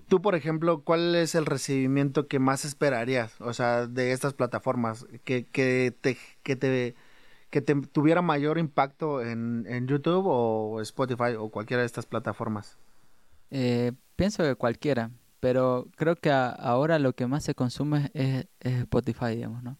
tú, 0.07 0.21
por 0.21 0.35
ejemplo, 0.35 0.83
¿cuál 0.83 1.15
es 1.15 1.35
el 1.35 1.45
recibimiento 1.45 2.27
que 2.27 2.39
más 2.39 2.65
esperarías, 2.65 3.39
o 3.39 3.53
sea, 3.53 3.87
de 3.87 4.11
estas 4.11 4.33
plataformas? 4.33 5.05
Que, 5.23 5.45
que 5.45 5.95
te, 6.01 6.17
que 6.43 6.55
te 6.55 6.95
que 7.49 7.61
tuviera 7.61 8.21
mayor 8.21 8.57
impacto 8.57 9.21
en, 9.21 9.65
en, 9.67 9.87
YouTube 9.87 10.25
o 10.27 10.81
Spotify 10.81 11.35
o 11.37 11.49
cualquiera 11.49 11.81
de 11.81 11.87
estas 11.87 12.05
plataformas? 12.05 12.77
Eh, 13.51 13.93
pienso 14.15 14.43
que 14.43 14.55
cualquiera, 14.55 15.11
pero 15.39 15.87
creo 15.95 16.15
que 16.15 16.31
ahora 16.31 16.99
lo 16.99 17.13
que 17.13 17.27
más 17.27 17.43
se 17.43 17.55
consume 17.55 18.11
es, 18.13 18.45
Spotify, 18.59 19.35
digamos, 19.35 19.63
¿no? 19.63 19.77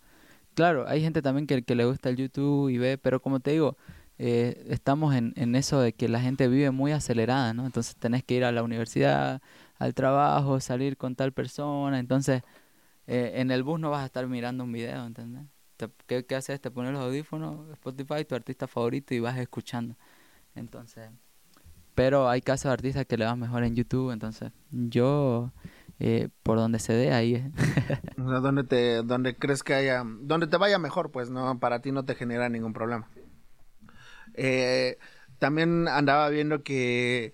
Claro, 0.56 0.88
hay 0.88 1.02
gente 1.02 1.22
también 1.22 1.48
que, 1.48 1.64
que, 1.64 1.76
le 1.76 1.86
gusta 1.86 2.10
el 2.10 2.18
YouTube 2.18 2.70
y 2.70 2.78
ve, 2.78 2.98
pero 2.98 3.22
como 3.22 3.40
te 3.40 3.52
digo, 3.52 3.78
eh, 4.18 4.66
estamos 4.70 5.16
en, 5.16 5.34
en 5.38 5.56
eso 5.56 5.80
de 5.80 5.94
que 5.94 6.10
la 6.10 6.20
gente 6.20 6.48
vive 6.48 6.72
muy 6.72 6.92
acelerada, 6.92 7.54
¿no? 7.54 7.66
Entonces 7.66 7.96
tenés 7.96 8.24
que 8.24 8.36
ir 8.36 8.44
a 8.44 8.52
la 8.52 8.64
universidad, 8.64 9.42
al 9.78 9.94
trabajo, 9.94 10.60
salir 10.60 10.98
con 10.98 11.16
tal 11.16 11.32
persona, 11.32 12.00
entonces 12.00 12.44
eh, 13.08 13.34
en 13.42 13.52
el 13.52 13.64
bus 13.64 13.80
no 13.80 13.90
vas 13.90 14.04
a 14.04 14.06
estar 14.06 14.28
mirando 14.28 14.64
un 14.66 14.72
video, 14.72 15.06
¿entendés? 15.06 15.46
¿Qué, 16.08 16.26
¿qué, 16.26 16.36
haces? 16.36 16.60
Te 16.62 16.72
pones 16.72 16.94
los 16.94 17.02
audífonos, 17.02 17.70
Spotify, 17.72 18.26
tu 18.26 18.36
artista 18.36 18.68
favorito 18.68 19.14
y 19.14 19.20
vas 19.20 19.38
escuchando. 19.38 19.96
Entonces, 20.56 21.10
pero 22.00 22.30
hay 22.30 22.42
casos 22.42 22.70
de 22.70 22.74
artistas 22.76 23.06
que 23.06 23.18
le 23.18 23.26
van 23.26 23.38
mejor 23.42 23.62
en 23.66 23.76
YouTube, 23.76 24.12
entonces 24.12 24.54
yo, 24.72 25.52
eh, 26.00 26.30
por 26.44 26.58
donde 26.58 26.80
se 26.80 26.94
dé, 26.94 27.12
ahí 27.12 27.36
es. 27.36 27.44
donde, 28.16 28.64
te, 28.64 29.04
donde 29.04 29.36
crees 29.36 29.64
que 29.64 29.74
haya, 29.74 30.06
donde 30.06 30.48
te 30.48 30.56
vaya 30.56 30.80
mejor, 30.80 31.12
pues 31.12 31.30
no, 31.30 31.60
para 31.60 31.82
ti 31.82 31.92
no 31.92 32.06
te 32.06 32.16
genera 32.16 32.48
ningún 32.48 32.72
problema. 32.72 33.10
Eh, 34.34 34.98
también 35.40 35.90
andaba 35.90 36.30
viendo 36.30 36.64
que 36.64 37.34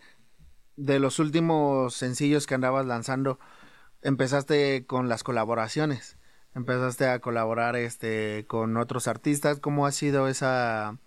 de 0.78 0.98
los 0.98 1.20
últimos 1.20 1.94
sencillos 1.94 2.48
que 2.48 2.56
andabas 2.56 2.88
lanzando, 2.88 3.38
empezaste 4.02 4.88
con 4.88 5.10
las 5.10 5.24
colaboraciones 5.24 6.15
empezaste 6.56 7.08
a 7.08 7.20
colaborar 7.20 7.76
este 7.76 8.46
con 8.48 8.78
otros 8.78 9.08
artistas 9.08 9.60
cómo 9.60 9.86
ha 9.86 9.92
sido 9.92 10.28
esa 10.28 10.98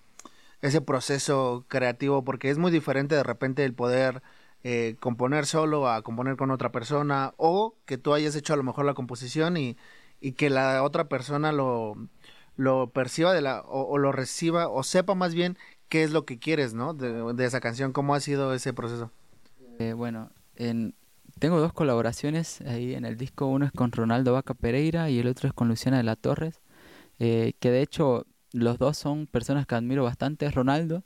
ese 0.63 0.81
proceso 0.81 1.65
creativo 1.69 2.25
porque 2.25 2.51
es 2.51 2.59
muy 2.59 2.71
diferente 2.71 3.15
de 3.15 3.23
repente 3.23 3.65
el 3.65 3.75
poder 3.75 4.23
eh, 4.65 4.97
componer 5.01 5.47
solo 5.47 5.89
a 5.89 6.03
componer 6.03 6.37
con 6.37 6.51
otra 6.51 6.73
persona 6.73 7.35
o 7.37 7.75
que 7.87 7.99
tú 7.99 8.15
hayas 8.15 8.37
hecho 8.37 8.55
a 8.55 8.57
lo 8.57 8.65
mejor 8.65 8.85
la 8.85 8.95
composición 8.95 9.57
y, 9.57 9.77
y 10.21 10.33
que 10.33 10.51
la 10.51 10.83
otra 10.83 11.09
persona 11.09 11.53
lo 11.53 11.97
lo 12.59 12.91
perciba 12.91 13.33
de 13.33 13.41
la, 13.41 13.63
o, 13.63 13.97
lo 13.99 14.11
reciba, 14.11 14.69
o 14.69 14.83
sepa 14.83 15.15
más 15.15 15.33
bien 15.33 15.57
qué 15.89 16.03
es 16.03 16.11
lo 16.11 16.27
que 16.27 16.41
quieres, 16.41 16.75
¿no? 16.75 16.93
De, 16.93 17.45
esa 17.45 17.61
canción, 17.61 17.93
¿cómo 17.93 18.17
ha 18.17 18.21
sido 18.21 18.53
ese 18.53 18.73
proceso? 18.73 19.13
Eh, 19.79 19.93
bueno, 19.93 20.33
en, 20.57 20.95
tengo 21.39 21.61
dos 21.61 21.73
colaboraciones 21.73 22.61
ahí 22.63 22.95
en 22.95 23.05
el 23.05 23.17
disco, 23.17 23.47
uno 23.47 23.67
es 23.67 23.73
con 23.73 23.93
Ronaldo 23.93 24.33
Vaca 24.33 24.55
Pereira 24.55 25.11
y 25.11 25.19
el 25.19 25.27
otro 25.27 25.49
es 25.49 25.55
con 25.55 25.69
Luciana 25.69 25.97
de 25.97 26.03
la 26.03 26.17
Torres, 26.17 26.61
eh, 27.19 27.55
que 27.61 27.71
de 27.71 27.83
hecho 27.83 28.27
los 28.53 28.79
dos 28.79 28.97
son 28.97 29.27
personas 29.27 29.67
que 29.67 29.75
admiro 29.75 30.05
bastante. 30.05 30.51
Ronaldo 30.51 31.05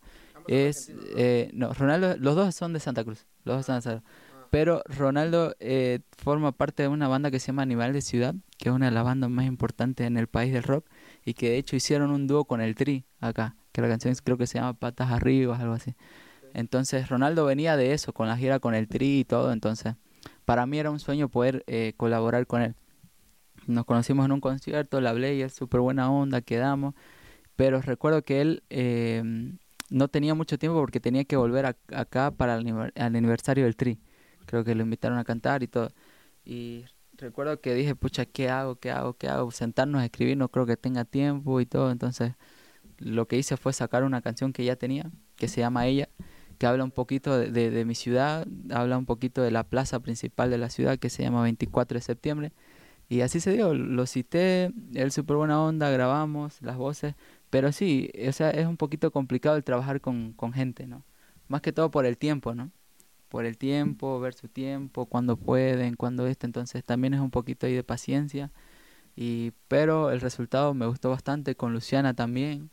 es, 0.48 0.92
eh, 1.16 1.50
no, 1.54 1.72
Ronaldo, 1.72 2.16
los 2.18 2.36
dos 2.36 2.54
son 2.54 2.72
de 2.72 2.80
Santa 2.80 3.04
Cruz, 3.04 3.26
los 3.44 3.56
dos 3.56 3.66
son 3.66 3.76
de 3.76 3.82
Santa 3.82 4.00
Cruz. 4.00 4.12
Ah. 4.34 4.46
Pero 4.50 4.82
Ronaldo 4.86 5.54
eh, 5.60 6.00
forma 6.18 6.52
parte 6.52 6.82
de 6.82 6.88
una 6.88 7.08
banda 7.08 7.30
que 7.30 7.40
se 7.40 7.48
llama 7.48 7.62
Animal 7.62 7.92
de 7.92 8.02
Ciudad, 8.02 8.34
que 8.58 8.68
es 8.68 8.74
una 8.74 8.86
de 8.86 8.92
las 8.92 9.04
bandas 9.04 9.30
más 9.30 9.46
importantes 9.46 10.06
en 10.06 10.16
el 10.16 10.26
país 10.26 10.52
del 10.52 10.62
rock, 10.62 10.86
y 11.24 11.34
que 11.34 11.50
de 11.50 11.58
hecho 11.58 11.74
hicieron 11.74 12.10
un 12.10 12.26
dúo 12.26 12.44
con 12.44 12.60
el 12.60 12.74
Tri 12.74 13.04
acá, 13.20 13.56
que 13.72 13.80
la 13.80 13.88
canción 13.88 14.14
creo 14.22 14.36
que 14.36 14.46
se 14.46 14.58
llama 14.58 14.74
Patas 14.74 15.10
Arriba, 15.10 15.56
algo 15.58 15.74
así. 15.74 15.94
Entonces 16.54 17.08
Ronaldo 17.08 17.46
venía 17.46 17.76
de 17.76 17.94
eso, 17.94 18.12
con 18.12 18.28
la 18.28 18.36
gira 18.36 18.58
con 18.58 18.74
el 18.74 18.88
Tri 18.88 19.20
y 19.20 19.24
todo, 19.24 19.52
entonces 19.52 19.94
para 20.44 20.66
mí 20.66 20.78
era 20.78 20.90
un 20.90 21.00
sueño 21.00 21.28
poder 21.28 21.64
eh, 21.66 21.94
colaborar 21.96 22.46
con 22.46 22.62
él. 22.62 22.74
Nos 23.66 23.85
conocimos 23.85 24.26
en 24.26 24.33
un 24.33 24.40
concierto, 24.40 25.00
le 25.00 25.09
hablé 25.09 25.37
y 25.37 25.42
es 25.42 25.52
súper 25.52 25.81
buena 25.81 26.11
onda, 26.11 26.40
quedamos, 26.40 26.94
pero 27.57 27.81
recuerdo 27.81 28.22
que 28.22 28.40
él 28.40 28.62
eh, 28.70 29.22
no 29.90 30.09
tenía 30.09 30.35
mucho 30.35 30.59
tiempo 30.59 30.78
porque 30.81 31.00
tenía 31.00 31.24
que 31.24 31.37
volver 31.37 31.66
acá 31.66 32.31
para 32.31 32.57
el, 32.57 32.92
aniversario 32.96 33.64
del 33.64 33.76
Tri. 33.76 34.00
Creo 34.46 34.64
que 34.64 34.74
lo 34.74 34.83
invitaron 34.83 35.18
a 35.18 35.24
cantar 35.24 35.62
y 35.62 35.68
todo. 35.68 35.92
Y 36.44 36.85
recuerdo 37.16 37.61
que 37.61 37.74
dije, 37.74 37.94
pucha, 37.94 38.24
¿qué 38.26 38.48
hago? 38.48 38.76
¿Qué 38.76 38.90
hago? 38.90 39.14
¿Qué 39.14 39.28
hago? 39.28 39.50
Sentarnos 39.50 40.00
a 40.02 40.07
escribir, 40.07 40.37
no 40.37 40.48
creo 40.48 40.66
que 40.66 40.76
tenga 40.76 41.05
tiempo 41.05 41.61
y 41.61 41.66
todo. 41.66 41.92
Entonces, 41.92 42.33
lo 42.98 43.28
que 43.28 43.37
hice 43.38 43.57
fue 43.57 43.72
sacar 43.72 44.02
una 44.05 44.22
canción 44.22 44.52
que 44.52 44.64
ya 44.64 44.76
tenía, 44.76 45.11
que 45.37 45.48
se 45.48 45.61
llama 45.61 45.87
Ella, 45.87 46.09
que 46.62 46.66
habla 46.68 46.85
un 46.85 46.92
poquito 46.92 47.37
de, 47.37 47.85
mi 47.85 47.96
ciudad, 47.96 48.46
habla 48.70 48.96
un 48.96 49.05
poquito 49.05 49.42
de 49.42 49.51
la 49.51 49.64
plaza 49.64 49.98
principal 49.98 50.48
de 50.48 50.59
la 50.59 50.70
ciudad, 50.70 50.96
que 50.96 51.11
se 51.11 51.25
llama 51.25 51.42
24 51.42 51.96
de 51.98 52.03
septiembre. 52.03 52.53
Y 53.09 53.22
así 53.22 53.40
se 53.40 53.51
dio, 53.53 53.75
lo 53.75 54.07
cité, 54.07 54.70
él 54.94 55.11
súper 55.11 55.38
buena 55.38 55.61
onda, 55.61 55.90
grabamos 55.90 56.62
las 56.62 56.77
voces, 56.77 57.16
pero 57.51 57.72
sí, 57.72 58.12
o 58.29 58.31
sea, 58.31 58.51
es 58.51 58.68
un 58.68 58.77
poquito 58.77 59.11
complicado 59.11 59.57
el 59.57 59.64
trabajar 59.64 60.01
con, 60.01 60.35
con 60.35 60.53
gente, 60.53 60.87
¿no? 60.87 61.03
Más 61.48 61.62
que 61.62 61.72
todo 61.72 61.90
por 61.90 62.07
el 62.07 62.16
tiempo, 62.16 62.55
¿no? 62.55 62.70
Por 63.29 63.44
el 63.44 63.59
tiempo, 63.59 64.20
ver 64.20 64.35
su 64.35 64.46
tiempo, 64.46 65.07
cuando 65.07 65.37
pueden, 65.37 65.96
cuando 65.96 66.29
esto, 66.29 66.46
entonces 66.46 66.85
también 66.85 67.12
es 67.14 67.20
un 67.20 67.33
poquito 67.33 67.66
ahí 67.66 67.75
de 67.75 67.83
paciencia. 67.83 68.53
Y, 69.16 69.51
pero 69.66 70.12
el 70.12 70.20
resultado 70.20 70.75
me 70.75 70.87
gustó 70.87 71.11
bastante 71.11 71.57
con 71.57 71.72
Luciana 71.72 72.14
también, 72.14 72.70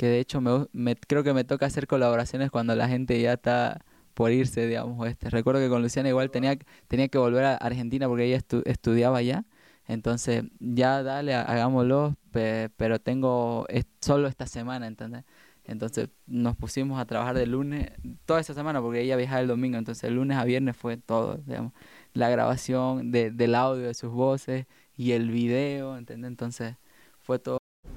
que 0.00 0.06
de 0.06 0.20
hecho 0.20 0.40
me, 0.40 0.66
me, 0.72 0.96
creo 0.96 1.22
que 1.22 1.34
me 1.34 1.44
toca 1.44 1.66
hacer 1.66 1.86
colaboraciones 1.86 2.50
cuando 2.50 2.74
la 2.74 2.88
gente 2.88 3.20
ya 3.20 3.34
está 3.34 3.84
por 4.14 4.32
irse, 4.32 4.66
digamos, 4.66 5.06
este. 5.08 5.30
Recuerdo 5.30 5.60
que 5.60 5.68
con 5.68 5.82
Luciana 5.82 6.08
igual 6.08 6.30
tenía, 6.30 6.56
tenía 6.88 7.08
que 7.08 7.18
volver 7.18 7.44
a 7.44 7.56
Argentina 7.56 8.08
porque 8.08 8.24
ella 8.24 8.38
estudiaba 8.64 9.18
allá 9.18 9.44
entonces, 9.90 10.44
ya 10.60 11.02
dale, 11.02 11.34
hagámoslo, 11.34 12.16
pero 12.30 13.00
tengo 13.00 13.66
solo 14.00 14.28
esta 14.28 14.46
semana, 14.46 14.86
¿entendés? 14.86 15.24
Entonces 15.64 16.10
nos 16.26 16.56
pusimos 16.56 17.00
a 17.00 17.06
trabajar 17.06 17.36
de 17.36 17.46
lunes, 17.46 17.90
toda 18.24 18.38
esa 18.40 18.54
semana, 18.54 18.80
porque 18.80 19.00
ella 19.00 19.16
viajaba 19.16 19.40
el 19.40 19.48
domingo, 19.48 19.78
entonces 19.78 20.04
el 20.04 20.14
lunes 20.14 20.38
a 20.38 20.44
viernes 20.44 20.76
fue 20.76 20.96
todo, 20.96 21.38
digamos, 21.44 21.72
la 22.12 22.28
grabación 22.28 23.10
de, 23.10 23.32
del 23.32 23.56
audio 23.56 23.88
de 23.88 23.94
sus 23.94 24.12
voces 24.12 24.66
y 24.96 25.10
el 25.12 25.30
video, 25.30 25.96
¿entendés? 25.96 26.28
Entonces 26.28 26.76
fue 27.18 27.40
todo. 27.40 27.59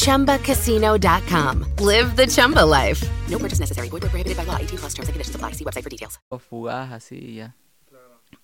ChumbaCasino.com. 0.00 1.64
Live 1.78 2.16
the 2.16 2.26
Chumba 2.26 2.64
life. 2.64 3.06
No 3.28 3.38
purchase 3.38 3.60
necessary. 3.60 3.88
Void 3.88 4.02
prohibited 4.02 4.36
by 4.36 4.44
law. 4.44 4.56
18 4.56 4.78
plus 4.78 4.94
terms 4.94 5.08
and 5.08 5.14
conditions 5.14 5.36
apply. 5.36 5.52
See 5.52 5.64
website 5.64 5.82
for 5.82 5.90
details. 5.90 6.18
Fugaz 6.48 6.92
así 6.92 7.34
ya. 7.36 7.54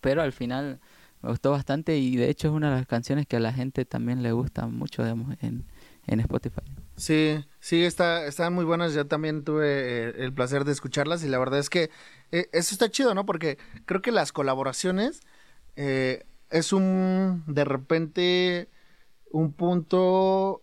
Pero 0.01 0.23
al 0.23 0.33
final 0.33 0.81
me 1.23 1.31
gustó 1.31 1.51
bastante 1.51 1.97
y 1.97 2.16
de 2.16 2.29
hecho 2.31 2.49
es 2.49 2.55
una 2.55 2.71
de 2.71 2.77
las 2.77 2.87
canciones 2.87 3.27
que 3.27 3.37
a 3.37 3.40
la 3.40 3.53
gente 3.53 3.85
también 3.85 4.23
le 4.23 4.33
gusta 4.33 4.66
mucho 4.66 5.03
digamos, 5.03 5.37
en, 5.40 5.64
en 6.07 6.21
Spotify. 6.21 6.62
Sí, 6.97 7.45
sí, 7.61 7.85
está, 7.85 8.27
están 8.27 8.53
muy 8.53 8.64
buenas. 8.64 8.95
Yo 8.95 9.07
también 9.07 9.45
tuve 9.45 9.66
eh, 9.66 10.12
el 10.19 10.33
placer 10.33 10.64
de 10.64 10.73
escucharlas 10.73 11.25
y 11.25 11.29
la 11.29 11.38
verdad 11.38 11.59
es 11.59 11.71
que 11.71 11.90
eh, 12.33 12.49
eso 12.53 12.75
está 12.75 12.90
chido, 12.90 13.14
¿no? 13.14 13.27
Porque 13.27 13.59
creo 13.85 14.03
que 14.03 14.12
las 14.12 14.33
colaboraciones 14.33 15.21
eh, 15.77 16.25
es 16.51 16.73
un, 16.73 17.45
de 17.47 17.64
repente, 17.64 18.69
un 19.31 19.53
punto, 19.53 20.62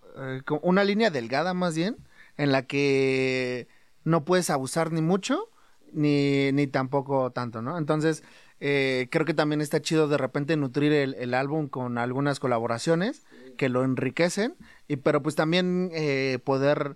una 0.62 0.84
línea 0.84 1.10
delgada 1.10 1.54
más 1.54 1.76
bien, 1.76 1.98
en 2.38 2.52
la 2.52 2.64
que 2.64 3.68
no 4.04 4.26
puedes 4.26 4.50
abusar 4.50 4.92
ni 4.92 5.02
mucho, 5.02 5.50
ni, 5.92 6.52
ni 6.52 6.68
tampoco 6.68 7.32
tanto, 7.32 7.62
¿no? 7.62 7.78
Entonces, 7.78 8.24
eh, 8.60 9.08
creo 9.12 9.26
que 9.26 9.34
también 9.34 9.62
está 9.62 9.82
chido 9.82 10.08
de 10.08 10.18
repente 10.18 10.56
nutrir 10.58 10.94
el, 10.94 11.34
álbum 11.34 11.68
con 11.68 11.98
algunas 11.98 12.40
colaboraciones 12.40 13.26
que 13.58 13.70
lo 13.70 13.84
enriquecen, 13.84 14.56
y 14.88 14.98
pero 14.98 15.22
pues 15.22 15.36
también 15.36 15.90
eh, 15.94 16.40
poder 16.44 16.96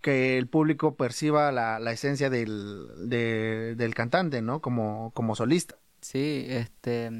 que 0.00 0.38
el 0.38 0.46
público 0.46 0.94
perciba 0.96 1.50
la, 1.50 1.90
esencia 1.90 2.30
del, 2.30 2.86
del 3.08 3.94
cantante, 3.94 4.42
¿no? 4.42 4.60
Como, 4.60 5.10
como 5.12 5.34
solista. 5.34 5.76
Sí, 6.00 6.46
este, 6.48 7.10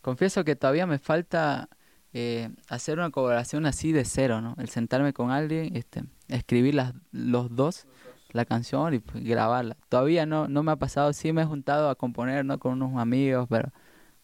confieso 0.00 0.42
que 0.42 0.56
todavía 0.56 0.86
me 0.86 0.98
falta 0.98 1.68
eh, 2.14 2.50
hacer 2.68 2.98
una 2.98 3.10
colaboración 3.10 3.66
así 3.66 3.92
de 3.92 4.04
cero, 4.04 4.40
¿no? 4.40 4.54
El 4.58 4.68
sentarme 4.68 5.12
con 5.12 5.30
alguien, 5.30 5.76
este, 5.76 6.04
escribir 6.28 6.74
las, 6.74 6.94
los 7.10 7.54
dos 7.54 7.86
la 8.32 8.44
canción 8.44 8.94
y 8.94 8.98
pues, 8.98 9.22
grabarla. 9.24 9.76
Todavía 9.88 10.26
no, 10.26 10.48
no 10.48 10.62
me 10.62 10.72
ha 10.72 10.76
pasado, 10.76 11.12
sí 11.12 11.32
me 11.32 11.42
he 11.42 11.44
juntado 11.44 11.90
a 11.90 11.94
componer 11.94 12.44
¿no? 12.44 12.58
con 12.58 12.72
unos 12.72 13.00
amigos, 13.00 13.46
pero 13.48 13.70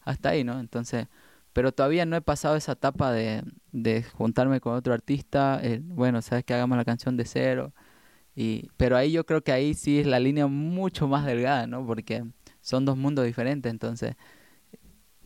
hasta 0.01 0.29
ahí, 0.29 0.43
¿no? 0.43 0.59
Entonces, 0.59 1.07
pero 1.53 1.71
todavía 1.71 2.05
no 2.05 2.15
he 2.15 2.21
pasado 2.21 2.55
esa 2.55 2.73
etapa 2.73 3.11
de, 3.11 3.43
de 3.71 4.03
juntarme 4.03 4.59
con 4.61 4.73
otro 4.73 4.93
artista, 4.93 5.61
bueno, 5.83 6.21
sabes 6.21 6.43
que 6.43 6.53
hagamos 6.53 6.77
la 6.77 6.85
canción 6.85 7.17
de 7.17 7.25
cero, 7.25 7.73
y, 8.35 8.69
pero 8.77 8.97
ahí 8.97 9.11
yo 9.11 9.25
creo 9.25 9.43
que 9.43 9.51
ahí 9.51 9.73
sí 9.73 9.99
es 9.99 10.07
la 10.07 10.19
línea 10.19 10.47
mucho 10.47 11.07
más 11.07 11.25
delgada, 11.25 11.67
¿no? 11.67 11.85
Porque 11.85 12.23
son 12.61 12.85
dos 12.85 12.97
mundos 12.97 13.25
diferentes, 13.25 13.69
entonces 13.71 14.15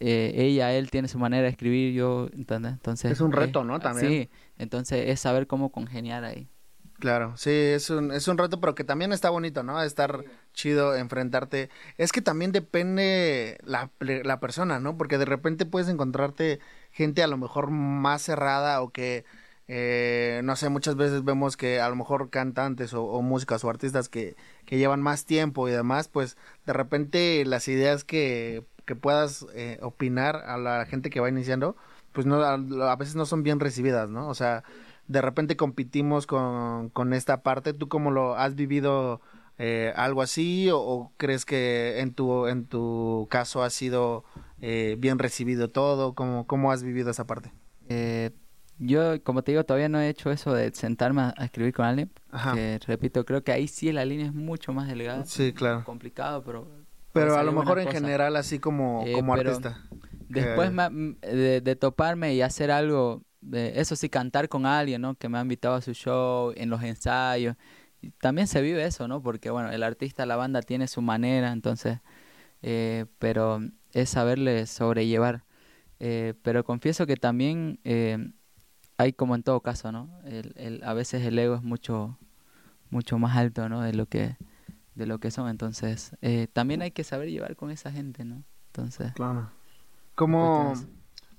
eh, 0.05 0.33
ella, 0.35 0.73
él 0.73 0.91
tiene 0.91 1.07
su 1.07 1.17
manera 1.17 1.43
de 1.43 1.49
escribir, 1.49 1.93
yo, 1.93 2.27
Entonces, 2.33 3.09
es 3.09 3.21
un 3.21 3.31
reto, 3.31 3.63
¿no? 3.63 3.79
También. 3.79 4.07
Sí, 4.09 4.29
entonces 4.57 5.05
es 5.07 5.21
saber 5.21 5.47
cómo 5.47 5.71
congeniar 5.71 6.25
ahí. 6.25 6.49
Claro, 6.99 7.37
sí, 7.37 7.51
es 7.51 7.89
un, 7.89 8.11
es 8.11 8.27
un 8.27 8.37
reto, 8.37 8.59
pero 8.59 8.75
que 8.75 8.83
también 8.83 9.13
está 9.13 9.29
bonito, 9.29 9.63
¿no? 9.63 9.81
Estar 9.81 10.25
chido, 10.53 10.93
enfrentarte. 10.97 11.69
Es 11.97 12.11
que 12.11 12.21
también 12.21 12.51
depende 12.51 13.57
la, 13.63 13.91
la 13.99 14.41
persona, 14.41 14.81
¿no? 14.81 14.97
Porque 14.97 15.17
de 15.17 15.25
repente 15.25 15.65
puedes 15.65 15.87
encontrarte 15.87 16.59
gente 16.91 17.23
a 17.23 17.27
lo 17.27 17.37
mejor 17.37 17.71
más 17.71 18.23
cerrada 18.23 18.81
o 18.81 18.89
que, 18.91 19.23
eh, 19.69 20.41
no 20.43 20.57
sé, 20.57 20.67
muchas 20.67 20.97
veces 20.97 21.23
vemos 21.23 21.55
que 21.55 21.79
a 21.79 21.87
lo 21.87 21.95
mejor 21.95 22.29
cantantes 22.29 22.93
o, 22.93 23.21
músicas 23.21 23.63
o 23.63 23.69
artistas 23.69 24.09
que, 24.09 24.35
que, 24.65 24.77
llevan 24.77 25.01
más 25.01 25.25
tiempo 25.25 25.69
y 25.69 25.71
demás, 25.71 26.09
pues 26.09 26.35
de 26.65 26.73
repente 26.73 27.45
las 27.45 27.69
ideas 27.69 28.03
que, 28.03 28.65
que 28.85 28.95
puedas 28.95 29.45
eh, 29.53 29.79
opinar 29.81 30.35
a 30.35 30.57
la 30.57 30.85
gente 30.85 31.09
que 31.09 31.19
va 31.19 31.29
iniciando, 31.29 31.75
pues 32.11 32.25
no, 32.25 32.43
a 32.43 32.95
veces 32.95 33.15
no 33.15 33.25
son 33.25 33.43
bien 33.43 33.59
recibidas, 33.59 34.09
¿no? 34.09 34.27
O 34.27 34.33
sea 34.33 34.63
de 35.07 35.21
repente 35.21 35.57
competimos 35.57 36.25
con, 36.27 36.89
con 36.89 37.13
esta 37.13 37.43
parte. 37.43 37.73
¿Tú 37.73 37.89
cómo 37.89 38.09
lo 38.11 38.35
has 38.35 38.55
vivido 38.55 39.21
eh, 39.57 39.93
algo 39.95 40.21
así 40.21 40.69
o, 40.71 40.79
o 40.79 41.11
crees 41.17 41.45
que 41.45 41.99
en 41.99 42.13
tu 42.13 42.47
en 42.47 42.65
tu 42.65 43.27
caso 43.29 43.63
ha 43.63 43.69
sido 43.69 44.23
eh, 44.61 44.95
bien 44.97 45.19
recibido 45.19 45.67
todo? 45.67 46.13
¿Cómo, 46.15 46.47
¿Cómo 46.47 46.71
has 46.71 46.83
vivido 46.83 47.11
esa 47.11 47.27
parte? 47.27 47.51
Eh, 47.89 48.31
yo, 48.79 49.21
como 49.23 49.43
te 49.43 49.51
digo, 49.51 49.65
todavía 49.65 49.89
no 49.89 49.99
he 49.99 50.09
hecho 50.09 50.31
eso 50.31 50.53
de 50.53 50.73
sentarme 50.73 51.21
a, 51.21 51.33
a 51.37 51.45
escribir 51.45 51.73
con 51.73 51.85
alguien. 51.85 52.09
Ajá. 52.31 52.53
Que, 52.53 52.79
repito, 52.87 53.25
creo 53.25 53.43
que 53.43 53.51
ahí 53.51 53.67
sí 53.67 53.91
la 53.91 54.05
línea 54.05 54.27
es 54.27 54.33
mucho 54.33 54.73
más 54.73 54.87
delgada. 54.87 55.25
Sí, 55.25 55.53
claro. 55.53 55.83
Complicado, 55.83 56.43
pero... 56.43 56.82
Pero 57.13 57.37
a 57.37 57.43
lo 57.43 57.51
mejor 57.51 57.79
en 57.79 57.87
general, 57.89 58.35
así 58.35 58.59
como, 58.59 59.03
Eh, 59.05 59.13
como 59.13 59.33
artista. 59.33 59.79
Después 60.29 60.71
que- 60.71 61.27
de, 61.27 61.61
de 61.61 61.75
toparme 61.75 62.33
y 62.33 62.41
hacer 62.41 62.71
algo, 62.71 63.21
de, 63.41 63.79
eso 63.79 63.95
sí, 63.95 64.09
cantar 64.09 64.49
con 64.49 64.65
alguien, 64.65 65.01
¿no? 65.01 65.15
Que 65.15 65.29
me 65.29 65.37
ha 65.37 65.41
invitado 65.41 65.75
a 65.75 65.81
su 65.81 65.93
show, 65.93 66.53
en 66.55 66.69
los 66.69 66.81
ensayos. 66.81 67.55
Y 68.01 68.09
también 68.11 68.47
se 68.47 68.61
vive 68.61 68.83
eso, 68.83 69.07
¿no? 69.07 69.21
Porque, 69.21 69.49
bueno, 69.51 69.71
el 69.71 69.83
artista, 69.83 70.25
la 70.25 70.35
banda 70.35 70.61
tiene 70.61 70.87
su 70.87 71.01
manera, 71.01 71.51
entonces, 71.51 71.99
eh, 72.61 73.05
pero 73.19 73.61
es 73.91 74.09
saberle 74.09 74.65
sobrellevar. 74.65 75.43
Eh, 75.99 76.33
pero 76.41 76.63
confieso 76.63 77.05
que 77.05 77.15
también 77.15 77.79
eh, 77.83 78.17
hay 78.97 79.13
como 79.13 79.35
en 79.35 79.43
todo 79.43 79.61
caso, 79.61 79.91
¿no? 79.91 80.09
El, 80.25 80.53
el, 80.57 80.83
a 80.83 80.93
veces 80.93 81.25
el 81.25 81.37
ego 81.37 81.55
es 81.55 81.61
mucho, 81.61 82.17
mucho 82.89 83.17
más 83.19 83.37
alto, 83.37 83.69
¿no? 83.69 83.81
De 83.81 83.93
lo 83.93 84.05
que, 84.07 84.35
de 84.95 85.05
lo 85.05 85.19
que 85.19 85.31
son, 85.31 85.49
entonces, 85.49 86.15
eh, 86.21 86.47
también 86.53 86.81
hay 86.81 86.91
que 86.91 87.03
saber 87.03 87.29
llevar 87.29 87.55
con 87.55 87.71
esa 87.71 87.91
gente, 87.91 88.25
¿no? 88.25 88.43
Entonces... 88.67 89.11
Claro. 89.13 89.49
¿Cómo. 90.15 90.73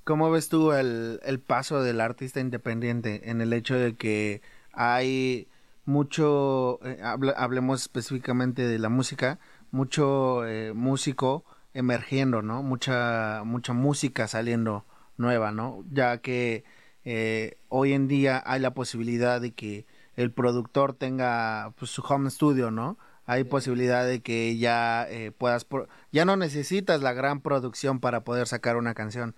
¿Cómo 0.05 0.31
ves 0.31 0.51
tú 0.51 0.73
el, 0.73 1.19
el 1.25 1.41
paso 1.41 1.83
del 1.83 2.01
artista 2.01 2.39
independiente 2.41 3.31
en 3.31 3.41
el 3.41 3.55
hecho 3.55 3.75
de 3.75 3.95
que 3.95 4.43
hay 4.73 5.49
mucho, 5.87 6.79
eh, 6.85 6.99
hable- 7.03 7.33
hablemos 7.37 7.81
específicamente 7.83 8.67
de 8.67 8.79
la 8.79 8.91
música, 8.91 9.39
mucho 9.71 10.45
eh, 10.47 10.75
músico 10.75 11.45
emergiendo, 11.73 12.43
¿no? 12.43 12.63
Mucha, 12.63 13.43
mucha 13.47 13.73
música 13.73 14.29
saliendo 14.29 14.85
nueva, 15.17 15.53
¿no? 15.53 15.85
Ya 15.91 16.19
que 16.19 16.65
eh, 17.07 17.57
hoy 17.69 17.95
en 17.95 18.07
día 18.07 18.43
hay 18.45 18.61
la 18.61 18.75
posibilidad 18.75 19.41
de 19.41 19.53
que 19.53 19.87
el 20.17 20.33
productor 20.33 20.93
tenga 20.93 21.73
pues, 21.79 21.91
su 21.91 22.03
home 22.03 22.29
studio, 22.31 22.71
¿no? 22.71 22.99
Hay 23.27 23.45
posibilidad 23.45 24.07
de 24.07 24.23
que 24.23 24.57
ya 24.59 25.07
eh, 25.09 25.33
puedas, 25.33 25.65
pro- 25.65 25.89
ya 26.13 26.25
no 26.25 26.37
necesitas 26.37 27.01
la 27.03 27.13
gran 27.13 27.41
producción 27.41 28.01
para 28.01 28.25
poder 28.25 28.47
sacar 28.47 28.77
una 28.77 28.95
canción. 28.95 29.35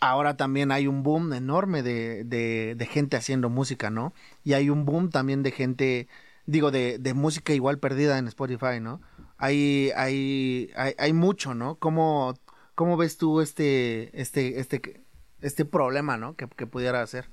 Ahora 0.00 0.36
también 0.36 0.72
hay 0.72 0.86
un 0.86 1.02
boom 1.02 1.32
enorme 1.34 1.82
de, 1.82 2.24
de, 2.24 2.74
de 2.74 2.86
gente 2.86 3.16
haciendo 3.18 3.50
música, 3.50 3.90
¿no? 3.90 4.14
Y 4.42 4.54
hay 4.54 4.70
un 4.70 4.86
boom 4.86 5.10
también 5.10 5.42
de 5.42 5.50
gente, 5.50 6.08
digo, 6.46 6.70
de, 6.70 6.98
de 6.98 7.12
música 7.12 7.52
igual 7.52 7.78
perdida 7.78 8.16
en 8.16 8.26
Spotify, 8.26 8.80
¿no? 8.80 9.02
Hay, 9.36 9.90
hay, 9.96 10.70
hay, 10.74 10.94
hay 10.98 11.12
mucho, 11.12 11.54
¿no? 11.54 11.78
¿Cómo, 11.78 12.34
¿Cómo 12.74 12.96
ves 12.96 13.18
tú 13.18 13.42
este, 13.42 14.18
este, 14.18 14.58
este, 14.60 15.02
este 15.42 15.64
problema, 15.66 16.16
¿no? 16.16 16.34
Que, 16.34 16.48
que 16.48 16.66
pudiera 16.66 17.02
hacer. 17.02 17.30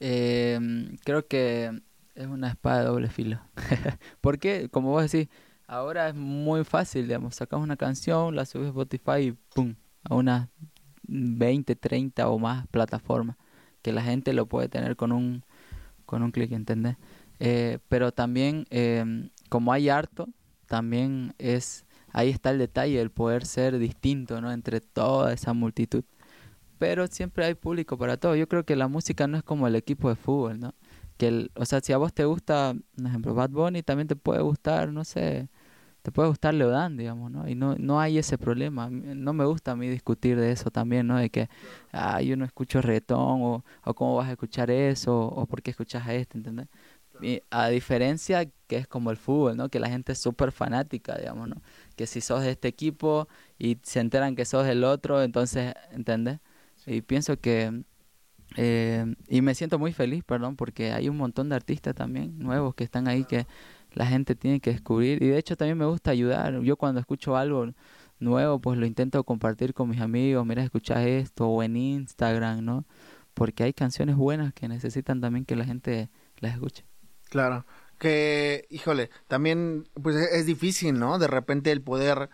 Eh, 0.00 0.58
creo 1.04 1.26
que 1.26 1.80
es 2.14 2.26
una 2.26 2.48
espada 2.48 2.80
de 2.80 2.86
doble 2.86 3.08
filo. 3.08 3.40
Porque, 4.20 4.68
como 4.70 4.90
vos 4.90 5.10
decís, 5.10 5.28
ahora 5.66 6.08
es 6.08 6.14
muy 6.14 6.64
fácil, 6.64 7.06
digamos, 7.06 7.36
sacas 7.36 7.60
una 7.60 7.76
canción, 7.76 8.36
la 8.36 8.46
subes 8.46 8.66
a 8.66 8.70
Spotify 8.70 9.20
y 9.20 9.32
¡pum! 9.54 9.74
a 10.04 10.14
unas 10.14 10.48
20, 11.02 11.76
30 11.76 12.28
o 12.28 12.38
más 12.38 12.66
plataformas 12.68 13.36
que 13.82 13.92
la 13.92 14.02
gente 14.02 14.32
lo 14.32 14.46
puede 14.46 14.68
tener 14.68 14.96
con 14.96 15.12
un 15.12 15.44
con 16.06 16.22
un 16.22 16.30
clic, 16.32 16.52
¿entendés? 16.52 16.96
Eh, 17.40 17.78
pero 17.88 18.12
también, 18.12 18.66
eh, 18.70 19.30
como 19.48 19.72
hay 19.72 19.88
harto, 19.88 20.28
también 20.66 21.34
es 21.38 21.84
ahí 22.12 22.30
está 22.30 22.50
el 22.50 22.58
detalle, 22.58 23.00
el 23.00 23.10
poder 23.10 23.46
ser 23.46 23.78
distinto, 23.78 24.40
¿no? 24.40 24.52
Entre 24.52 24.80
toda 24.80 25.32
esa 25.32 25.52
multitud 25.54 26.04
pero 26.78 27.06
siempre 27.06 27.46
hay 27.46 27.54
público 27.54 27.96
para 27.96 28.16
todo. 28.16 28.36
Yo 28.36 28.48
creo 28.48 28.64
que 28.64 28.76
la 28.76 28.88
música 28.88 29.26
no 29.26 29.38
es 29.38 29.42
como 29.42 29.66
el 29.66 29.74
equipo 29.76 30.08
de 30.08 30.16
fútbol, 30.16 30.60
¿no? 30.60 30.74
Que 31.24 31.28
el, 31.28 31.50
o 31.56 31.64
sea, 31.64 31.80
si 31.80 31.92
a 31.92 31.98
vos 31.98 32.12
te 32.12 32.24
gusta, 32.26 32.74
por 32.96 33.06
ejemplo, 33.06 33.34
Bad 33.34 33.50
Bunny, 33.50 33.82
también 33.82 34.08
te 34.08 34.16
puede 34.16 34.42
gustar, 34.42 34.92
no 34.92 35.04
sé, 35.04 35.48
te 36.02 36.12
puede 36.12 36.28
gustar 36.28 36.54
Leodan, 36.54 36.96
digamos, 36.98 37.30
¿no? 37.30 37.48
Y 37.48 37.54
no, 37.54 37.76
no 37.76 38.00
hay 38.00 38.18
ese 38.18 38.38
problema. 38.38 38.90
No 38.90 39.32
me 39.32 39.44
gusta 39.46 39.72
a 39.72 39.76
mí 39.76 39.88
discutir 39.88 40.38
de 40.38 40.52
eso 40.52 40.70
también, 40.70 41.06
¿no? 41.06 41.16
De 41.18 41.30
que, 41.30 41.48
ah, 41.92 42.20
yo 42.22 42.36
no 42.36 42.44
escucho 42.44 42.82
reggaetón, 42.82 43.42
o, 43.42 43.64
o 43.84 43.94
cómo 43.94 44.16
vas 44.16 44.28
a 44.28 44.32
escuchar 44.32 44.70
eso, 44.70 45.18
o 45.28 45.46
por 45.46 45.62
qué 45.62 45.70
escuchas 45.72 46.06
a 46.06 46.14
este, 46.14 46.38
¿entendés? 46.38 46.68
Y 47.22 47.42
a 47.50 47.68
diferencia 47.68 48.44
que 48.66 48.76
es 48.76 48.86
como 48.88 49.10
el 49.10 49.16
fútbol, 49.16 49.56
¿no? 49.56 49.68
Que 49.70 49.80
la 49.80 49.88
gente 49.88 50.12
es 50.12 50.18
súper 50.20 50.52
fanática, 50.52 51.16
digamos, 51.16 51.48
¿no? 51.48 51.62
Que 51.96 52.06
si 52.06 52.20
sos 52.20 52.42
de 52.42 52.50
este 52.52 52.68
equipo 52.68 53.28
y 53.58 53.78
se 53.82 54.00
enteran 54.00 54.36
que 54.36 54.44
sos 54.44 54.66
del 54.66 54.84
otro, 54.84 55.22
entonces, 55.22 55.74
¿entendés? 55.92 56.40
Y 56.86 57.02
pienso 57.02 57.38
que, 57.40 57.84
eh, 58.56 59.14
y 59.28 59.42
me 59.42 59.54
siento 59.54 59.78
muy 59.78 59.92
feliz, 59.92 60.24
perdón, 60.24 60.56
porque 60.56 60.92
hay 60.92 61.08
un 61.08 61.16
montón 61.16 61.48
de 61.48 61.56
artistas 61.56 61.94
también 61.94 62.38
nuevos 62.38 62.74
que 62.74 62.84
están 62.84 63.08
ahí 63.08 63.24
que 63.24 63.46
la 63.92 64.06
gente 64.06 64.34
tiene 64.34 64.60
que 64.60 64.72
descubrir. 64.72 65.22
Y 65.22 65.28
de 65.28 65.38
hecho 65.38 65.56
también 65.56 65.78
me 65.78 65.86
gusta 65.86 66.10
ayudar. 66.10 66.60
Yo 66.60 66.76
cuando 66.76 67.00
escucho 67.00 67.36
algo 67.36 67.68
nuevo, 68.18 68.60
pues 68.60 68.78
lo 68.78 68.86
intento 68.86 69.22
compartir 69.24 69.74
con 69.74 69.88
mis 69.88 70.00
amigos. 70.00 70.44
Mira, 70.46 70.62
escuchas 70.62 71.06
esto, 71.06 71.48
o 71.48 71.62
en 71.62 71.76
Instagram, 71.76 72.64
¿no? 72.64 72.84
Porque 73.34 73.64
hay 73.64 73.72
canciones 73.72 74.16
buenas 74.16 74.52
que 74.54 74.68
necesitan 74.68 75.20
también 75.20 75.44
que 75.44 75.56
la 75.56 75.64
gente 75.64 76.10
las 76.38 76.54
escuche. 76.54 76.84
Claro. 77.30 77.66
Que, 77.98 78.66
híjole, 78.70 79.10
también, 79.28 79.88
pues 80.00 80.16
es 80.16 80.32
es 80.32 80.46
difícil, 80.46 80.98
¿no? 80.98 81.18
De 81.18 81.26
repente 81.28 81.72
el 81.72 81.82
poder, 81.82 82.28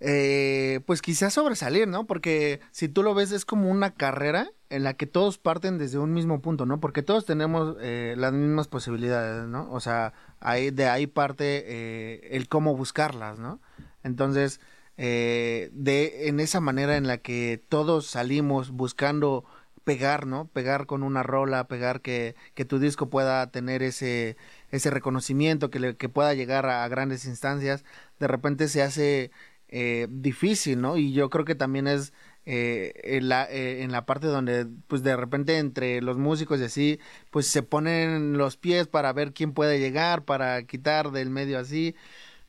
eh, 0.00 0.80
pues 0.86 1.02
quizás 1.02 1.34
sobresalir, 1.34 1.88
¿no? 1.88 2.06
Porque 2.06 2.60
si 2.70 2.88
tú 2.88 3.02
lo 3.02 3.14
ves 3.14 3.32
es 3.32 3.44
como 3.44 3.70
una 3.70 3.94
carrera 3.94 4.50
en 4.70 4.82
la 4.84 4.94
que 4.94 5.06
todos 5.06 5.38
parten 5.38 5.78
desde 5.78 5.98
un 5.98 6.12
mismo 6.12 6.40
punto, 6.40 6.66
¿no? 6.66 6.80
Porque 6.80 7.02
todos 7.02 7.24
tenemos 7.24 7.76
eh, 7.80 8.14
las 8.18 8.32
mismas 8.32 8.68
posibilidades, 8.68 9.46
¿no? 9.48 9.70
O 9.72 9.80
sea, 9.80 10.12
ahí, 10.40 10.70
de 10.70 10.86
ahí 10.88 11.06
parte 11.06 11.64
eh, 11.66 12.28
el 12.32 12.48
cómo 12.48 12.76
buscarlas, 12.76 13.38
¿no? 13.38 13.60
Entonces, 14.02 14.60
eh, 14.96 15.70
de 15.72 16.28
en 16.28 16.40
esa 16.40 16.60
manera 16.60 16.96
en 16.96 17.06
la 17.06 17.18
que 17.18 17.60
todos 17.68 18.06
salimos 18.06 18.70
buscando 18.70 19.44
pegar, 19.84 20.26
¿no? 20.26 20.46
Pegar 20.48 20.86
con 20.86 21.02
una 21.04 21.22
rola, 21.22 21.68
pegar 21.68 22.00
que, 22.00 22.34
que 22.54 22.64
tu 22.64 22.78
disco 22.80 23.08
pueda 23.08 23.46
tener 23.52 23.82
ese, 23.84 24.36
ese 24.72 24.90
reconocimiento, 24.90 25.70
que, 25.70 25.78
le- 25.80 25.96
que 25.96 26.08
pueda 26.08 26.34
llegar 26.34 26.66
a, 26.66 26.86
grandes 26.88 27.24
instancias, 27.26 27.84
de 28.18 28.26
repente 28.28 28.66
se 28.68 28.82
hace 28.82 29.30
eh, 29.68 30.08
difícil, 30.10 30.80
¿no? 30.80 30.96
Y 30.96 31.12
yo 31.12 31.30
creo 31.30 31.44
que 31.44 31.54
también 31.54 31.86
es 31.86 32.12
eh, 32.46 32.92
en, 33.04 33.28
la, 33.28 33.44
eh, 33.50 33.82
en 33.82 33.92
la 33.92 34.06
parte 34.06 34.28
donde, 34.28 34.66
pues 34.88 35.02
de 35.02 35.16
repente 35.16 35.58
entre 35.58 36.00
los 36.00 36.16
músicos 36.18 36.60
y 36.60 36.64
así, 36.64 37.00
pues 37.30 37.46
se 37.48 37.62
ponen 37.62 38.38
los 38.38 38.56
pies 38.56 38.86
para 38.88 39.12
ver 39.12 39.32
quién 39.32 39.52
puede 39.52 39.78
llegar, 39.80 40.24
para 40.24 40.62
quitar 40.64 41.10
del 41.10 41.30
medio 41.30 41.58
así. 41.58 41.94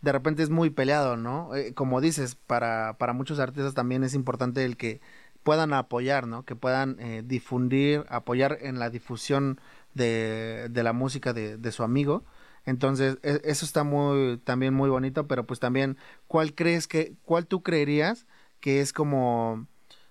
De 0.01 0.11
repente 0.11 0.43
es 0.43 0.49
muy 0.49 0.69
peleado, 0.69 1.17
¿no? 1.17 1.55
Eh, 1.55 1.73
como 1.73 2.01
dices, 2.01 2.35
para, 2.35 2.97
para 2.99 3.13
muchos 3.13 3.39
artistas 3.39 3.73
también 3.73 4.03
es 4.03 4.13
importante 4.13 4.63
el 4.63 4.77
que 4.77 5.01
puedan 5.43 5.73
apoyar, 5.73 6.27
¿no? 6.27 6.43
Que 6.45 6.55
puedan 6.55 6.97
eh, 6.99 7.23
difundir, 7.25 8.05
apoyar 8.09 8.57
en 8.61 8.79
la 8.79 8.89
difusión 8.89 9.59
de, 9.93 10.67
de 10.69 10.83
la 10.83 10.93
música 10.93 11.33
de, 11.33 11.57
de 11.57 11.71
su 11.71 11.83
amigo. 11.83 12.23
Entonces, 12.65 13.17
e- 13.23 13.41
eso 13.45 13.65
está 13.65 13.83
muy, 13.83 14.37
también 14.43 14.73
muy 14.73 14.89
bonito, 14.89 15.27
pero 15.27 15.45
pues 15.47 15.59
también, 15.59 15.97
¿cuál 16.27 16.53
crees 16.53 16.87
que, 16.87 17.15
cuál 17.23 17.47
tú 17.47 17.63
creerías 17.63 18.27
que 18.59 18.81
es 18.81 18.93
como 18.93 19.67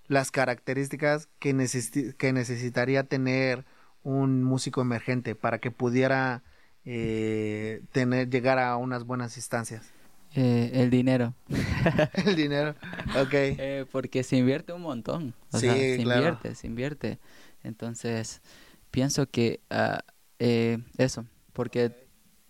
las 0.08 0.30
características 0.30 1.28
que, 1.38 1.54
necesi- 1.54 2.14
que 2.16 2.32
necesitaría 2.32 3.04
tener 3.04 3.64
un 4.02 4.42
músico 4.44 4.80
emergente 4.82 5.34
para 5.34 5.58
que 5.60 5.70
pudiera 5.70 6.44
eh, 6.84 7.82
tener, 7.92 8.30
llegar 8.30 8.58
a 8.58 8.76
unas 8.76 9.04
buenas 9.04 9.36
instancias? 9.36 9.94
Eh, 10.34 10.70
el 10.74 10.90
dinero. 10.90 11.34
El 12.12 12.34
dinero, 12.36 12.74
ok. 13.12 13.34
Eh, 13.58 13.86
porque 13.90 14.22
se 14.22 14.36
invierte 14.36 14.72
un 14.72 14.82
montón. 14.82 15.34
O 15.52 15.60
Sí, 15.60 15.62
sea, 15.62 15.84
se 15.86 16.02
claro. 16.02 16.02
invierte, 16.02 16.54
se 16.54 16.66
invierte. 16.66 17.18
Entonces, 17.62 18.42
pienso 18.90 19.26
que 19.30 19.60
ah, 19.70 20.04
eh, 20.38 20.78
eso, 20.98 21.26
porque, 21.52 21.92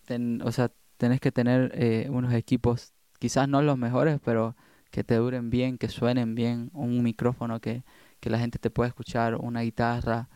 ten- 0.07 0.43
o 0.43 0.53
sea, 0.53 0.73
tenés 0.97 1.21
que 1.21 1.33
tener 1.33 1.73
eh, 1.75 2.09
unos 2.11 2.33
equipos, 2.35 2.93
quizás 3.19 3.49
no 3.49 3.63
los 3.63 3.79
mejores, 3.79 4.19
pero 4.25 4.57
que 4.97 5.05
te 5.05 5.17
duren 5.17 5.51
bien, 5.51 5.77
que 5.77 5.89
suenen 5.89 6.35
bien, 6.35 6.71
un 6.73 7.03
micrófono 7.03 7.61
que, 7.61 7.85
que 8.19 8.31
la 8.31 8.39
gente 8.39 8.59
te 8.59 8.71
pueda 8.71 8.89
escuchar, 8.89 9.37
una 9.37 9.61
guitarra. 9.61 10.31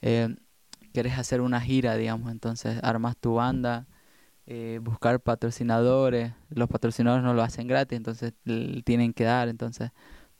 Eh, 0.00 0.34
querés 0.94 1.18
hacer 1.18 1.42
una 1.42 1.60
gira, 1.60 1.96
digamos, 1.96 2.32
entonces 2.32 2.78
armas 2.82 3.18
tu 3.18 3.34
banda, 3.34 3.86
eh, 4.46 4.80
buscar 4.82 5.20
patrocinadores, 5.20 6.32
los 6.48 6.68
patrocinadores 6.68 7.24
no 7.24 7.34
lo 7.34 7.42
hacen 7.42 7.66
gratis, 7.68 7.96
entonces 7.98 8.32
tienen 8.84 9.12
que 9.12 9.24
dar, 9.24 9.48
entonces 9.48 9.90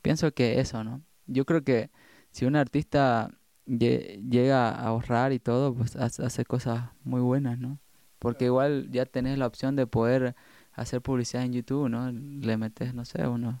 pienso 0.01 0.31
que 0.33 0.59
eso, 0.59 0.83
¿no? 0.83 1.03
Yo 1.27 1.45
creo 1.45 1.63
que 1.63 1.91
si 2.31 2.45
un 2.45 2.55
artista 2.55 3.29
lle- 3.67 4.27
llega 4.27 4.69
a 4.69 4.87
ahorrar 4.87 5.33
y 5.33 5.39
todo, 5.39 5.75
pues 5.75 5.95
hace, 5.97 6.25
hace 6.25 6.45
cosas 6.45 6.89
muy 7.03 7.21
buenas, 7.21 7.59
¿no? 7.59 7.79
Porque 8.19 8.45
igual 8.45 8.89
ya 8.91 9.05
tenés 9.05 9.37
la 9.37 9.45
opción 9.47 9.75
de 9.75 9.85
poder 9.85 10.35
hacer 10.73 11.01
publicidad 11.01 11.43
en 11.45 11.53
YouTube, 11.53 11.89
¿no? 11.89 12.11
Le 12.11 12.57
metes, 12.57 12.93
no 12.95 13.05
sé, 13.05 13.27
unos 13.27 13.55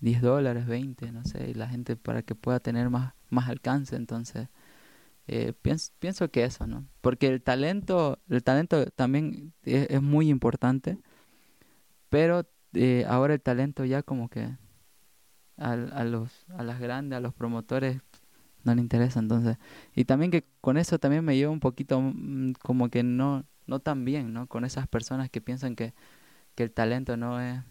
10 0.00 0.22
dólares, 0.22 0.66
20, 0.66 1.12
no 1.12 1.24
sé, 1.24 1.50
y 1.50 1.54
la 1.54 1.68
gente 1.68 1.96
para 1.96 2.22
que 2.22 2.34
pueda 2.34 2.60
tener 2.60 2.90
más, 2.90 3.14
más 3.30 3.48
alcance, 3.48 3.96
entonces 3.96 4.48
eh, 5.26 5.54
pienso, 5.62 5.92
pienso 5.98 6.30
que 6.30 6.44
eso, 6.44 6.66
¿no? 6.66 6.86
Porque 7.00 7.28
el 7.28 7.42
talento, 7.42 8.20
el 8.28 8.42
talento 8.44 8.86
también 8.90 9.54
es, 9.62 9.88
es 9.90 10.02
muy 10.02 10.28
importante, 10.28 10.98
pero 12.10 12.46
eh, 12.74 13.04
ahora 13.08 13.34
el 13.34 13.40
talento 13.40 13.84
ya 13.84 14.02
como 14.02 14.28
que 14.28 14.56
a, 15.56 15.72
a, 15.72 16.04
los, 16.04 16.44
a 16.50 16.62
las 16.62 16.80
grandes, 16.80 17.16
a 17.16 17.20
los 17.20 17.34
promotores 17.34 18.00
no 18.64 18.74
le 18.74 18.80
interesa, 18.80 19.20
entonces, 19.20 19.58
y 19.94 20.04
también 20.04 20.30
que 20.30 20.46
con 20.60 20.76
eso 20.78 20.98
también 20.98 21.24
me 21.24 21.36
llevo 21.36 21.52
un 21.52 21.60
poquito 21.60 22.00
mm, 22.00 22.52
como 22.62 22.88
que 22.90 23.02
no, 23.02 23.44
no 23.66 23.80
tan 23.80 24.04
bien, 24.04 24.32
¿no? 24.32 24.46
Con 24.46 24.64
esas 24.64 24.88
personas 24.88 25.30
que 25.30 25.40
piensan 25.40 25.76
que, 25.76 25.94
que 26.54 26.64
el 26.64 26.72
talento 26.72 27.16
no 27.16 27.40
es 27.40 27.62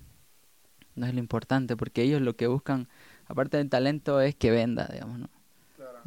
no 0.96 1.06
es 1.06 1.14
lo 1.14 1.20
importante, 1.20 1.76
porque 1.76 2.04
ellos 2.04 2.22
lo 2.22 2.36
que 2.36 2.48
buscan, 2.48 2.88
aparte 3.26 3.58
del 3.58 3.70
talento, 3.70 4.22
es 4.22 4.36
que 4.36 4.52
venda, 4.52 4.90
digamos, 4.92 5.20
¿no? 5.20 5.30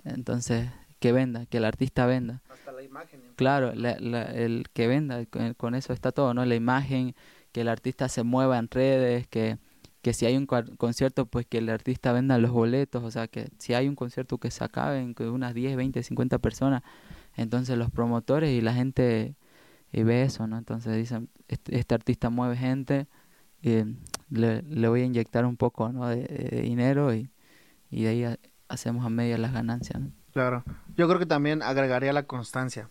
Entonces, 0.04 0.68
que 0.98 1.12
venda, 1.12 1.46
que 1.46 1.58
el 1.58 1.64
artista 1.64 2.06
venda. 2.06 2.42
Hasta 2.48 2.72
la 2.72 2.82
imagen. 2.82 3.20
Claro, 3.36 3.74
la, 3.74 3.98
la, 3.98 4.22
el 4.24 4.66
que 4.72 4.86
venda, 4.86 5.24
con, 5.26 5.54
con, 5.54 5.74
eso 5.74 5.92
está 5.92 6.12
todo, 6.12 6.34
¿no? 6.34 6.44
La 6.44 6.54
imagen, 6.54 7.14
que 7.52 7.62
el 7.62 7.68
artista 7.68 8.08
se 8.08 8.22
mueva 8.22 8.58
en 8.58 8.68
redes, 8.70 9.26
que, 9.26 9.58
que 10.02 10.12
si 10.12 10.26
hay 10.26 10.36
un 10.36 10.46
concierto, 10.46 11.26
pues 11.26 11.46
que 11.46 11.58
el 11.58 11.68
artista 11.68 12.12
venda 12.12 12.38
los 12.38 12.52
boletos, 12.52 13.02
o 13.02 13.10
sea, 13.10 13.26
que 13.26 13.48
si 13.58 13.74
hay 13.74 13.88
un 13.88 13.96
concierto 13.96 14.38
que 14.38 14.50
se 14.50 14.62
acabe 14.62 15.00
en 15.00 15.14
unas 15.18 15.54
10, 15.54 15.76
20, 15.76 16.02
50 16.02 16.38
personas, 16.38 16.82
entonces 17.34 17.76
los 17.76 17.90
promotores 17.90 18.50
y 18.50 18.60
la 18.60 18.72
gente 18.72 19.34
y 19.92 20.02
ve 20.02 20.22
eso, 20.22 20.46
¿no? 20.46 20.58
Entonces 20.58 20.94
dicen, 20.96 21.28
este, 21.48 21.78
este 21.78 21.94
artista 21.94 22.30
mueve 22.30 22.56
gente, 22.56 23.06
y 23.66 23.84
le, 24.30 24.62
le, 24.62 24.88
voy 24.88 25.02
a 25.02 25.04
inyectar 25.04 25.44
un 25.44 25.56
poco 25.56 25.88
¿no? 25.90 26.08
de, 26.08 26.22
de 26.22 26.62
dinero 26.62 27.12
y, 27.12 27.30
y, 27.90 28.04
de 28.04 28.08
ahí 28.08 28.24
a, 28.24 28.38
hacemos 28.68 29.04
a 29.04 29.08
media 29.08 29.38
las 29.38 29.52
ganancias. 29.52 30.00
¿no? 30.00 30.10
Claro, 30.32 30.64
yo 30.96 31.08
creo 31.08 31.18
que 31.18 31.26
también 31.26 31.62
agregaría 31.62 32.12
la 32.12 32.24
constancia 32.24 32.88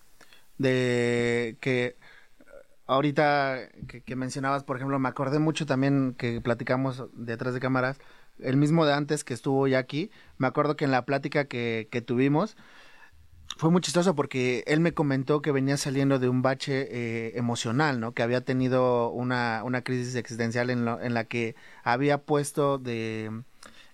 de 0.57 1.57
que 1.61 1.95
ahorita 2.87 3.69
que, 3.87 4.01
que, 4.01 4.15
mencionabas, 4.15 4.63
por 4.63 4.75
ejemplo, 4.75 4.99
me 4.99 5.09
acordé 5.09 5.39
mucho 5.39 5.65
también 5.65 6.13
que 6.17 6.41
platicamos 6.41 7.05
detrás 7.13 7.53
de 7.53 7.59
cámaras, 7.59 7.99
el 8.39 8.57
mismo 8.57 8.85
de 8.85 8.93
antes 8.93 9.23
que 9.23 9.33
estuvo 9.33 9.67
ya 9.67 9.79
aquí, 9.79 10.11
me 10.37 10.47
acuerdo 10.47 10.75
que 10.75 10.85
en 10.85 10.91
la 10.91 11.05
plática 11.05 11.45
que, 11.45 11.87
que 11.89 12.01
tuvimos, 12.01 12.57
fue 13.57 13.71
muy 13.71 13.81
chistoso 13.81 14.15
porque 14.15 14.63
él 14.67 14.79
me 14.79 14.93
comentó 14.93 15.41
que 15.41 15.51
venía 15.51 15.77
saliendo 15.77 16.19
de 16.19 16.29
un 16.29 16.41
bache 16.41 16.87
eh, 16.89 17.37
emocional, 17.37 17.99
¿no? 17.99 18.13
Que 18.13 18.23
había 18.23 18.41
tenido 18.41 19.09
una, 19.11 19.63
una 19.63 19.83
crisis 19.83 20.15
existencial 20.15 20.69
en, 20.69 20.85
lo, 20.85 21.01
en 21.01 21.13
la 21.13 21.25
que 21.25 21.55
había 21.83 22.19
puesto 22.19 22.77
de 22.77 23.31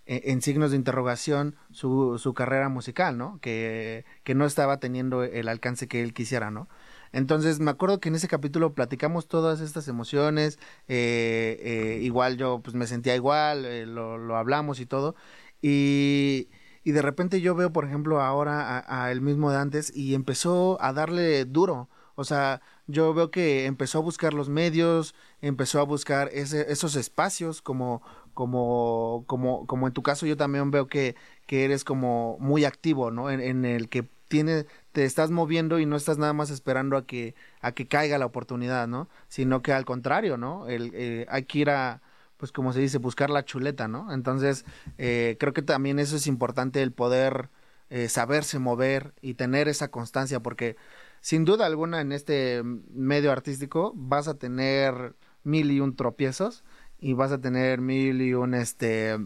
en 0.08 0.41
signos 0.41 0.72
de 0.72 0.78
interrogación 0.78 1.56
su, 1.72 2.18
su 2.18 2.34
carrera 2.34 2.68
musical, 2.70 3.18
¿no? 3.18 3.39
Que, 3.39 4.04
que 4.24 4.36
no 4.36 4.45
estaba 4.45 4.80
teniendo 4.80 5.24
el 5.24 5.47
alcance 5.47 5.88
que 5.88 6.02
él 6.02 6.14
quisiera, 6.14 6.52
¿no? 6.52 6.68
Entonces 7.14 7.60
me 7.60 7.72
acuerdo 7.72 7.99
que 7.99 8.10
en 8.10 8.16
ese 8.16 8.28
capítulo 8.28 8.74
platicamos 8.74 9.28
todas 9.28 9.60
estas 9.62 9.88
emociones, 9.88 10.60
eh, 10.88 11.60
eh, 11.62 11.99
igual 12.02 12.38
yo 12.38 12.62
pues 12.64 12.76
me 12.76 12.88
sentía 12.88 13.16
igual, 13.16 13.66
eh, 13.66 13.86
lo, 13.86 14.18
lo, 14.18 14.38
hablamos 14.38 14.80
y 14.80 14.86
todo, 14.86 15.16
y, 15.62 16.47
y, 16.84 16.92
de 16.92 17.02
repente 17.02 17.42
yo 17.42 17.56
veo, 17.56 17.72
por 17.72 17.86
ejemplo, 17.86 18.22
ahora 18.22 18.80
a, 18.80 19.06
a, 19.06 19.12
el 19.12 19.22
mismo 19.22 19.52
de 19.52 19.58
antes 19.58 19.96
y 19.96 20.14
empezó 20.16 20.78
a 20.82 20.94
darle 20.94 21.46
duro, 21.46 21.90
o 22.16 22.24
sea, 22.24 22.62
yo 22.88 23.14
veo 23.14 23.32
que 23.32 23.66
empezó 23.66 24.00
a 24.00 24.02
buscar 24.02 24.34
los 24.34 24.50
medios, 24.50 25.16
empezó 25.42 25.80
a 25.80 25.84
buscar 25.84 26.30
ese, 26.34 26.72
esos 26.72 26.96
espacios 26.96 27.62
como, 27.62 28.02
como, 28.34 29.24
como, 29.28 29.66
como 29.66 29.88
en 29.88 29.94
tu 29.94 30.04
caso 30.04 30.26
yo 30.26 30.38
también 30.38 30.72
veo 30.72 30.88
que, 30.88 31.16
que 31.48 31.66
eres 31.66 31.84
como 31.84 32.38
muy 32.40 32.66
activo, 32.66 33.12
¿no? 33.12 33.30
En, 33.30 33.40
en, 33.42 33.66
el 33.66 33.90
que 33.90 34.08
tiene, 34.28 34.66
te 34.92 35.06
estás 35.06 35.32
moviendo 35.32 35.80
y 35.80 35.86
no 35.86 35.96
estás 35.96 36.18
nada 36.18 36.34
más 36.34 36.50
esperando 36.52 36.98
a 36.98 37.06
que, 37.06 37.36
a 37.62 37.72
que 37.74 37.88
caiga 37.88 38.18
la 38.18 38.26
oportunidad, 38.26 38.88
¿no? 38.88 39.10
Sino 39.28 39.62
que 39.62 39.74
al 39.74 39.86
contrario, 39.86 40.38
¿no? 40.38 40.68
El, 40.68 40.92
eh, 40.94 41.26
hay 41.30 41.44
que 41.46 41.60
ir 41.60 41.70
a, 41.70 42.02
pues 42.42 42.52
como 42.52 42.74
se 42.74 42.80
dice, 42.80 42.98
buscar 42.98 43.30
la 43.30 43.46
chuleta, 43.46 43.88
¿no? 43.88 44.12
Entonces, 44.12 44.66
eh, 44.98 45.38
creo 45.39 45.54
que 45.54 45.62
también 45.62 46.00
eso 46.00 46.16
es 46.16 46.26
importante, 46.26 46.82
el 46.82 46.92
poder 46.92 47.52
eh, 47.92 48.10
saberse 48.10 48.58
mover 48.58 49.14
y 49.22 49.36
tener 49.36 49.68
esa 49.68 49.92
constancia, 49.92 50.39
porque 50.39 50.76
sin 51.20 51.46
duda 51.46 51.68
alguna 51.68 52.02
en 52.02 52.12
este 52.12 52.64
medio 52.64 53.32
artístico 53.32 53.94
vas 53.96 54.28
a 54.28 54.39
tener 54.39 55.14
mil 55.44 55.70
y 55.70 55.82
un 55.82 55.96
tropiezos, 55.96 56.64
y 56.98 57.14
vas 57.14 57.32
a 57.32 57.39
tener 57.39 57.80
mil 57.80 58.24
y 58.24 58.34
un 58.34 58.56
este 58.56 59.20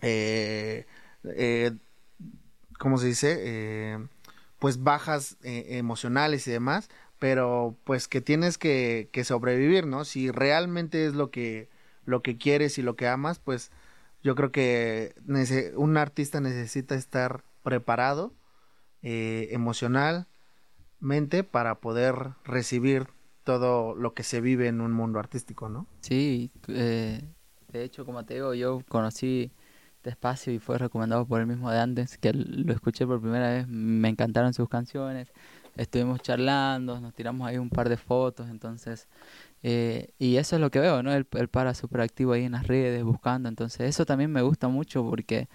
eh, 0.00 0.84
eh, 1.22 1.72
¿cómo 2.76 2.98
se 2.98 3.06
dice? 3.06 4.00
Pues 4.58 4.82
bajas 4.82 5.36
emocionales 5.44 6.48
y 6.48 6.50
demás, 6.50 6.88
pero 7.20 7.76
pues 7.84 8.08
que 8.08 8.20
tienes 8.20 8.58
que, 8.58 9.08
sobrevivir, 9.24 9.86
¿no? 9.86 10.04
Si 10.04 10.32
realmente 10.32 11.06
es 11.06 11.14
lo 11.14 11.30
que 11.30 11.68
lo 12.04 12.22
que 12.22 12.36
quieres 12.38 12.78
y 12.78 12.82
lo 12.82 12.96
que 12.96 13.08
amas, 13.08 13.38
pues 13.38 13.70
yo 14.22 14.34
creo 14.34 14.52
que 14.52 15.14
un 15.76 15.96
artista 15.96 16.40
necesita 16.40 16.94
estar 16.94 17.44
preparado 17.62 18.32
eh, 19.02 19.48
emocionalmente 19.50 21.44
para 21.44 21.76
poder 21.76 22.34
recibir 22.44 23.08
todo 23.44 23.94
lo 23.94 24.14
que 24.14 24.22
se 24.22 24.40
vive 24.40 24.68
en 24.68 24.80
un 24.80 24.92
mundo 24.92 25.18
artístico, 25.18 25.68
¿no? 25.68 25.86
Sí, 26.00 26.50
eh, 26.68 27.20
de 27.72 27.84
hecho, 27.84 28.04
como 28.04 28.24
te 28.24 28.34
digo, 28.34 28.54
yo 28.54 28.82
conocí 28.88 29.52
Despacio 30.04 30.52
y 30.52 30.58
fue 30.58 30.78
recomendado 30.78 31.26
por 31.26 31.40
el 31.40 31.46
mismo 31.46 31.70
de 31.70 31.78
antes, 31.78 32.18
que 32.18 32.32
lo 32.32 32.72
escuché 32.72 33.06
por 33.06 33.20
primera 33.20 33.50
vez, 33.50 33.68
me 33.68 34.08
encantaron 34.08 34.52
sus 34.52 34.68
canciones, 34.68 35.32
estuvimos 35.76 36.20
charlando, 36.20 37.00
nos 37.00 37.14
tiramos 37.14 37.46
ahí 37.46 37.58
un 37.58 37.70
par 37.70 37.88
de 37.88 37.96
fotos, 37.96 38.48
entonces, 38.48 39.08
eh, 39.62 40.10
y 40.18 40.36
eso 40.36 40.56
es 40.56 40.60
lo 40.60 40.70
que 40.70 40.80
veo, 40.80 41.02
¿no? 41.02 41.12
El, 41.12 41.26
el 41.32 41.48
para 41.48 41.74
súper 41.74 42.00
activo 42.02 42.32
ahí 42.32 42.44
en 42.44 42.52
las 42.52 42.66
redes, 42.66 43.02
buscando, 43.04 43.48
entonces 43.48 43.88
eso 43.88 44.06
también 44.06 44.30
me 44.32 44.42
gusta 44.42 44.68
mucho 44.68 45.04
porque 45.08 45.48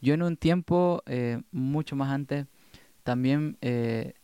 yo 0.00 0.14
en 0.14 0.22
un 0.22 0.36
tiempo, 0.36 1.02
eh, 1.06 1.40
mucho 1.52 1.96
más 1.96 2.10
antes, 2.10 2.46
también... 3.04 3.58
Eh, 3.60 4.14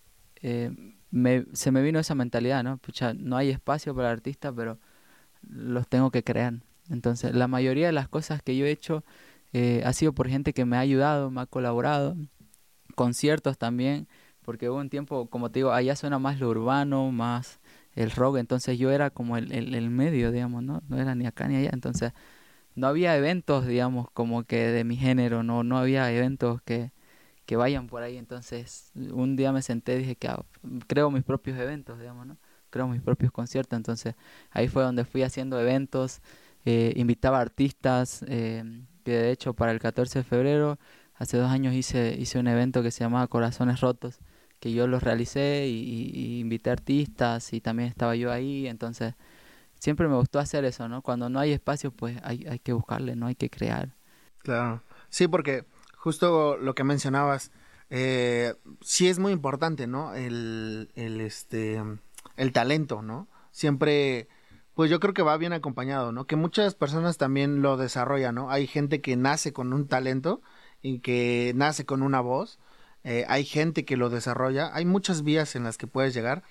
eh, 0.43 0.71
me, 1.11 1.47
se 1.53 1.71
me 1.71 1.83
vino 1.83 1.99
esa 1.99 2.15
mentalidad, 2.15 2.63
¿no? 2.63 2.79
Pucha, 2.79 3.15
no 3.15 3.37
hay 3.37 3.51
espacio 3.51 3.95
para 3.95 4.09
el 4.09 4.15
artista, 4.15 4.53
pero 4.53 4.79
los 5.43 5.89
tengo 5.89 6.11
que 6.11 6.23
crear. 6.23 6.55
Entonces, 6.91 7.35
la 7.35 7.49
mayoría 7.49 7.87
de 7.87 7.93
las 7.93 8.09
cosas 8.09 8.43
que 8.43 8.57
yo 8.57 8.67
he 8.67 8.71
hecho 8.71 9.05
eh, 9.53 9.83
ha 9.85 9.93
sido 9.93 10.13
por 10.13 10.29
gente 10.29 10.53
que 10.53 10.65
me 10.65 10.77
ha 10.77 10.81
ayudado, 10.81 11.31
me 11.31 11.41
ha 11.41 11.47
colaborado, 11.47 12.17
conciertos 12.95 13.59
también, 13.59 14.09
porque 14.43 14.69
hubo 14.71 14.79
un 14.79 14.91
tiempo, 14.91 15.29
como 15.29 15.51
te 15.51 15.61
digo, 15.61 15.73
allá 15.73 15.97
suena 15.97 16.19
más 16.19 16.41
lo 16.41 16.49
urbano, 16.49 17.11
más 17.13 17.61
el 17.99 18.13
rock, 18.13 18.39
entonces 18.39 18.79
yo 18.79 18.91
era 18.93 19.11
como 19.11 19.37
el, 19.37 19.53
el, 19.53 19.91
medio, 19.91 20.31
digamos, 20.31 20.63
¿no? 20.63 20.83
No 20.89 21.01
era 21.01 21.15
ni 21.17 21.27
acá 21.27 21.49
ni 21.49 21.57
allá, 21.57 21.71
entonces 21.73 22.13
no 22.77 22.87
había 22.87 23.17
eventos, 23.17 23.67
digamos, 23.67 24.09
como 24.13 24.45
que 24.45 24.69
de 24.69 24.85
mi 24.85 24.97
género, 24.97 25.43
no, 25.43 25.65
no 25.65 25.79
había 25.79 26.11
eventos 26.13 26.63
que, 26.63 26.93
que 27.47 27.57
vayan 27.57 27.89
por 27.89 28.03
ahí. 28.03 28.17
Entonces, 28.17 28.93
un 28.95 29.37
día 29.37 29.53
me 29.53 29.63
senté 29.63 29.97
y 29.97 29.99
dije 29.99 30.17
que 30.17 30.29
ah, 30.29 30.45
creo 30.87 31.11
mis 31.11 31.25
propios 31.25 31.59
eventos, 31.59 31.99
digamos, 31.99 32.27
¿no? 32.27 32.39
Creo 32.71 32.87
mis 32.89 33.03
propios 33.03 33.33
conciertos. 33.33 33.77
Entonces, 33.77 34.15
ahí 34.51 34.69
fue 34.69 34.85
donde 34.85 35.05
fui 35.05 35.23
haciendo 35.25 35.61
eventos, 35.61 36.21
eh, 36.65 36.93
invitaba 36.97 37.41
artistas, 37.41 38.25
eh, 38.29 38.63
que 39.05 39.13
de 39.13 39.31
hecho 39.33 39.55
para 39.55 39.73
el 39.73 39.81
14 39.81 40.21
de 40.21 40.25
febrero, 40.25 40.79
hace 41.15 41.37
dos 41.39 41.51
años 41.51 41.75
hice, 41.75 42.17
hice 42.19 42.39
un 42.39 42.47
evento 42.49 42.83
que 42.83 42.91
se 42.93 43.01
llamaba 43.05 43.27
Corazones 43.29 43.81
Rotos, 43.81 44.21
que 44.61 44.73
yo 44.73 44.87
los 44.87 45.03
realicé 45.03 45.67
y, 45.69 45.81
y, 45.81 46.11
y 46.15 46.41
invité 46.41 46.71
artistas 46.71 47.53
y 47.53 47.61
también 47.61 47.89
estaba 47.89 48.17
yo 48.17 48.33
ahí. 48.33 48.67
Entonces, 48.67 49.15
siempre 49.79 50.09
me 50.09 50.17
gustó 50.17 50.39
hacer 50.39 50.65
eso, 50.65 50.89
¿no? 50.89 51.03
Cuando 51.03 51.29
no 51.29 51.39
hay 51.39 51.53
espacio, 51.53 51.91
pues 51.91 52.19
hay, 52.23 52.47
hay 52.47 52.59
que 52.59 52.73
buscarle, 52.73 53.17
no 53.17 53.27
hay 53.27 53.35
que 53.35 53.51
crear. 53.51 53.95
Claro. 54.39 54.83
Sí, 55.09 55.29
porque 55.29 55.65
justo 55.97 56.57
lo 56.57 56.75
que 56.75 56.85
mencionabas, 56.85 57.53
eh, 57.91 58.55
sí 58.81 59.09
es 59.09 59.19
muy 59.19 59.33
importante, 59.33 59.87
¿no? 59.87 60.15
El, 60.15 60.91
el, 60.95 61.21
este, 61.21 61.83
el 62.37 62.53
talento, 62.53 63.03
¿no? 63.03 63.29
Siempre, 63.51 64.29
pues 64.75 64.91
yo 64.91 65.01
creo 65.01 65.15
que 65.15 65.23
va 65.23 65.37
bien 65.37 65.53
acompañado, 65.53 66.13
¿no? 66.13 66.27
Que 66.27 66.37
muchas 66.37 66.75
personas 66.75 67.17
también 67.17 67.63
lo 67.63 67.77
desarrollan, 67.77 68.35
¿no? 68.35 68.51
Hay 68.51 68.67
gente 68.67 69.01
que 69.01 69.17
nace 69.17 69.53
con 69.53 69.73
un 69.73 69.89
talento 69.89 70.43
y 70.83 71.01
que 71.01 71.53
nace 71.57 71.87
con 71.87 72.03
una 72.03 72.21
voz, 72.21 72.59
eh, 73.05 73.25
hay 73.29 73.45
gente 73.45 73.85
que 73.85 73.97
lo 73.97 74.11
desarrolla, 74.11 74.71
hay 74.75 74.85
muchas 74.85 75.23
vías 75.25 75.57
en 75.57 75.65
las 75.65 75.79
que 75.79 75.87
puedes 75.87 76.15
llegar, 76.15 76.43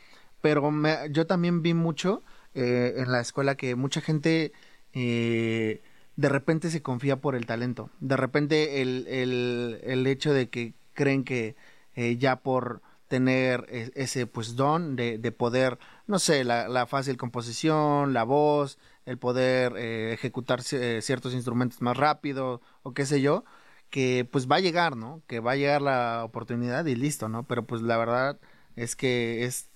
pero 0.42 0.70
me, 0.72 0.98
yo 1.12 1.28
también 1.28 1.62
vi 1.62 1.74
mucho 1.74 2.24
eh, 2.54 2.96
en 2.98 3.12
la 3.12 3.22
escuela 3.22 3.56
que 3.56 3.76
mucha 3.76 4.02
gente... 4.02 4.54
Eh, 4.94 5.82
de 6.16 6.30
repente 6.30 6.72
se 6.72 6.82
confía 6.82 7.18
por 7.22 7.36
el 7.36 7.46
talento. 7.46 7.92
De 8.00 8.18
repente 8.18 8.82
el, 8.82 9.06
el, 9.08 9.80
el 9.84 10.08
hecho 10.08 10.34
de 10.34 10.50
que 10.50 10.74
creen 10.94 11.24
que 11.24 11.56
eh, 11.96 12.18
ya 12.18 12.38
por 12.38 12.82
tener 13.08 13.66
e- 13.70 13.92
ese 13.96 14.26
pues 14.26 14.56
don 14.56 14.96
de, 14.96 15.20
de 15.20 15.32
poder, 15.32 15.78
no 16.08 16.18
sé, 16.20 16.44
la, 16.44 16.68
la 16.70 16.88
fácil 16.88 17.18
composición, 17.18 18.14
la 18.14 18.24
voz, 18.24 18.80
el 19.06 19.18
poder 19.20 19.74
eh, 19.78 20.12
ejecutar 20.14 20.62
ci- 20.62 21.02
ciertos 21.02 21.34
instrumentos 21.36 21.82
más 21.82 21.96
rápido 21.98 22.62
o 22.82 22.94
qué 22.94 23.06
sé 23.06 23.22
yo, 23.22 23.46
que 23.90 24.28
pues 24.30 24.50
va 24.50 24.58
a 24.58 24.62
llegar, 24.62 24.96
¿no? 24.96 25.22
Que 25.28 25.40
va 25.40 25.54
a 25.54 25.56
llegar 25.56 25.82
la 25.82 26.24
oportunidad 26.24 26.86
y 26.86 26.96
listo, 26.96 27.30
¿no? 27.30 27.44
Pero 27.44 27.66
pues 27.66 27.82
la 27.82 27.98
verdad 27.98 28.40
es 28.76 28.96
que 28.96 29.46
es 29.46 29.70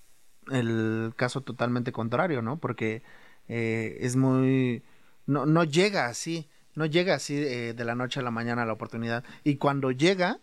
el 0.51 1.13
caso 1.15 1.41
totalmente 1.41 1.91
contrario, 1.91 2.41
¿no? 2.41 2.57
Porque 2.57 3.03
eh, 3.47 3.97
es 4.01 4.15
muy... 4.15 4.83
No, 5.27 5.45
no 5.45 5.63
llega 5.63 6.07
así, 6.07 6.49
no 6.75 6.85
llega 6.85 7.15
así 7.15 7.35
eh, 7.37 7.73
de 7.73 7.85
la 7.85 7.95
noche 7.95 8.19
a 8.19 8.23
la 8.23 8.31
mañana 8.31 8.65
la 8.65 8.73
oportunidad. 8.73 9.23
Y 9.43 9.55
cuando 9.57 9.91
llega, 9.91 10.39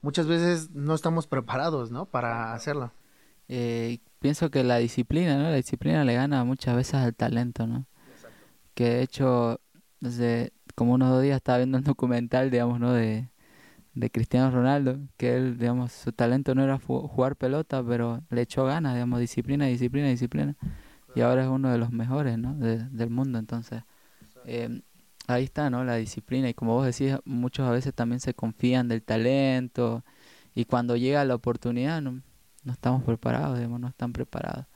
muchas 0.00 0.26
veces 0.26 0.70
no 0.70 0.94
estamos 0.94 1.26
preparados, 1.26 1.90
¿no? 1.90 2.06
Para 2.06 2.54
hacerlo. 2.54 2.92
Eh, 3.48 3.98
pienso 4.20 4.50
que 4.50 4.64
la 4.64 4.78
disciplina, 4.78 5.36
¿no? 5.36 5.44
La 5.44 5.56
disciplina 5.56 6.04
le 6.04 6.14
gana 6.14 6.44
muchas 6.44 6.76
veces 6.76 6.94
al 6.94 7.14
talento, 7.14 7.66
¿no? 7.66 7.86
Que 8.74 8.84
de 8.84 9.02
hecho, 9.02 9.60
desde 10.00 10.52
como 10.74 10.94
unos 10.94 11.10
dos 11.10 11.22
días 11.22 11.36
estaba 11.36 11.58
viendo 11.58 11.78
un 11.78 11.84
documental, 11.84 12.50
digamos, 12.50 12.80
¿no? 12.80 12.92
De, 12.92 13.28
de 13.94 14.10
Cristiano 14.10 14.50
Ronaldo, 14.50 14.98
que 15.18 15.36
él, 15.36 15.58
digamos, 15.58 15.92
su 15.92 16.12
talento 16.12 16.54
no 16.54 16.64
era 16.64 16.78
jugar 16.78 17.36
pelota, 17.36 17.84
pero 17.86 18.22
le 18.30 18.42
echó 18.42 18.64
ganas, 18.66 18.94
digamos, 18.94 19.20
disciplina, 19.20 19.66
disciplina, 19.66 20.08
disciplina. 20.08 20.56
Y 21.14 21.20
ahora 21.22 21.42
es 21.44 21.48
uno 21.48 21.70
de 21.70 21.78
los 21.78 21.92
mejores, 21.92 22.38
¿no? 22.38 22.54
De- 22.56 22.84
del 22.90 23.10
mundo, 23.10 23.38
entonces. 23.38 23.82
eh, 24.44 24.82
ahí 25.28 25.44
está, 25.44 25.70
¿no? 25.70 25.84
La 25.84 25.96
disciplina. 25.96 26.48
Y 26.48 26.54
como 26.54 26.74
vos 26.74 26.86
decís, 26.86 27.16
muchos 27.24 27.66
a 27.68 27.70
veces 27.72 27.94
también 27.94 28.20
se 28.20 28.34
confían 28.34 28.88
del 28.88 29.02
talento. 29.02 30.04
Y 30.54 30.64
cuando 30.66 30.96
llega 30.96 31.24
la 31.24 31.34
oportunidad, 31.36 32.02
no, 32.02 32.22
no 32.64 32.72
estamos 32.72 33.02
preparados, 33.04 33.56
digamos, 33.58 33.80
no 33.80 33.88
están 33.88 34.12
preparados. 34.12 34.66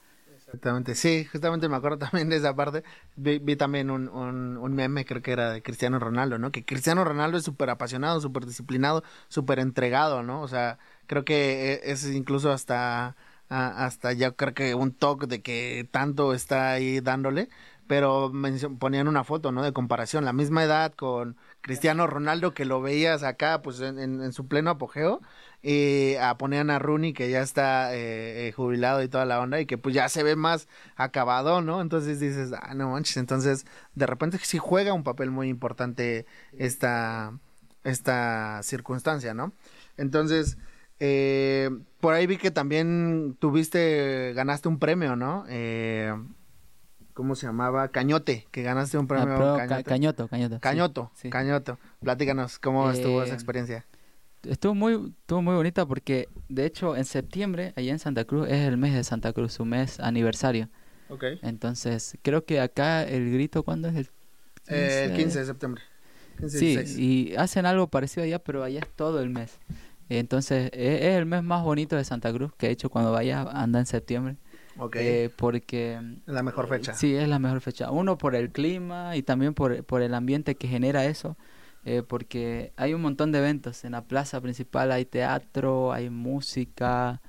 Exactamente, 0.56 0.94
sí, 0.94 1.24
justamente 1.26 1.68
me 1.68 1.76
acuerdo 1.76 1.98
también 2.10 2.28
de 2.30 2.36
esa 2.36 2.54
parte. 2.56 2.82
Vi, 3.16 3.38
vi 3.40 3.56
también 3.56 3.90
un, 3.90 4.08
un, 4.08 4.74
meme, 4.74 5.04
creo 5.04 5.20
que 5.20 5.32
era 5.32 5.50
de 5.52 5.62
Cristiano 5.62 5.98
Ronaldo, 5.98 6.38
¿no? 6.38 6.50
Que 6.52 6.64
Cristiano 6.64 7.04
Ronaldo 7.04 7.36
es 7.38 7.44
súper 7.44 7.68
apasionado, 7.70 8.20
súper 8.20 8.46
disciplinado, 8.46 9.02
súper 9.28 9.58
entregado, 9.58 10.22
¿no? 10.22 10.40
O 10.42 10.48
sea, 10.48 10.78
creo 11.06 11.24
que 11.24 11.74
e- 11.74 11.90
es 11.92 12.06
incluso 12.06 12.52
hasta, 12.52 13.16
hasta 13.48 14.12
ya 14.12 14.32
creo 14.32 14.54
que 14.54 14.74
un 14.74 14.92
toque 14.92 15.26
de 15.26 15.42
que 15.42 15.88
tanto 15.90 16.32
está 16.32 16.72
ahí 16.72 17.00
dándole, 17.00 17.48
pero 17.86 18.32
ponían 18.78 19.08
una 19.08 19.24
foto, 19.24 19.52
¿no? 19.52 19.62
De 19.62 19.72
comparación, 19.72 20.24
la 20.24 20.32
misma 20.32 20.64
edad 20.64 20.92
con 20.94 21.36
Cristiano 21.60 22.06
Ronaldo 22.06 22.54
que 22.54 22.64
lo 22.64 22.80
veías 22.80 23.22
acá, 23.22 23.62
pues 23.62 23.80
en, 23.80 23.98
en- 23.98 24.22
en 24.22 24.32
su 24.32 24.46
pleno 24.48 24.70
apogeo, 24.70 25.20
y 25.62 26.14
a 26.16 26.36
ponían 26.38 26.70
a 26.70 26.78
Rooney 26.78 27.12
que 27.12 27.30
ya 27.30 27.40
está 27.42 27.94
eh, 27.94 28.48
eh, 28.48 28.52
jubilado 28.52 29.02
y 29.02 29.08
toda 29.08 29.24
la 29.24 29.40
onda 29.40 29.60
y 29.60 29.66
que 29.66 29.78
pues 29.78 29.94
ya 29.94 30.08
se 30.08 30.22
ve 30.22 30.36
más 30.36 30.68
acabado, 30.96 31.60
¿no? 31.62 31.80
Entonces 31.80 32.20
dices, 32.20 32.52
ah, 32.60 32.74
no 32.74 32.90
manches, 32.90 33.16
entonces 33.16 33.66
de 33.94 34.06
repente 34.06 34.38
sí 34.42 34.58
juega 34.58 34.92
un 34.92 35.02
papel 35.04 35.30
muy 35.30 35.48
importante 35.48 36.26
esta, 36.56 37.32
esta 37.84 38.60
circunstancia, 38.62 39.34
¿no? 39.34 39.52
Entonces, 39.96 40.58
eh, 41.00 41.70
por 42.00 42.14
ahí 42.14 42.26
vi 42.26 42.36
que 42.36 42.50
también 42.50 43.36
tuviste, 43.38 44.32
ganaste 44.34 44.68
un 44.68 44.78
premio, 44.78 45.16
¿no? 45.16 45.44
Eh, 45.48 46.14
¿Cómo 47.14 47.34
se 47.34 47.46
llamaba? 47.46 47.88
Cañote, 47.88 48.46
que 48.50 48.62
ganaste 48.62 48.98
un 48.98 49.06
Ah, 49.06 49.08
premio. 49.08 49.34
pero 49.34 49.56
ca- 49.56 49.66
Cañote. 49.68 49.90
Cañoto, 49.90 50.28
Cañoto. 50.28 50.56
sí, 50.56 50.60
Cañoto, 50.60 51.10
sí. 51.14 51.30
Cañoto. 51.30 51.78
Platícanos, 52.02 52.58
¿cómo 52.58 52.90
estuvo 52.90 53.22
esa 53.22 53.32
Eh, 53.32 53.36
experiencia? 53.36 53.86
Estuvo 54.48 54.74
muy, 54.74 55.12
estuvo 55.20 55.42
muy 55.42 55.54
bonita 55.54 55.86
porque, 55.86 56.28
de 56.48 56.66
hecho, 56.66 56.96
en 56.96 57.04
septiembre, 57.04 57.72
allá 57.76 57.92
en 57.92 57.98
Santa 57.98 58.24
Cruz, 58.24 58.48
es 58.48 58.66
el 58.66 58.76
mes 58.76 58.94
de 58.94 59.04
Santa 59.04 59.32
Cruz, 59.32 59.52
su 59.54 59.64
mes 59.64 60.00
aniversario. 60.00 60.68
Ok. 61.08 61.24
Entonces, 61.42 62.18
creo 62.22 62.44
que 62.44 62.60
acá 62.60 63.04
el 63.04 63.32
grito, 63.32 63.62
¿cuándo 63.62 63.88
es 63.88 63.96
el 63.96 64.10
Eh, 64.68 65.04
el 65.04 65.12
15 65.12 65.38
de 65.40 65.46
septiembre. 65.46 65.82
15, 66.38 66.58
Sí, 66.58 66.66
16. 66.68 66.98
y 66.98 67.36
hacen 67.36 67.66
algo 67.66 67.88
parecido 67.88 68.24
allá, 68.24 68.38
pero 68.38 68.62
allá 68.62 68.80
es 68.80 68.88
todo 68.94 69.20
el 69.20 69.30
mes. 69.30 69.58
Entonces, 70.08 70.70
e- 70.72 71.08
es, 71.10 71.16
el 71.16 71.26
mes 71.26 71.42
más 71.42 71.64
bonito 71.64 71.96
de 71.96 72.04
Santa 72.04 72.32
Cruz, 72.32 72.52
que 72.56 72.66
de 72.66 72.72
hecho 72.72 72.90
cuando 72.90 73.12
vaya 73.12 73.42
anda 73.42 73.80
en 73.80 73.86
septiembre. 73.86 74.36
Ok. 74.78 74.96
Eh, 74.98 75.30
porque 75.36 76.00
la 76.26 76.42
mejor 76.42 76.68
fecha. 76.68 76.92
Sí, 76.94 77.14
es 77.14 77.28
la 77.28 77.38
mejor 77.38 77.60
fecha. 77.60 77.90
Uno 77.90 78.16
por 78.18 78.34
el 78.34 78.50
clima 78.50 79.16
y 79.16 79.22
también 79.22 79.54
por, 79.54 79.84
por 79.84 80.02
el 80.02 80.14
ambiente 80.14 80.54
que 80.54 80.68
genera 80.68 81.04
eso. 81.04 81.36
Eh, 81.86 82.02
porque 82.02 82.72
hay 82.76 82.94
un 82.94 83.02
montón 83.02 83.32
de 83.32 83.38
eventos. 83.38 83.84
En 83.84 83.92
la 83.92 84.04
plaza 84.04 84.40
principal 84.40 84.90
hay 84.92 85.04
teatro, 85.06 85.92
hay 85.92 86.10
música, 86.10 87.22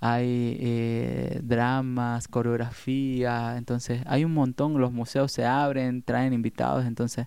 hay 0.00 0.56
eh, 0.60 1.40
dramas, 1.42 2.26
coreografía. 2.28 3.56
Entonces 3.58 4.02
hay 4.06 4.24
un 4.24 4.32
montón. 4.34 4.80
Los 4.80 4.92
museos 4.92 5.30
se 5.32 5.44
abren, 5.44 6.02
traen 6.02 6.32
invitados. 6.32 6.86
Entonces 6.86 7.26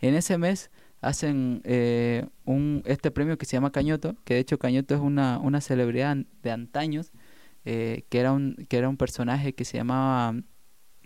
en 0.00 0.14
ese 0.14 0.38
mes 0.38 0.70
hacen 1.00 1.62
eh, 1.64 2.26
un, 2.44 2.82
este 2.86 3.10
premio 3.10 3.36
que 3.38 3.46
se 3.46 3.56
llama 3.56 3.72
Cañoto. 3.72 4.16
Que 4.24 4.34
de 4.34 4.40
hecho 4.40 4.58
Cañoto 4.58 4.94
es 4.94 5.00
una, 5.00 5.38
una 5.40 5.60
celebridad 5.60 6.16
de 6.42 6.50
antaños. 6.52 7.12
eh, 7.64 8.04
que, 8.08 8.20
era 8.20 8.32
un, 8.32 8.56
que 8.68 8.78
era 8.78 8.88
un 8.88 8.96
personaje 8.96 9.54
que 9.54 9.64
se 9.64 9.76
llamaba 9.78 10.34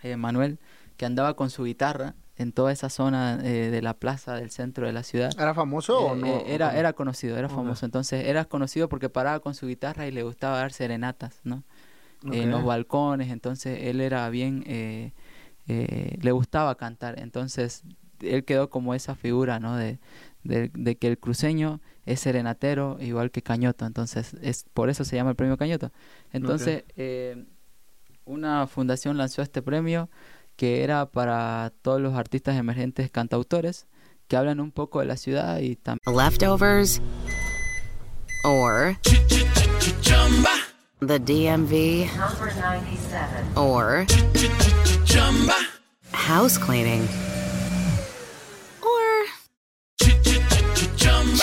eh, 0.03 0.17
Manuel, 0.17 0.59
que 0.97 1.07
andaba 1.07 1.35
con 1.37 1.51
su 1.51 1.65
guitarra 1.65 2.15
en 2.37 2.53
toda 2.53 2.73
esa 2.73 2.89
zona 2.89 3.39
eh, 3.45 3.71
de 3.71 3.83
la 3.83 3.95
plaza 3.95 4.35
del 4.35 4.51
centro 4.51 4.87
de 4.87 4.93
la 4.93 5.03
ciudad. 5.03 5.33
¿Era 5.39 5.55
famoso 5.55 5.99
o 5.99 6.15
Eh, 6.15 6.19
no? 6.21 6.27
eh, 6.27 6.45
era, 6.49 6.77
era 6.77 6.93
conocido, 6.93 7.37
era 7.37 7.49
famoso. 7.49 7.85
Entonces 7.87 8.27
era 8.27 8.45
conocido 8.45 8.89
porque 8.89 9.09
paraba 9.09 9.41
con 9.41 9.55
su 9.55 9.67
guitarra 9.67 10.07
y 10.07 10.11
le 10.11 10.23
gustaba 10.23 10.59
dar 10.59 10.73
serenatas, 10.73 11.41
¿no? 11.45 11.63
En 12.33 12.51
los 12.51 12.65
balcones. 12.65 13.31
Entonces 13.31 13.79
él 13.83 14.01
era 14.01 14.29
bien, 14.31 14.65
eh, 14.67 15.13
eh, 15.69 16.19
le 16.21 16.33
gustaba 16.33 16.75
cantar. 16.77 17.19
Entonces 17.21 17.85
él 18.21 18.45
quedó 18.45 18.71
como 18.71 18.95
esa 18.95 19.15
figura, 19.15 19.61
¿no? 19.61 19.77
De, 19.77 19.99
de, 20.43 20.71
de 20.75 20.97
que 20.97 21.09
el 21.09 21.19
cruceño 21.19 21.81
es 22.07 22.21
serenatero 22.21 22.97
igual 23.01 23.31
que 23.31 23.43
Cañoto. 23.43 23.87
Entonces 23.87 24.35
es 24.43 24.65
por 24.75 24.89
eso 24.91 25.05
se 25.05 25.17
llama 25.17 25.31
el 25.31 25.37
premio 25.37 25.57
Cañoto. 25.57 25.93
Entonces 26.33 26.85
eh, 26.97 27.45
una 28.25 28.67
fundación 28.67 29.17
lanzó 29.19 29.43
este 29.43 29.61
premio 29.63 30.09
que 30.57 30.83
era 30.85 31.07
para 31.07 31.73
todos 31.83 32.01
los 32.01 32.15
artistas 32.15 32.57
emergentes 32.57 33.11
cantautores 33.11 33.87
que 34.29 34.37
hablan 34.37 34.61
un 34.61 34.73
poco 34.73 35.01
de 35.01 35.07
la 35.07 35.17
ciudad 35.17 35.59
y 35.59 35.77
también 35.77 36.17
Leftovers 36.17 37.01
or 38.45 38.97
the 41.01 41.19
DMV 41.19 42.07
Number 42.17 42.55
97. 42.55 43.57
or 43.57 44.07
house 46.13 46.59
cleaning 46.59 47.07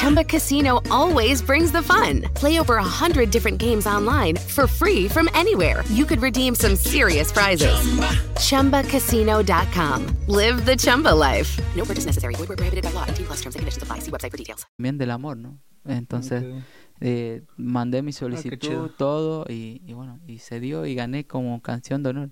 Chumba 0.02 0.24
Casino 0.24 0.82
always 0.89 1.43
brings 1.43 1.72
the 1.72 1.84
fun. 1.84 2.24
Play 2.34 2.60
over 2.60 2.78
a 2.78 2.84
hundred 2.84 3.30
different 3.30 3.60
games 3.60 3.86
online 3.86 4.36
for 4.36 4.66
free 4.66 5.08
from 5.08 5.30
anywhere. 5.36 5.84
You 5.89 6.06
could 6.06 6.22
redeem 6.24 6.56
some 6.56 6.76
serious 6.76 7.32
prizes. 7.32 7.70
ChumbaCasino.com. 8.39 10.08
Live 10.28 10.66
the 10.66 10.76
Chumba 10.76 11.14
life. 11.14 11.56
No 11.76 11.86
purchase 11.86 12.08
necessary. 12.08 12.34
Void 12.36 12.49
where 12.49 12.58
prohibited 12.58 12.84
by 12.84 12.91
law. 12.93 13.06
18 13.08 13.26
plus 13.28 13.41
terms 13.41 13.56
and 13.56 13.62
conditions 13.62 13.84
apply. 13.84 13.99
See 13.99 14.10
website 14.10 14.32
for 14.32 14.38
details. 14.38 14.66
del 14.80 15.12
amor, 15.12 15.38
¿no? 15.38 15.60
Entonces 15.88 16.43
Ok. 16.43 16.64
eh, 17.02 17.41
mandé 17.58 18.02
mi 18.02 18.12
chido. 18.12 18.30
solicitud, 18.32 18.89
todo 18.97 19.45
y, 19.49 19.82
y 19.86 19.93
bueno, 19.93 20.20
y 20.28 20.39
se 20.39 20.60
dio 20.60 20.86
y 20.88 20.95
gané 20.95 21.26
como 21.26 21.62
canción 21.62 22.02
de 22.02 22.10
honor 22.10 22.30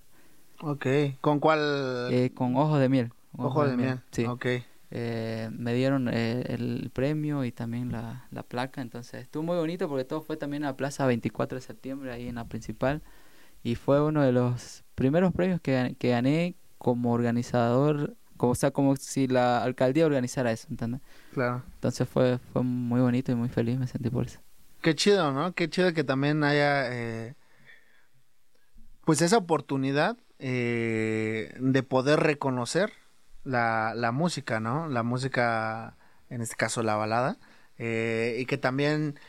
Ok. 0.62 0.86
¿Con 1.22 1.40
cuál? 1.40 2.10
eh, 2.12 2.32
con 2.34 2.56
Ojo 2.58 2.80
de 2.80 2.90
Miel. 2.90 3.12
Ojo 3.38 3.64
de 3.68 3.78
miel. 3.78 4.02
Sí. 4.12 4.26
Ok. 4.26 4.46
Eh, 4.92 5.50
me 5.52 5.74
dieron 5.74 6.10
eh, 6.12 6.42
el 6.48 6.90
premio 6.92 7.44
y 7.46 7.52
también 7.52 7.92
la, 7.92 8.26
la 8.32 8.44
placa, 8.44 8.82
entonces 8.82 9.22
estuvo 9.22 9.44
muy 9.44 9.56
bonito 9.58 9.88
porque 9.88 10.04
todo 10.06 10.22
fue 10.22 10.36
también 10.36 10.64
a 10.66 10.76
Plaza 10.76 11.06
24 11.06 11.58
de 11.58 11.62
septiembre, 11.62 12.12
ahí 12.12 12.28
en 12.28 12.36
la 12.36 12.46
principal, 12.46 13.02
y 13.64 13.76
fue 13.76 14.02
uno 14.04 14.24
de 14.24 14.32
los 14.32 14.84
primeros 14.96 15.32
premios 15.34 15.62
que, 15.62 15.76
gan- 15.78 15.96
que 15.98 16.10
gané 16.10 16.56
como 16.80 17.12
organizador, 17.14 18.16
como, 18.38 18.54
o 18.54 18.56
sea, 18.56 18.72
como 18.72 18.96
si 18.96 19.28
la 19.28 19.62
alcaldía 19.64 20.06
organizara 20.08 20.52
eso, 20.52 20.68
¿entendés? 20.72 21.02
Claro. 21.34 21.62
Entonces 21.76 22.08
fue, 22.10 22.40
fue 22.52 22.64
muy 22.64 23.00
bonito 23.02 23.32
y 23.32 23.36
muy 23.36 23.50
feliz, 23.50 23.78
me 23.78 23.86
sentí 23.86 24.10
por 24.10 24.26
eso. 24.26 24.40
Qué 24.82 24.96
chido, 24.96 25.32
¿no? 25.34 25.54
Qué 25.54 25.70
chido 25.70 25.94
que 25.94 26.04
también 26.04 26.44
haya, 26.44 26.92
eh, 26.92 27.36
pues 29.06 29.22
esa 29.22 29.38
oportunidad 29.38 30.18
eh, 30.40 31.54
de 31.60 31.84
poder 31.84 32.20
reconocer 32.22 32.92
la, 33.44 33.94
la 33.96 34.12
música, 34.12 34.60
¿no? 34.60 34.88
La 34.88 35.04
música, 35.04 35.98
en 36.30 36.42
este 36.42 36.56
caso 36.56 36.84
la 36.84 36.96
balada, 36.96 37.38
eh, 37.78 38.38
y 38.40 38.46
que 38.46 38.58
también, 38.58 39.20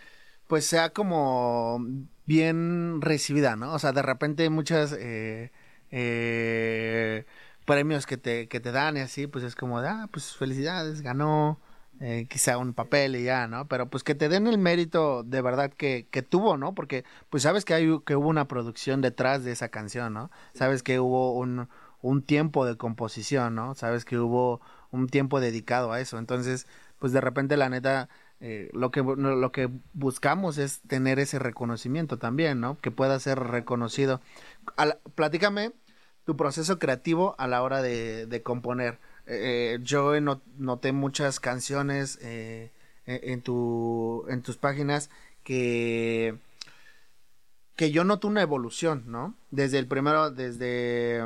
pues 0.46 0.66
sea 0.66 0.90
como 0.90 1.80
bien 2.26 3.00
recibida, 3.00 3.56
¿no? 3.56 3.72
O 3.74 3.78
sea, 3.78 3.92
de 3.92 4.02
repente 4.02 4.48
muchas 4.50 4.92
eh, 4.98 5.52
eh, 5.90 7.26
premios 7.64 8.06
que 8.06 8.16
te, 8.16 8.48
que 8.48 8.60
te 8.60 8.72
dan 8.72 8.96
y 8.96 9.00
así, 9.00 9.26
pues 9.26 9.44
es 9.44 9.54
como 9.56 9.80
de, 9.80 9.88
ah, 9.88 10.08
pues 10.12 10.36
felicidades, 10.36 11.02
ganó, 11.02 11.60
quizá 12.30 12.56
un 12.56 12.72
papel 12.72 13.14
y 13.16 13.24
ya, 13.24 13.46
¿no? 13.46 13.68
Pero 13.68 13.90
pues 13.90 14.02
que 14.02 14.14
te 14.14 14.30
den 14.30 14.46
el 14.46 14.56
mérito 14.56 15.22
de 15.22 15.42
verdad 15.42 15.70
que, 15.70 16.08
que 16.10 16.22
tuvo, 16.22 16.56
¿no? 16.56 16.74
Porque 16.74 17.04
pues 17.28 17.42
sabes 17.42 17.64
que, 17.66 17.74
hay, 17.74 18.00
que 18.06 18.16
hubo 18.16 18.28
una 18.28 18.48
producción 18.48 19.02
detrás 19.02 19.44
de 19.44 19.52
esa 19.52 19.68
canción, 19.68 20.14
¿no? 20.14 20.30
Sabes 20.54 20.82
que 20.82 20.98
hubo 20.98 21.34
un, 21.34 21.68
un 22.02 22.22
tiempo 22.22 22.64
de 22.64 22.76
composición, 22.76 23.54
¿no? 23.54 23.74
Sabes 23.74 24.04
que 24.04 24.18
hubo 24.18 24.60
un 24.90 25.08
tiempo 25.08 25.40
dedicado 25.40 25.92
a 25.92 26.00
eso. 26.00 26.18
Entonces, 26.18 26.66
pues 26.98 27.12
de 27.12 27.20
repente 27.20 27.56
la 27.56 27.68
neta, 27.68 28.08
eh, 28.40 28.70
lo, 28.72 28.90
que, 28.90 29.02
lo 29.02 29.52
que 29.52 29.70
buscamos 29.92 30.58
es 30.58 30.80
tener 30.82 31.18
ese 31.18 31.38
reconocimiento 31.38 32.18
también, 32.18 32.60
¿no? 32.60 32.78
Que 32.78 32.90
pueda 32.90 33.18
ser 33.20 33.38
reconocido. 33.38 34.20
Platícame 35.14 35.72
tu 36.24 36.36
proceso 36.36 36.78
creativo 36.78 37.34
a 37.38 37.46
la 37.46 37.62
hora 37.62 37.82
de, 37.82 38.26
de 38.26 38.42
componer. 38.42 38.98
Eh, 39.26 39.78
yo 39.82 40.12
noté 40.20 40.92
muchas 40.92 41.40
canciones 41.40 42.18
eh, 42.22 42.70
en, 43.06 43.42
tu, 43.42 44.24
en 44.28 44.42
tus 44.42 44.56
páginas 44.56 45.10
que 45.44 46.38
que 47.80 47.90
yo 47.90 48.04
noto 48.04 48.28
una 48.28 48.42
evolución, 48.42 49.04
¿no? 49.06 49.34
Desde 49.50 49.78
el 49.78 49.86
primero, 49.86 50.30
desde 50.30 51.24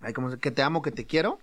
ay, 0.00 0.12
como 0.12 0.36
que 0.38 0.50
te 0.50 0.62
amo, 0.62 0.82
que 0.82 0.92
te 0.92 1.06
quiero, 1.06 1.38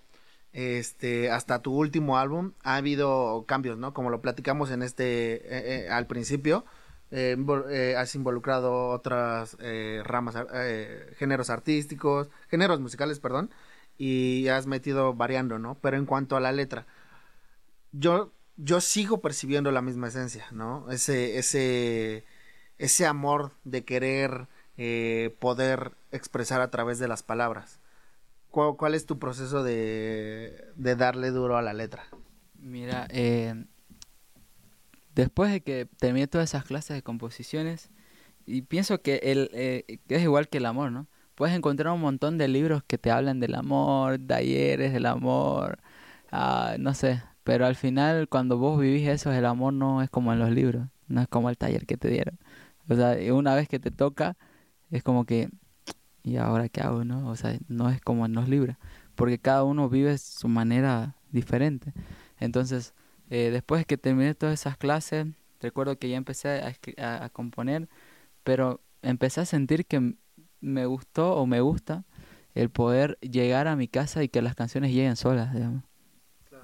este, 0.55 1.29
hasta 1.31 1.61
tu 1.61 1.73
último 1.73 2.17
álbum 2.17 2.53
ha 2.63 2.77
habido 2.77 3.43
cambios, 3.45 3.77
¿no? 3.77 3.93
Como 3.93 4.09
lo 4.09 4.21
platicamos 4.21 4.71
en 4.71 4.83
este, 4.83 5.33
eh, 5.35 5.85
eh, 5.85 5.89
al 5.89 6.07
principio, 6.07 6.63
eh, 7.11 7.95
has 7.97 8.15
involucrado 8.15 8.87
otras 8.89 9.57
ramas, 10.03 10.35
géneros 11.17 11.49
artísticos, 11.49 12.29
géneros 12.49 12.79
musicales, 12.79 13.19
perdón, 13.19 13.51
y 13.97 14.47
has 14.47 14.65
metido 14.65 15.13
variando, 15.13 15.59
¿no? 15.59 15.75
Pero 15.81 15.97
en 15.97 16.05
cuanto 16.05 16.37
a 16.37 16.39
la 16.39 16.53
letra, 16.53 16.85
yo, 17.91 18.31
yo 18.55 18.79
sigo 18.79 19.19
percibiendo 19.19 19.71
la 19.71 19.81
misma 19.81 20.07
esencia, 20.07 20.47
¿no? 20.51 20.89
Ese, 20.89 21.37
ese, 21.37 22.23
ese 22.77 23.05
amor 23.05 23.51
de 23.65 23.83
querer 23.83 24.47
poder 25.39 25.91
expresar 26.11 26.61
a 26.61 26.71
través 26.71 26.97
de 26.99 27.09
las 27.09 27.23
palabras. 27.23 27.79
¿Cuál, 28.55 28.95
es 28.95 29.05
tu 29.05 29.19
proceso 29.19 29.63
de, 29.63 30.63
darle 30.77 31.31
duro 31.31 31.57
a 31.57 31.61
la 31.61 31.73
letra? 31.73 32.05
Mira, 32.57 33.05
eh, 33.09 33.65
después 35.13 35.51
de 35.51 35.59
que 35.59 35.89
terminé 35.99 36.27
todas 36.27 36.51
esas 36.51 36.63
clases 36.63 36.95
de 36.95 37.03
composiciones, 37.03 37.89
y 38.45 38.61
pienso 38.61 39.01
que 39.01 39.17
el, 39.23 39.49
eh, 39.51 39.99
es 40.07 40.21
igual 40.23 40.47
que 40.47 40.59
el 40.59 40.67
amor, 40.67 40.93
¿no? 40.93 41.07
Puedes 41.35 41.53
encontrar 41.53 41.93
un 41.93 41.99
montón 41.99 42.37
de 42.37 42.47
libros 42.47 42.81
que 42.87 42.97
te 42.97 43.11
hablan 43.11 43.41
del 43.41 43.55
amor, 43.55 44.19
talleres 44.25 44.93
del 44.93 45.05
amor, 45.05 45.79
ah, 46.31 46.77
no 46.79 46.93
sé, 46.93 47.21
pero 47.43 47.65
al 47.65 47.75
final 47.75 48.29
cuando 48.29 48.57
vos 48.57 48.79
vivís 48.79 49.05
eso, 49.09 49.33
el 49.33 49.45
amor 49.45 49.73
no 49.73 50.01
es 50.01 50.09
como 50.09 50.31
en 50.31 50.39
los 50.39 50.51
libros, 50.51 50.87
no 51.09 51.21
es 51.21 51.27
como 51.27 51.49
el 51.49 51.57
taller 51.57 51.85
que 51.85 51.97
te 51.97 52.07
dieron. 52.07 52.39
O 52.87 52.95
sea, 52.95 53.17
una 53.33 53.53
vez 53.53 53.67
que 53.67 53.79
te 53.79 53.91
toca, 53.91 54.37
es 54.91 55.03
como 55.03 55.25
que 55.25 55.49
y 56.25 56.37
ahora 56.37 56.69
qué 56.69 56.81
hago, 56.81 57.05
¿no? 57.05 57.29
O 57.29 57.35
sea, 57.35 57.55
no 57.67 57.89
es 57.89 58.01
como 58.01 58.25
en 58.25 58.33
los 58.33 58.49
libros, 58.49 58.75
porque 59.13 59.37
cada 59.37 59.63
uno 59.63 59.87
vive 59.89 60.17
su 60.17 60.47
manera 60.47 61.15
diferente. 61.31 61.93
Entonces, 62.39 62.95
eh, 63.29 63.51
después 63.51 63.81
de 63.81 63.85
que 63.85 63.97
terminé 63.97 64.33
todas 64.33 64.59
esas 64.59 64.75
clases, 64.75 65.27
recuerdo 65.61 65.99
que 65.99 66.09
ya 66.09 66.17
empecé 66.17 66.63
a, 66.97 67.23
a, 67.23 67.29
componer, 67.29 67.87
pero 68.43 68.81
empecé 69.03 69.41
a 69.41 69.45
sentir 69.45 69.85
que 69.85 70.15
me 70.61 70.85
gustó 70.87 71.35
o 71.35 71.45
me 71.45 71.61
gusta 71.61 72.05
el 72.55 72.71
poder 72.71 73.19
llegar 73.21 73.67
a 73.67 73.75
mi 73.75 73.87
casa 73.87 74.23
y 74.23 74.29
que 74.29 74.41
las 74.41 74.55
canciones 74.55 74.91
lleguen 74.91 75.17
solas, 75.17 75.53
digamos. 75.53 75.83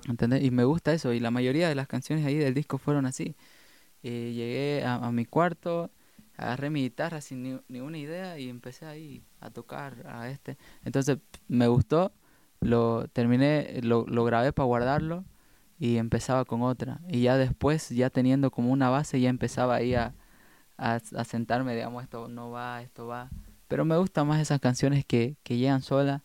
¿Entendés? 0.09 0.43
Y 0.43 0.49
me 0.49 0.63
gusta 0.63 0.91
eso, 0.91 1.13
y 1.13 1.19
la 1.19 1.29
mayoría 1.29 1.69
de 1.69 1.75
las 1.75 1.87
canciones 1.87 2.25
ahí 2.25 2.35
del 2.35 2.55
disco 2.55 2.79
fueron 2.79 3.05
así. 3.05 3.35
Eh, 4.01 4.31
llegué 4.33 4.83
a, 4.83 4.95
a 4.95 5.11
mi 5.11 5.25
cuarto, 5.25 5.91
agarré 6.41 6.69
mi 6.69 6.81
guitarra 6.81 7.21
sin 7.21 7.43
ni, 7.43 7.59
ni, 7.67 7.79
una 7.79 7.97
idea 7.97 8.39
y 8.39 8.49
empecé 8.49 8.85
ahí 8.85 9.23
a 9.39 9.49
tocar 9.49 10.05
a 10.07 10.29
este. 10.29 10.57
Entonces 10.83 11.17
me 11.47 11.67
gustó, 11.67 12.11
lo 12.59 13.07
terminé, 13.07 13.79
lo, 13.83 14.05
lo 14.07 14.23
grabé 14.23 14.53
para 14.53 14.65
guardarlo 14.65 15.23
y 15.79 15.97
empezaba 15.97 16.45
con 16.45 16.61
otra. 16.61 16.99
Y 17.07 17.21
ya 17.21 17.37
después, 17.37 17.89
ya 17.89 18.09
teniendo 18.09 18.51
como 18.51 18.71
una 18.71 18.89
base, 18.89 19.19
ya 19.19 19.29
empezaba 19.29 19.75
ahí 19.75 19.95
a, 19.95 20.13
a, 20.77 20.99
sentarme, 21.23 21.75
digamos, 21.75 22.03
esto 22.03 22.27
no 22.27 22.51
va, 22.51 22.81
esto 22.81 23.07
va. 23.07 23.29
Pero 23.67 23.85
me 23.85 23.97
gustan 23.97 24.27
más 24.27 24.41
esas 24.41 24.59
canciones 24.59 25.05
que, 25.05 25.37
que 25.43 25.57
llegan 25.57 25.81
solas 25.81 26.21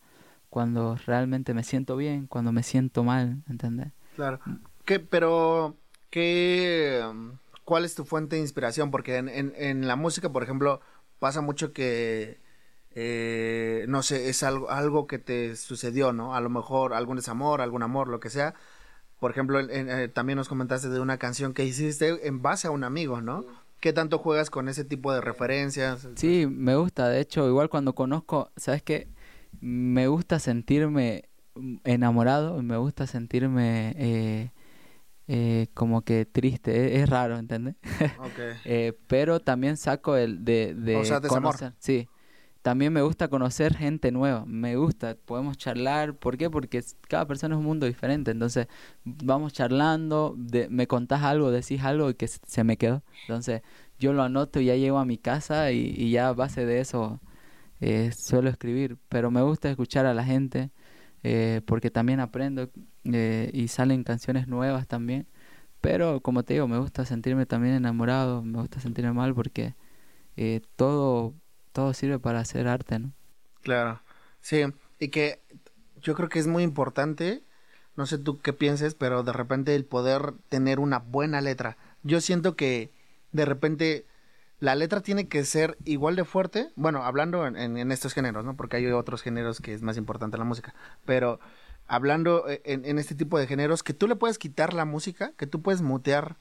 cuando 0.50 0.96
realmente 1.06 1.54
me 1.54 1.62
siento 1.62 1.96
bien, 1.96 2.26
cuando 2.26 2.52
me 2.52 2.62
siento 2.62 3.04
mal, 3.04 3.42
¿entendés? 3.48 3.92
Claro. 4.16 4.40
¿Qué, 4.84 5.00
pero, 5.00 5.76
qué 6.10 7.02
¿cuál 7.66 7.84
es 7.84 7.94
tu 7.94 8.06
fuente 8.06 8.36
de 8.36 8.42
inspiración? 8.42 8.90
Porque 8.90 9.16
en, 9.16 9.28
en, 9.28 9.86
la 9.86 9.96
música, 9.96 10.30
por 10.32 10.42
ejemplo, 10.42 10.80
pasa 11.18 11.42
mucho 11.42 11.74
que, 11.74 12.40
eh, 12.92 13.84
no 13.88 14.02
sé, 14.02 14.30
es 14.30 14.42
algo, 14.44 14.70
algo 14.70 15.06
que 15.06 15.18
te 15.18 15.56
sucedió, 15.56 16.14
¿no? 16.14 16.34
A 16.34 16.40
lo 16.40 16.48
mejor 16.48 16.94
algún 16.94 17.16
desamor, 17.16 17.60
algún 17.60 17.82
amor, 17.82 18.08
lo 18.08 18.20
que 18.20 18.30
sea. 18.30 18.54
Por 19.18 19.32
ejemplo, 19.32 19.58
eh, 19.60 20.08
también 20.08 20.36
nos 20.36 20.48
comentaste 20.48 20.88
de 20.88 21.00
una 21.00 21.18
canción 21.18 21.52
que 21.54 21.64
hiciste 21.64 22.26
en 22.28 22.40
base 22.40 22.68
a 22.68 22.70
un 22.70 22.84
amigo, 22.84 23.20
¿no? 23.20 23.44
¿Qué 23.80 23.92
tanto 23.92 24.18
juegas 24.18 24.48
con 24.48 24.68
ese 24.68 24.84
tipo 24.84 25.12
de 25.12 25.20
referencias? 25.20 26.08
Sí, 26.14 26.46
me 26.46 26.76
gusta. 26.76 27.08
De 27.08 27.20
hecho, 27.20 27.48
igual 27.48 27.68
cuando 27.68 27.94
conozco, 27.94 28.52
¿sabes 28.56 28.82
qué? 28.82 29.08
Me 29.60 30.06
gusta 30.06 30.38
sentirme 30.38 31.28
enamorado, 31.84 32.62
me 32.62 32.76
gusta 32.76 33.06
sentirme... 33.08 33.94
Eh, 33.98 34.50
eh, 35.28 35.66
como 35.74 36.02
que 36.02 36.24
triste, 36.24 37.00
es, 37.00 37.08
raro, 37.08 37.38
¿entendés? 37.38 37.74
eh, 38.64 38.92
pero 39.06 39.40
también 39.40 39.76
saco 39.76 40.16
el 40.16 40.44
de, 40.44 40.74
de 40.74 41.02
conocer, 41.28 41.72
sí. 41.78 42.08
También 42.62 42.92
me 42.92 43.02
gusta 43.02 43.28
conocer 43.28 43.76
gente 43.76 44.10
nueva, 44.10 44.44
me 44.44 44.74
gusta, 44.74 45.16
podemos 45.24 45.56
charlar, 45.56 46.14
¿por 46.14 46.36
qué? 46.36 46.50
Porque 46.50 46.82
cada 47.06 47.24
persona 47.24 47.54
es 47.54 47.60
un 47.60 47.64
mundo 47.64 47.86
diferente, 47.86 48.32
entonces 48.32 48.66
vamos 49.04 49.52
charlando, 49.52 50.34
de, 50.36 50.68
me 50.68 50.88
contás 50.88 51.22
algo, 51.22 51.52
decís 51.52 51.84
algo 51.84 52.10
y 52.10 52.14
que 52.14 52.26
se 52.26 52.64
me 52.64 52.76
quedó, 52.76 53.04
entonces 53.22 53.62
yo 54.00 54.12
lo 54.12 54.24
anoto 54.24 54.58
y 54.58 54.64
ya 54.64 54.74
llego 54.74 54.98
a 54.98 55.04
mi 55.04 55.16
casa 55.16 55.70
y, 55.70 55.94
y 55.96 56.10
ya 56.10 56.26
a 56.26 56.32
base 56.32 56.66
de 56.66 56.80
eso 56.80 57.20
eh, 57.80 58.10
suelo 58.16 58.48
escribir, 58.48 58.96
pero 59.08 59.30
me 59.30 59.42
gusta 59.42 59.70
escuchar 59.70 60.06
a 60.06 60.14
la 60.14 60.24
gente, 60.24 60.70
eh, 61.28 61.60
porque 61.66 61.90
también 61.90 62.20
aprendo 62.20 62.70
eh, 63.04 63.50
y 63.52 63.66
salen 63.66 64.04
canciones 64.04 64.46
nuevas 64.46 64.86
también. 64.86 65.26
Pero 65.80 66.20
como 66.22 66.44
te 66.44 66.54
digo, 66.54 66.68
me 66.68 66.78
gusta 66.78 67.04
sentirme 67.04 67.46
también 67.46 67.74
enamorado, 67.74 68.42
me 68.44 68.60
gusta 68.60 68.80
sentirme 68.80 69.12
mal 69.12 69.34
porque 69.34 69.74
eh, 70.36 70.60
todo, 70.76 71.34
todo 71.72 71.94
sirve 71.94 72.20
para 72.20 72.40
hacer 72.40 72.68
arte, 72.68 73.00
¿no? 73.00 73.12
Claro, 73.62 74.00
sí, 74.40 74.62
y 75.00 75.08
que 75.08 75.42
yo 76.00 76.14
creo 76.14 76.28
que 76.28 76.38
es 76.38 76.46
muy 76.46 76.62
importante, 76.62 77.42
no 77.96 78.06
sé 78.06 78.18
tú 78.18 78.38
qué 78.40 78.52
pienses, 78.52 78.94
pero 78.94 79.22
de 79.24 79.32
repente 79.32 79.74
el 79.74 79.84
poder 79.84 80.34
tener 80.48 80.78
una 80.78 80.98
buena 81.00 81.40
letra. 81.40 81.76
Yo 82.04 82.20
siento 82.20 82.54
que 82.56 82.92
de 83.32 83.44
repente 83.44 84.06
la 84.58 84.74
letra 84.74 85.00
tiene 85.02 85.28
que 85.28 85.44
ser 85.44 85.76
igual 85.84 86.16
de 86.16 86.24
fuerte, 86.24 86.70
bueno, 86.76 87.02
hablando 87.04 87.46
en, 87.46 87.92
estos 87.92 88.14
géneros, 88.14 88.44
¿no? 88.44 88.56
Porque 88.56 88.76
hay 88.76 88.86
otros 88.86 89.22
géneros 89.22 89.60
que 89.60 89.74
es 89.74 89.82
más 89.82 89.96
importante 89.96 90.38
la 90.38 90.44
música, 90.44 90.74
pero 91.04 91.40
hablando 91.86 92.48
eh, 92.48 92.62
en, 92.64 92.98
este 92.98 93.14
tipo 93.14 93.38
de 93.38 93.46
géneros, 93.46 93.82
que 93.82 93.94
tú 93.94 94.08
le 94.08 94.16
puedes 94.16 94.38
quitar 94.38 94.72
la 94.72 94.84
música, 94.84 95.32
que 95.36 95.46
tú 95.46 95.60
puedes 95.62 95.82
mutear 95.82 96.36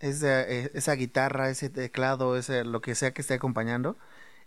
esa, 0.00 0.42
eh, 0.42 0.70
esa 0.74 0.94
guitarra, 0.94 1.50
ese 1.50 1.68
teclado, 1.68 2.36
ese 2.36 2.64
lo 2.64 2.80
que 2.80 2.94
sea 2.94 3.12
que 3.12 3.20
esté 3.20 3.34
acompañando, 3.34 3.96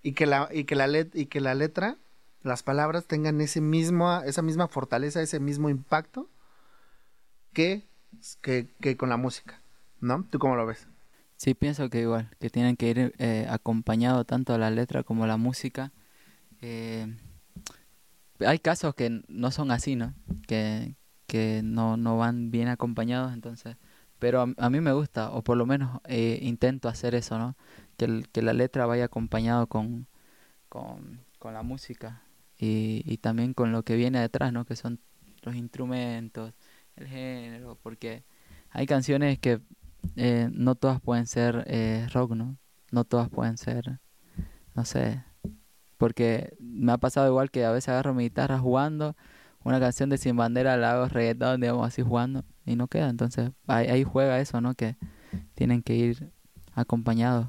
y 0.02 0.14
que 0.14 0.26
la, 0.26 0.50
y 0.52 0.64
que 0.64 0.76
la, 0.76 0.88
let, 0.88 1.10
y 1.14 1.28
que 1.28 1.42
la 1.42 1.54
letra, 1.54 1.98
las 2.42 2.64
palabras 2.64 3.06
tengan 3.06 3.40
ese 3.40 3.62
mismo, 3.62 4.22
esa 4.24 4.42
misma 4.42 4.68
fortaleza, 4.68 5.22
ese 5.22 5.40
mismo 5.40 5.70
impacto 5.70 6.28
que, 7.54 7.88
que, 8.42 8.68
que 8.82 8.98
con 8.98 9.10
la 9.10 9.18
música, 9.18 9.62
¿no? 10.00 10.26
¿Tú 10.32 10.40
cómo 10.40 10.56
lo 10.56 10.66
ves? 10.66 10.88
Sí, 11.42 11.56
pienso 11.56 11.90
que 11.90 12.02
igual, 12.02 12.30
que 12.40 12.52
tienen 12.52 12.78
que 12.78 12.90
ir 12.92 13.16
eh, 13.18 13.48
acompañado 13.50 14.26
tanto 14.26 14.56
la 14.60 14.70
letra 14.70 15.02
como 15.02 15.26
la 15.26 15.38
música. 15.38 15.92
Eh, 16.62 17.18
hay 18.46 18.60
casos 18.60 18.94
que 18.94 19.24
no 19.28 19.50
son 19.50 19.72
así, 19.72 19.96
¿no? 19.96 20.14
Que, 20.48 20.94
que 21.26 21.62
no, 21.64 21.98
no 21.98 22.16
van 22.20 22.52
bien 22.52 22.68
acompañados, 22.68 23.34
entonces... 23.34 23.76
Pero 24.20 24.54
a, 24.56 24.70
mí 24.70 24.82
me 24.82 24.92
gusta, 24.94 25.32
o 25.32 25.44
por 25.44 25.58
lo 25.58 25.66
menos 25.66 26.00
eh, 26.06 26.38
intento 26.44 26.88
hacer 26.90 27.16
eso, 27.16 27.40
¿no? 27.40 27.58
Que, 27.98 28.24
que 28.32 28.44
la 28.44 28.54
letra 28.54 28.86
vaya 28.86 29.06
acompañado 29.06 29.66
con, 29.66 30.06
con, 30.70 31.22
con 31.40 31.56
la 31.56 31.64
música 31.64 32.22
y, 32.60 33.02
y 33.04 33.18
también 33.18 33.56
con 33.56 33.72
lo 33.72 33.82
que 33.82 33.96
viene 33.96 34.20
detrás, 34.20 34.54
¿no? 34.54 34.66
Que 34.66 34.76
son 34.76 35.00
los 35.42 35.56
instrumentos, 35.56 36.54
el 36.98 37.08
género, 37.08 37.80
porque 37.82 38.26
hay 38.70 38.86
canciones 38.86 39.40
que 39.40 39.60
eh, 40.22 40.50
no 40.52 40.76
todas 40.76 41.02
pueden 41.02 41.28
ser 41.28 41.64
eh, 41.68 42.08
rock, 42.14 42.32
¿no? 42.32 42.58
No 42.92 43.06
todas 43.06 43.30
pueden 43.30 43.58
ser, 43.58 44.00
no 44.76 44.86
sé, 44.86 45.24
porque 45.98 46.56
me 46.60 46.92
ha 46.92 46.98
pasado 46.98 47.28
igual 47.28 47.52
que 47.52 47.66
a 47.66 47.72
veces 47.72 47.90
agarro 47.90 48.14
mi 48.14 48.24
guitarra 48.24 48.60
jugando 48.60 49.16
una 49.64 49.80
canción 49.80 50.10
de 50.10 50.18
Sin 50.18 50.36
Bandera 50.36 50.78
la 50.78 50.94
hago 50.94 51.08
reggaetón, 51.08 51.62
digamos, 51.62 51.88
así 51.88 52.02
jugando, 52.02 52.44
y 52.66 52.76
no 52.76 52.88
queda. 52.88 53.10
Entonces, 53.10 53.52
ahí, 53.68 53.88
ahí 53.88 54.04
juega 54.04 54.40
eso, 54.40 54.62
¿no? 54.62 54.74
Que 54.74 54.98
tienen 55.56 55.84
que 55.84 55.94
ir 55.94 56.32
acompañados. 56.74 57.48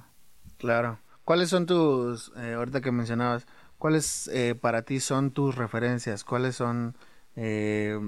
Claro. 0.59 0.99
¿Cuáles 1.25 1.51
son 1.51 1.67
tus, 1.67 2.33
eh, 2.37 2.55
ahorita 2.55 2.81
que 2.81 2.93
mencionabas, 2.93 3.47
cuáles 3.79 4.29
eh, 4.29 4.55
para 4.55 4.83
ti 4.83 5.01
son 5.01 5.31
tus 5.31 5.55
referencias? 5.55 6.25
¿Cuáles 6.25 6.57
son 6.57 6.97
eh, 7.37 7.99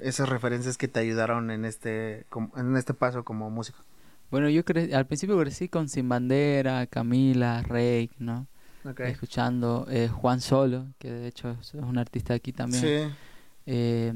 esas 0.00 0.28
referencias 0.28 0.76
que 0.76 0.88
te 0.88 1.00
ayudaron 1.00 1.50
en 1.50 1.64
este, 1.64 2.26
en 2.56 2.76
este 2.76 2.94
paso 2.94 3.24
como 3.24 3.48
músico? 3.50 3.78
Bueno, 4.34 4.48
yo 4.48 4.64
cre- 4.64 4.92
al 4.92 5.06
principio 5.06 5.38
crecí 5.38 5.68
con 5.68 5.88
Sin 5.88 6.08
Bandera, 6.08 6.88
Camila, 6.88 7.62
Rey, 7.62 8.10
¿no? 8.18 8.48
Escuchando 8.98 9.86
eh, 9.88 10.08
Juan 10.08 10.40
Solo, 10.40 10.88
que 10.98 11.08
de 11.08 11.28
hecho 11.28 11.50
es 11.60 11.72
un 11.74 11.98
artista 11.98 12.34
aquí 12.34 12.52
también. 12.52 12.82
Sí. 12.82 13.14
Eh, 13.66 14.12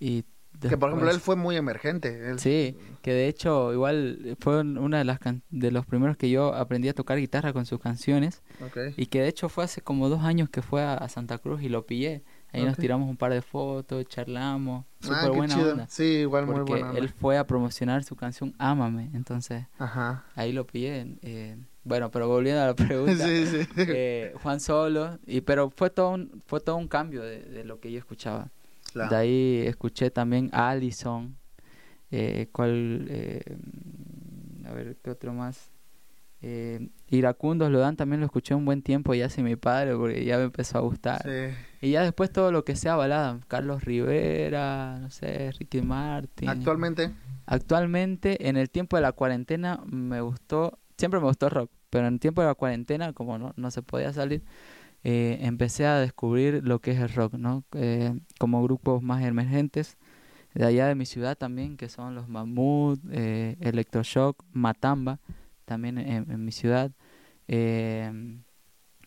y 0.00 0.24
Que 0.58 0.78
por 0.78 0.88
ejemplo 0.88 1.10
él 1.10 1.20
fue 1.20 1.36
muy 1.36 1.54
emergente. 1.56 2.30
Él- 2.30 2.38
Sí, 2.38 2.78
que 3.02 3.12
de 3.12 3.28
hecho 3.28 3.74
igual 3.74 4.36
fue 4.40 4.60
un- 4.62 4.78
una 4.78 4.96
de 4.96 5.04
las 5.04 5.18
can- 5.18 5.42
de 5.50 5.70
los 5.70 5.84
primeros 5.84 6.16
que 6.16 6.30
yo 6.30 6.54
aprendí 6.54 6.88
a 6.88 6.94
tocar 6.94 7.18
guitarra 7.18 7.52
con 7.52 7.66
sus 7.66 7.78
canciones 7.78 8.42
Ok. 8.64 8.94
y 8.96 9.04
que 9.06 9.20
de 9.20 9.28
hecho 9.28 9.50
fue 9.50 9.64
hace 9.64 9.82
como 9.82 10.08
dos 10.08 10.22
años 10.24 10.48
que 10.48 10.62
fue 10.62 10.82
a, 10.82 10.94
a 10.94 11.08
Santa 11.10 11.36
Cruz 11.36 11.60
y 11.62 11.68
lo 11.68 11.84
pillé. 11.84 12.24
Ahí 12.52 12.64
nos 12.64 12.76
tiramos 12.78 13.08
un 13.10 13.16
par 13.16 13.32
de 13.32 13.42
fotos, 13.42 14.06
charlamos, 14.06 14.84
Ah, 15.02 15.06
súper 15.06 15.30
buena 15.32 15.54
chido. 15.54 15.72
onda. 15.72 15.86
Sí, 15.88 16.02
igual 16.04 16.46
muy 16.46 16.60
buena 16.62 16.88
onda. 16.88 16.98
él 16.98 17.08
fue 17.10 17.36
a 17.36 17.46
promocionar 17.46 18.04
su 18.04 18.16
canción 18.16 18.54
Ámame, 18.58 19.10
entonces 19.12 19.66
Ajá. 19.78 20.24
ahí 20.34 20.52
lo 20.52 20.66
pillé. 20.66 21.16
eh, 21.22 21.56
bueno, 21.84 22.10
pero 22.10 22.26
volviendo 22.28 22.62
a 22.62 22.66
la 22.66 22.74
pregunta, 22.74 23.24
Sí, 23.28 23.46
sí. 23.46 23.68
eh, 23.76 24.32
Juan 24.42 24.60
Solo, 24.60 25.18
y 25.26 25.40
pero 25.42 25.70
fue 25.70 25.90
todo 25.90 26.10
un, 26.10 26.42
fue 26.46 26.60
todo 26.60 26.76
un 26.76 26.88
cambio 26.88 27.22
de, 27.22 27.40
de 27.42 27.64
lo 27.64 27.80
que 27.80 27.90
yo 27.92 27.98
escuchaba. 27.98 28.50
Claro. 28.92 29.10
De 29.10 29.16
ahí 29.16 29.62
escuché 29.66 30.10
también 30.10 30.48
a 30.52 30.70
Allison, 30.70 31.36
eh, 32.10 32.48
cuál, 32.52 33.06
eh, 33.10 33.42
a 34.66 34.72
ver, 34.72 34.96
¿qué 35.02 35.10
otro 35.10 35.32
más? 35.34 35.70
Eh, 36.40 36.90
Iracundos 37.08 37.70
lo 37.70 37.80
dan 37.80 37.96
también 37.96 38.20
lo 38.20 38.26
escuché 38.26 38.54
un 38.54 38.64
buen 38.64 38.82
tiempo 38.82 39.12
ya 39.12 39.28
sin 39.28 39.44
mi 39.44 39.56
padre 39.56 39.96
porque 39.96 40.24
ya 40.24 40.38
me 40.38 40.44
empezó 40.44 40.78
a 40.78 40.80
gustar. 40.82 41.22
Sí. 41.22 41.54
Y 41.80 41.90
ya 41.92 42.02
después 42.02 42.30
todo 42.30 42.52
lo 42.52 42.64
que 42.64 42.76
sea 42.76 42.96
balada, 42.96 43.40
Carlos 43.48 43.84
Rivera, 43.84 44.98
no 45.00 45.10
sé, 45.10 45.52
Ricky 45.58 45.82
Martin. 45.82 46.48
Actualmente. 46.48 47.12
Actualmente, 47.46 48.48
en 48.48 48.56
el 48.56 48.68
tiempo 48.68 48.96
de 48.96 49.02
la 49.02 49.12
cuarentena, 49.12 49.80
me 49.86 50.20
gustó, 50.20 50.78
siempre 50.96 51.18
me 51.18 51.26
gustó 51.26 51.48
rock, 51.48 51.70
pero 51.88 52.06
en 52.06 52.14
el 52.14 52.20
tiempo 52.20 52.42
de 52.42 52.48
la 52.48 52.54
cuarentena, 52.54 53.12
como 53.12 53.38
no, 53.38 53.54
no 53.56 53.70
se 53.70 53.80
podía 53.82 54.12
salir, 54.12 54.42
eh, 55.02 55.38
empecé 55.42 55.86
a 55.86 55.98
descubrir 55.98 56.60
lo 56.64 56.80
que 56.80 56.90
es 56.90 57.00
el 57.00 57.08
rock, 57.08 57.34
¿no? 57.34 57.64
Eh, 57.72 58.18
como 58.38 58.62
grupos 58.62 59.02
más 59.02 59.24
emergentes, 59.24 59.96
de 60.54 60.66
allá 60.66 60.88
de 60.88 60.94
mi 60.94 61.06
ciudad 61.06 61.38
también, 61.38 61.76
que 61.76 61.88
son 61.88 62.14
los 62.14 62.26
eh, 63.12 63.56
Electroshock, 63.60 64.44
Matamba, 64.52 65.20
también 65.68 65.98
en, 65.98 66.30
en 66.30 66.44
mi 66.44 66.50
ciudad. 66.50 66.90
Eh, 67.46 68.10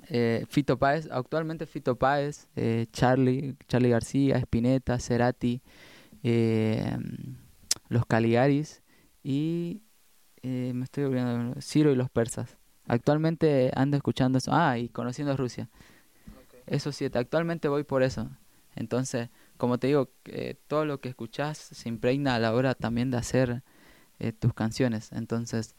eh, 0.10 0.46
Fito 0.48 0.78
Páez, 0.78 1.08
actualmente 1.12 1.66
Fito 1.66 1.96
Páez, 1.96 2.48
eh, 2.56 2.86
Charlie, 2.92 3.56
Charlie 3.68 3.90
García, 3.90 4.38
Spinetta, 4.38 5.00
Cerati, 5.00 5.62
eh, 6.24 6.98
los 7.90 8.06
Caligaris 8.06 8.82
y 9.24 9.82
eh, 10.44 10.72
me 10.74 10.86
estoy 10.86 11.06
olvidando, 11.06 11.60
Ciro 11.62 11.92
y 11.92 11.96
los 11.96 12.10
persas. 12.10 12.58
Actualmente 12.88 13.72
ando 13.76 13.98
escuchando 13.98 14.38
eso. 14.38 14.52
Ah, 14.54 14.78
y 14.78 14.90
conociendo 14.90 15.36
Rusia. 15.38 15.70
Esos 16.66 16.96
siete. 16.96 17.20
Actualmente 17.20 17.68
voy 17.68 17.84
por 17.84 18.04
eso. 18.04 18.30
Entonces, 18.76 19.30
como 19.58 19.78
te 19.78 19.88
digo, 19.88 20.10
eh, 20.26 20.56
todo 20.68 20.86
lo 20.86 21.00
que 21.00 21.10
escuchas 21.10 21.58
se 21.58 21.90
impregna 21.90 22.36
a 22.36 22.40
la 22.40 22.54
hora 22.54 22.74
también 22.74 23.12
de 23.12 23.18
hacer 23.18 23.64
eh, 24.20 24.32
tus 24.32 24.54
canciones. 24.54 25.12
Entonces, 25.12 25.76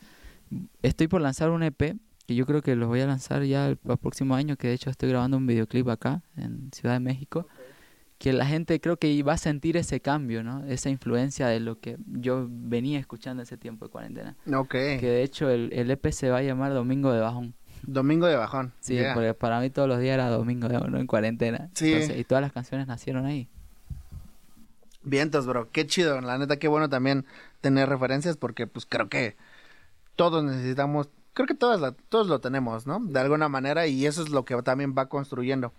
estoy 0.82 1.08
por 1.08 1.20
lanzar 1.20 1.50
un 1.50 1.62
EP 1.62 1.96
que 2.26 2.34
yo 2.34 2.46
creo 2.46 2.62
que 2.62 2.76
los 2.76 2.88
voy 2.88 3.00
a 3.00 3.06
lanzar 3.06 3.42
ya 3.44 3.66
el, 3.68 3.78
el 3.84 3.96
próximo 3.98 4.34
año, 4.34 4.56
que 4.56 4.68
de 4.68 4.74
hecho 4.74 4.90
estoy 4.90 5.08
grabando 5.08 5.36
un 5.36 5.46
videoclip 5.46 5.88
acá 5.88 6.22
en 6.36 6.70
Ciudad 6.72 6.94
de 6.94 7.00
México, 7.00 7.48
que 8.18 8.32
la 8.32 8.46
gente 8.46 8.80
creo 8.80 8.96
que 8.96 9.20
va 9.24 9.32
a 9.32 9.38
sentir 9.38 9.76
ese 9.76 10.00
cambio, 10.00 10.44
¿no? 10.44 10.64
Esa 10.66 10.88
influencia 10.90 11.48
de 11.48 11.58
lo 11.58 11.80
que 11.80 11.96
yo 12.06 12.46
venía 12.48 13.00
escuchando 13.00 13.42
ese 13.42 13.56
tiempo 13.56 13.86
de 13.86 13.90
cuarentena. 13.90 14.36
Ok. 14.54 14.70
Que 14.70 15.00
de 15.02 15.22
hecho 15.24 15.50
el, 15.50 15.72
el 15.72 15.90
EP 15.90 16.06
se 16.12 16.30
va 16.30 16.38
a 16.38 16.42
llamar 16.42 16.72
Domingo 16.72 17.12
de 17.12 17.20
Bajón. 17.20 17.54
Domingo 17.84 18.26
de 18.28 18.36
Bajón. 18.36 18.72
Sí, 18.78 18.94
Yeah. 18.94 19.14
porque 19.14 19.34
para 19.34 19.58
mí 19.58 19.70
todos 19.70 19.88
los 19.88 19.98
días 19.98 20.14
era 20.14 20.28
Domingo 20.28 20.68
de 20.68 20.74
Bajón, 20.74 20.92
¿no? 20.92 21.00
en 21.00 21.08
cuarentena. 21.08 21.68
Sí. 21.74 21.92
Entonces, 21.92 22.16
y 22.20 22.22
todas 22.22 22.42
las 22.42 22.52
canciones 22.52 22.86
nacieron 22.86 23.26
ahí. 23.26 23.48
Vientos, 25.02 25.46
bro. 25.46 25.68
Qué 25.72 25.86
chido. 25.86 26.20
La 26.20 26.38
neta, 26.38 26.58
qué 26.58 26.68
bueno 26.68 26.88
también 26.88 27.24
tener 27.60 27.88
referencias 27.88 28.36
porque 28.36 28.68
pues 28.68 28.86
creo 28.86 29.08
que 29.08 29.36
todos 30.30 30.44
necesitamos, 30.44 31.08
creo 31.34 31.48
que 31.48 31.54
todas 31.54 31.80
la- 31.80 31.96
todos 32.08 32.28
lo 32.28 32.40
tenemos, 32.40 32.86
¿no? 32.86 33.00
De 33.00 33.18
alguna 33.18 33.48
manera 33.48 33.88
y 33.88 34.06
eso 34.06 34.22
es 34.22 34.28
lo 34.28 34.44
que 34.44 34.54
también 34.62 34.94
va 34.96 35.08
construyendo 35.08 35.72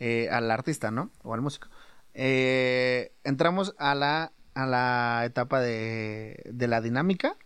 eh, 0.00 0.28
al 0.30 0.50
artista, 0.50 0.90
¿no? 0.90 1.10
O 1.22 1.32
al 1.32 1.40
músico. 1.40 1.68
Eh, 2.12 3.12
entramos 3.24 3.74
a 3.78 3.94
la, 3.94 4.32
a 4.54 4.66
la 4.66 5.22
etapa 5.24 5.60
de, 5.60 6.42
de 6.52 6.68
la 6.68 6.82
dinámica. 6.82 7.36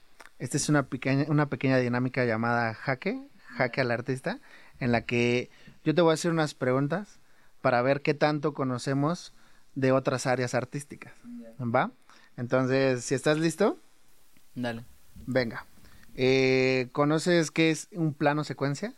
Esta 0.40 0.56
es 0.56 0.68
una 0.68 0.84
pequeña, 0.88 1.26
una 1.28 1.46
pequeña 1.46 1.76
dinámica 1.76 2.24
llamada 2.24 2.74
jaque, 2.74 3.28
jaque 3.56 3.80
al 3.82 3.92
artista, 3.92 4.40
en 4.80 4.90
la 4.90 5.02
que 5.02 5.50
yo 5.84 5.94
te 5.94 6.02
voy 6.02 6.10
a 6.10 6.14
hacer 6.14 6.32
unas 6.32 6.54
preguntas 6.54 7.20
para 7.60 7.80
ver 7.82 8.02
qué 8.02 8.14
tanto 8.14 8.54
conocemos 8.54 9.34
de 9.76 9.92
otras 9.92 10.26
áreas 10.26 10.54
artísticas. 10.54 11.12
¿Va? 11.60 11.92
Entonces, 12.36 13.04
si 13.04 13.14
estás 13.14 13.38
listo, 13.38 13.78
Dale. 14.56 14.84
venga. 15.26 15.64
Eh, 16.14 16.88
¿Conoces 16.92 17.50
qué 17.50 17.70
es 17.70 17.88
un 17.92 18.14
plano 18.14 18.44
secuencia 18.44 18.94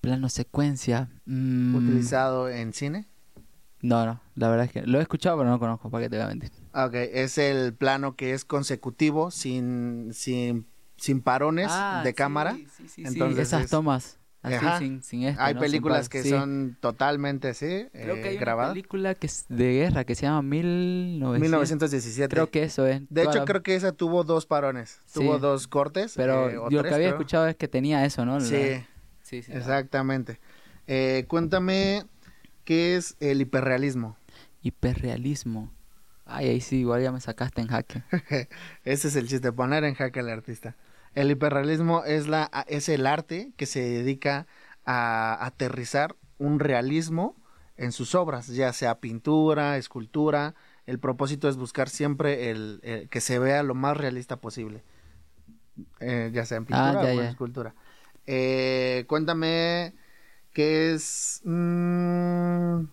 Plano 0.00 0.28
secuencia. 0.28 1.08
mm, 1.26 1.74
utilizado 1.74 2.48
en 2.48 2.72
cine? 2.72 3.06
No, 3.82 4.04
no, 4.04 4.20
la 4.34 4.48
verdad 4.48 4.66
es 4.66 4.72
que 4.72 4.82
lo 4.82 4.98
he 4.98 5.02
escuchado, 5.02 5.36
pero 5.38 5.48
no 5.48 5.56
lo 5.56 5.60
conozco, 5.60 5.90
¿para 5.90 6.04
qué 6.04 6.10
te 6.10 6.16
voy 6.16 6.24
a 6.26 6.28
mentir? 6.28 6.50
Ah, 6.72 6.86
Ok, 6.86 6.94
es 6.94 7.38
el 7.38 7.74
plano 7.74 8.14
que 8.14 8.32
es 8.34 8.44
consecutivo, 8.44 9.30
sin, 9.30 10.10
sin, 10.12 10.66
sin 10.96 11.20
parones 11.22 11.70
Ah, 11.70 12.00
de 12.04 12.10
sí, 12.10 12.14
cámara. 12.16 12.52
sí, 12.52 12.66
sí, 12.76 12.88
sí, 12.88 13.02
Entonces 13.06 13.48
esas 13.48 13.64
es- 13.64 13.70
tomas, 13.70 14.18
así 14.42 14.54
Ajá. 14.54 14.78
sin, 14.78 15.02
sin 15.02 15.36
Hay 15.38 15.54
películas 15.54 16.08
que 16.08 16.22
sí. 16.22 16.30
son 16.30 16.76
totalmente 16.80 17.48
así, 17.48 17.86
Creo 17.92 18.16
eh, 18.16 18.22
que 18.22 18.28
hay 18.30 18.36
una 18.38 18.68
película 18.68 19.14
que 19.14 19.26
es 19.26 19.44
de 19.48 19.72
guerra 19.72 20.04
que 20.04 20.14
se 20.14 20.22
llama 20.22 20.42
1900. 20.42 21.40
1917. 21.40 22.34
Creo 22.34 22.50
que 22.50 22.62
eso 22.62 22.86
es. 22.86 23.02
De 23.10 23.22
hecho, 23.22 23.40
la- 23.40 23.44
creo 23.44 23.62
que 23.62 23.74
esa 23.74 23.92
tuvo 23.92 24.24
dos 24.24 24.46
parones. 24.46 25.00
Sí. 25.06 25.20
Tuvo 25.20 25.38
dos 25.38 25.68
cortes. 25.68 26.14
Pero 26.16 26.48
eh, 26.50 26.56
o 26.58 26.70
yo 26.70 26.78
lo 26.78 26.82
tres, 26.82 26.90
que 26.90 26.94
había 26.94 27.08
creo. 27.08 27.18
escuchado 27.18 27.46
es 27.48 27.56
que 27.56 27.68
tenía 27.68 28.04
eso, 28.04 28.24
¿no? 28.24 28.38
La- 28.38 28.44
Sí, 28.44 28.84
sí, 29.22 29.42
sí. 29.42 29.52
exactamente. 29.52 30.40
Eh, 30.86 31.24
cuéntame 31.28 32.04
qué 32.64 32.96
es 32.96 33.16
el 33.20 33.40
hiperrealismo. 33.42 34.16
Hiperrealismo. 34.62 35.70
Ay, 36.24 36.48
ahí 36.48 36.60
sí, 36.60 36.76
igual 36.80 37.02
ya 37.02 37.10
me 37.12 37.20
sacaste 37.20 37.60
en 37.60 37.68
jaque. 37.68 38.02
Ese 38.84 39.08
es 39.08 39.16
el 39.16 39.26
chiste, 39.28 39.50
poner 39.52 39.84
en 39.84 39.94
jaque 39.94 40.20
al 40.20 40.30
artista. 40.30 40.76
El 41.14 41.30
hiperrealismo 41.30 42.04
es, 42.04 42.28
la, 42.28 42.50
es 42.68 42.88
el 42.88 43.06
arte 43.06 43.52
que 43.56 43.66
se 43.66 43.80
dedica 43.80 44.46
a 44.84 45.44
aterrizar 45.44 46.16
un 46.38 46.60
realismo 46.60 47.36
en 47.76 47.92
sus 47.92 48.14
obras, 48.14 48.48
ya 48.48 48.72
sea 48.72 49.00
pintura, 49.00 49.76
escultura. 49.76 50.54
El 50.86 50.98
propósito 50.98 51.48
es 51.48 51.56
buscar 51.56 51.88
siempre 51.88 52.50
el, 52.50 52.80
el 52.82 53.08
que 53.08 53.20
se 53.20 53.38
vea 53.38 53.62
lo 53.62 53.74
más 53.74 53.96
realista 53.96 54.36
posible, 54.40 54.82
Eh, 56.00 56.30
ya 56.32 56.44
sea 56.44 56.58
en 56.58 56.66
pintura 56.66 57.00
Ah, 57.00 57.04
ya, 57.04 57.14
o 57.14 57.20
en 57.20 57.24
ya. 57.24 57.30
escultura. 57.30 57.74
Eh, 58.26 59.04
cuéntame 59.08 59.94
qué 60.52 60.92
es... 60.94 61.40
mm, 61.44 62.84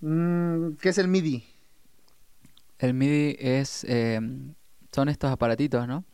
mm, 0.00 0.76
¿Qué 0.80 0.88
es 0.88 0.98
el 0.98 1.08
MIDI? 1.08 1.44
El 2.78 2.90
MIDI 2.94 3.36
es, 3.38 3.84
eh, 3.84 4.20
son 4.92 5.08
estos 5.08 5.30
aparatitos, 5.30 5.86
¿no? 5.86 6.04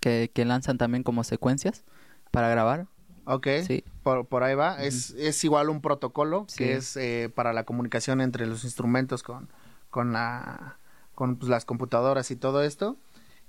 Que, 0.00 0.30
que 0.32 0.44
lanzan 0.44 0.78
también 0.78 1.02
como 1.02 1.24
secuencias 1.24 1.84
para 2.30 2.48
grabar. 2.48 2.86
Ok, 3.24 3.48
Sí. 3.66 3.82
por, 4.04 4.26
por 4.26 4.44
ahí 4.44 4.54
va. 4.54 4.80
es, 4.82 5.10
es 5.12 5.42
igual 5.42 5.68
un 5.68 5.80
protocolo 5.80 6.44
Sí. 6.48 6.58
que 6.58 6.76
es 6.76 6.96
eh, 6.96 7.30
para 7.34 7.52
la 7.52 7.64
comunicación 7.64 8.20
entre 8.20 8.46
los 8.46 8.62
instrumentos 8.64 9.22
con, 9.24 9.48
con, 9.90 10.12
la, 10.12 10.76
con 11.14 11.36
pues, 11.36 11.48
las 11.50 11.64
computadoras 11.64 12.30
y 12.30 12.36
todo 12.36 12.62
esto. 12.62 12.96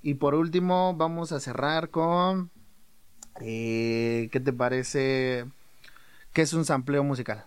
Y 0.01 0.15
por 0.15 0.33
último, 0.35 0.95
vamos 0.95 1.31
a 1.31 1.39
cerrar 1.39 1.89
con. 1.89 2.49
eh, 3.41 4.29
¿Qué 4.31 4.39
te 4.39 4.53
parece? 4.53 5.45
¿Qué 6.33 6.41
es 6.43 6.53
un 6.53 6.65
sampleo 6.65 7.03
musical? 7.03 7.45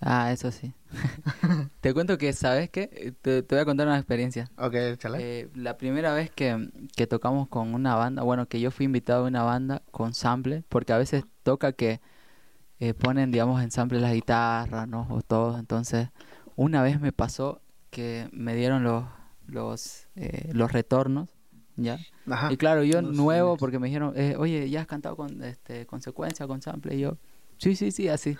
Ah, 0.00 0.32
eso 0.32 0.50
sí. 0.50 0.72
te 1.80 1.92
cuento 1.94 2.18
que, 2.18 2.32
¿sabes 2.32 2.70
qué? 2.70 2.90
Eh, 2.92 3.12
Te, 3.20 3.42
te 3.42 3.54
voy 3.54 3.62
a 3.62 3.64
contar 3.64 3.86
una 3.86 3.96
experiencia. 3.98 4.50
Ok, 4.56 4.74
chale. 4.98 5.18
Eh, 5.18 5.50
la 5.54 5.76
primera 5.76 6.14
vez 6.14 6.30
que, 6.30 6.70
que 6.96 7.06
tocamos 7.06 7.48
con 7.48 7.74
una 7.74 7.94
banda, 7.96 8.22
bueno, 8.22 8.48
que 8.48 8.60
yo 8.60 8.70
fui 8.70 8.86
invitado 8.86 9.24
a 9.24 9.28
una 9.28 9.42
banda 9.42 9.82
con 9.90 10.14
sample, 10.14 10.64
porque 10.68 10.92
a 10.92 10.98
veces 10.98 11.24
toca 11.42 11.72
que 11.72 12.00
eh, 12.80 12.94
ponen, 12.94 13.30
digamos, 13.32 13.62
en 13.62 13.70
sample 13.70 14.00
las 14.00 14.12
guitarras, 14.14 14.88
¿no? 14.88 15.06
O 15.10 15.22
todo. 15.22 15.58
Entonces, 15.58 16.08
una 16.56 16.82
vez 16.82 17.00
me 17.00 17.12
pasó 17.12 17.60
que 17.90 18.28
me 18.32 18.54
dieron 18.54 18.84
los, 18.84 19.04
los, 19.46 20.08
eh, 20.16 20.50
los 20.54 20.72
retornos, 20.72 21.28
¿ya? 21.76 21.98
Ajá. 22.30 22.50
Y 22.52 22.56
claro, 22.56 22.82
yo 22.84 23.02
nuevo, 23.02 23.56
porque 23.56 23.78
me 23.78 23.88
dijeron, 23.88 24.12
eh, 24.16 24.36
oye, 24.38 24.70
¿ya 24.70 24.80
has 24.82 24.86
cantado 24.86 25.16
con 25.16 25.42
este, 25.42 25.86
consecuencia, 25.86 26.46
con 26.46 26.62
sample? 26.62 26.94
Y 26.96 27.00
yo, 27.00 27.16
sí, 27.60 27.76
sí, 27.76 27.90
sí, 27.92 28.08
así. 28.08 28.36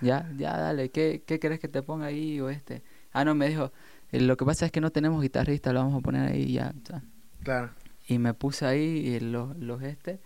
ya, 0.00 0.28
ya, 0.36 0.56
dale, 0.56 0.90
¿qué, 0.90 1.22
¿qué 1.26 1.38
querés 1.38 1.60
que 1.60 1.68
te 1.68 1.82
ponga 1.82 2.06
ahí 2.06 2.40
o 2.40 2.48
este? 2.50 2.82
Ah, 3.12 3.24
no, 3.24 3.34
me 3.34 3.48
dijo, 3.48 3.72
"Eh, 4.10 4.20
lo 4.20 4.36
que 4.36 4.44
pasa 4.44 4.66
es 4.66 4.72
que 4.72 4.80
no 4.80 4.90
tenemos 4.90 5.22
guitarrista, 5.22 5.72
lo 5.72 5.80
vamos 5.80 5.98
a 6.00 6.02
poner 6.02 6.30
ahí 6.32 6.42
y 6.42 6.52
ya. 6.54 6.72
o 6.82 6.86
sea. 6.86 7.02
Claro. 7.42 7.70
Y 8.08 8.18
me 8.18 8.34
puse 8.34 8.64
ahí 8.66 8.80
y 9.06 9.20
los, 9.20 9.56
los 9.58 9.82
este, 9.82 10.18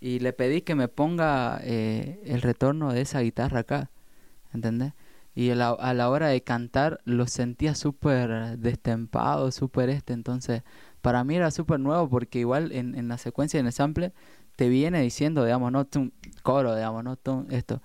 y 0.00 0.20
le 0.20 0.32
pedí 0.32 0.62
que 0.62 0.74
me 0.74 0.88
ponga 0.88 1.60
eh, 1.62 2.20
el 2.24 2.40
retorno 2.42 2.92
de 2.92 3.02
esa 3.02 3.20
guitarra 3.20 3.60
acá, 3.60 3.90
¿entendés? 4.54 4.92
Y 5.34 5.50
a 5.50 5.54
la, 5.54 5.68
a 5.70 5.92
la 5.92 6.08
hora 6.08 6.28
de 6.28 6.42
cantar 6.42 7.00
lo 7.04 7.26
sentía 7.26 7.74
súper 7.74 8.56
destempado, 8.58 9.52
súper 9.52 9.90
este, 9.90 10.14
entonces 10.14 10.62
para 11.02 11.24
mí 11.24 11.36
era 11.36 11.50
súper 11.50 11.78
nuevo 11.78 12.08
porque 12.08 12.38
igual 12.38 12.72
en, 12.72 12.94
en 12.94 13.08
la 13.08 13.18
secuencia, 13.18 13.60
en 13.60 13.66
el 13.66 13.72
sample, 13.72 14.12
te 14.56 14.70
viene 14.70 15.02
diciendo, 15.02 15.44
digamos, 15.44 15.70
no, 15.72 15.84
tum, 15.84 16.10
coro, 16.46 16.74
digamos, 16.74 17.04
no, 17.04 17.18
esto. 17.50 17.82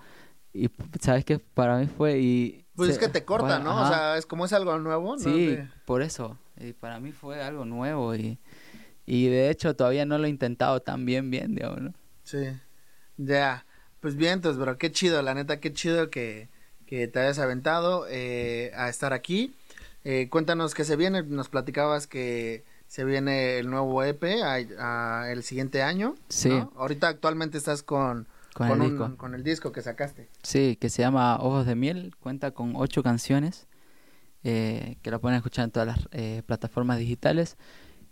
Y 0.54 0.70
sabes 1.00 1.26
que 1.26 1.40
para 1.40 1.78
mí 1.78 1.88
fue 1.88 2.20
y... 2.20 2.66
Pues 2.76 2.88
se- 2.90 2.94
es 2.94 3.00
que 3.00 3.08
te 3.10 3.24
corta, 3.26 3.60
¿no? 3.60 3.72
ajá. 3.72 3.84
O 3.84 3.88
sea, 3.88 4.18
es 4.18 4.26
como 4.26 4.46
es 4.46 4.54
algo 4.54 4.78
nuevo, 4.80 5.16
¿no? 5.16 5.22
Sí, 5.22 5.48
De- 5.56 5.68
por 5.86 6.02
eso. 6.02 6.38
Y 6.60 6.74
para 6.74 7.00
mí 7.00 7.12
fue 7.12 7.42
algo 7.42 7.66
nuevo 7.66 8.14
y, 8.16 8.38
y 9.06 9.28
de 9.28 9.50
hecho 9.50 9.76
todavía 9.76 10.06
no 10.06 10.18
lo 10.18 10.26
he 10.26 10.30
intentado 10.30 10.80
tan 10.82 11.06
bien, 11.06 11.32
bien, 11.32 11.56
digamos, 11.56 11.82
¿no? 11.82 11.94
Sí. 12.24 12.48
Ya. 13.18 13.66
Pues 14.00 14.16
bien, 14.16 14.34
entonces, 14.34 14.60
bro, 14.60 14.78
qué 14.78 14.92
chido, 14.92 15.22
la 15.22 15.34
neta, 15.34 15.60
qué 15.60 15.72
chido 15.74 16.10
que, 16.10 16.50
que 16.86 17.08
te 17.08 17.20
hayas 17.20 17.40
aventado 17.40 18.06
eh, 18.10 18.72
a 18.76 18.90
estar 18.90 19.14
aquí. 19.14 19.56
Eh, 20.04 20.28
cuéntanos 20.30 20.74
qué 20.74 20.84
se 20.84 20.96
viene, 20.96 21.22
nos 21.24 21.50
platicabas 21.50 22.08
que 22.08 22.64
se 22.88 23.06
viene 23.06 23.60
el 23.60 23.70
nuevo 23.70 24.04
EP 24.04 24.42
a- 24.44 25.22
a 25.24 25.32
el 25.32 25.44
siguiente 25.44 25.82
año. 25.84 26.16
Sí. 26.30 26.50
¿no? 26.50 26.74
Ahorita 26.78 27.08
actualmente 27.08 27.58
estás 27.58 27.84
con, 27.84 28.28
Con 28.54 28.70
el 28.70 28.82
un- 28.82 28.90
disco. 28.90 29.18
con 29.18 29.36
el 29.36 29.44
disco 29.44 29.72
que 29.72 29.82
sacaste. 29.82 30.30
Sí, 30.44 30.78
que 30.80 30.90
se 30.90 31.02
llama 31.02 31.38
Ojos 31.38 31.66
de 31.66 31.76
Miel, 31.76 32.14
cuenta 32.20 32.52
con 32.52 32.74
ocho 32.76 33.02
canciones 33.04 33.68
eh, 34.44 34.98
que 35.02 35.12
la 35.12 35.20
pueden 35.20 35.38
escuchar 35.38 35.66
en 35.66 35.72
todas 35.72 35.88
las 35.88 36.10
eh, 36.12 36.42
plataformas 36.46 36.98
digitales. 37.00 37.58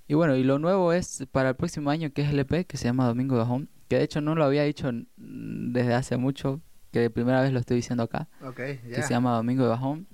Y 0.08 0.14
bueno, 0.16 0.36
y 0.36 0.44
lo 0.44 0.58
nuevo 0.60 0.94
es 0.94 1.26
para 1.32 1.50
el 1.50 1.56
próximo 1.56 1.90
año 1.90 2.12
que 2.14 2.22
es 2.24 2.30
el 2.30 2.40
EP, 2.40 2.66
que 2.66 2.78
se 2.78 2.86
llama 2.86 3.06
Domingo 3.06 3.36
de 3.36 3.42
Bajón, 3.42 3.70
que 3.88 3.98
de 3.98 4.04
hecho 4.04 4.22
no 4.22 4.34
lo 4.36 4.44
había 4.44 4.64
dicho 4.64 4.90
desde 5.18 5.94
hace 5.94 6.18
mucho, 6.18 6.62
que 6.92 7.00
de 7.00 7.10
primera 7.10 7.42
vez 7.42 7.52
lo 7.52 7.60
estoy 7.60 7.78
diciendo 7.78 8.04
acá. 8.04 8.28
Ok, 8.44 8.56
que 8.56 8.80
ya. 8.92 9.04
se 9.04 9.14
llama 9.14 9.36
Domingo 9.36 9.64
de 9.64 9.70
Bajón. 9.70 10.08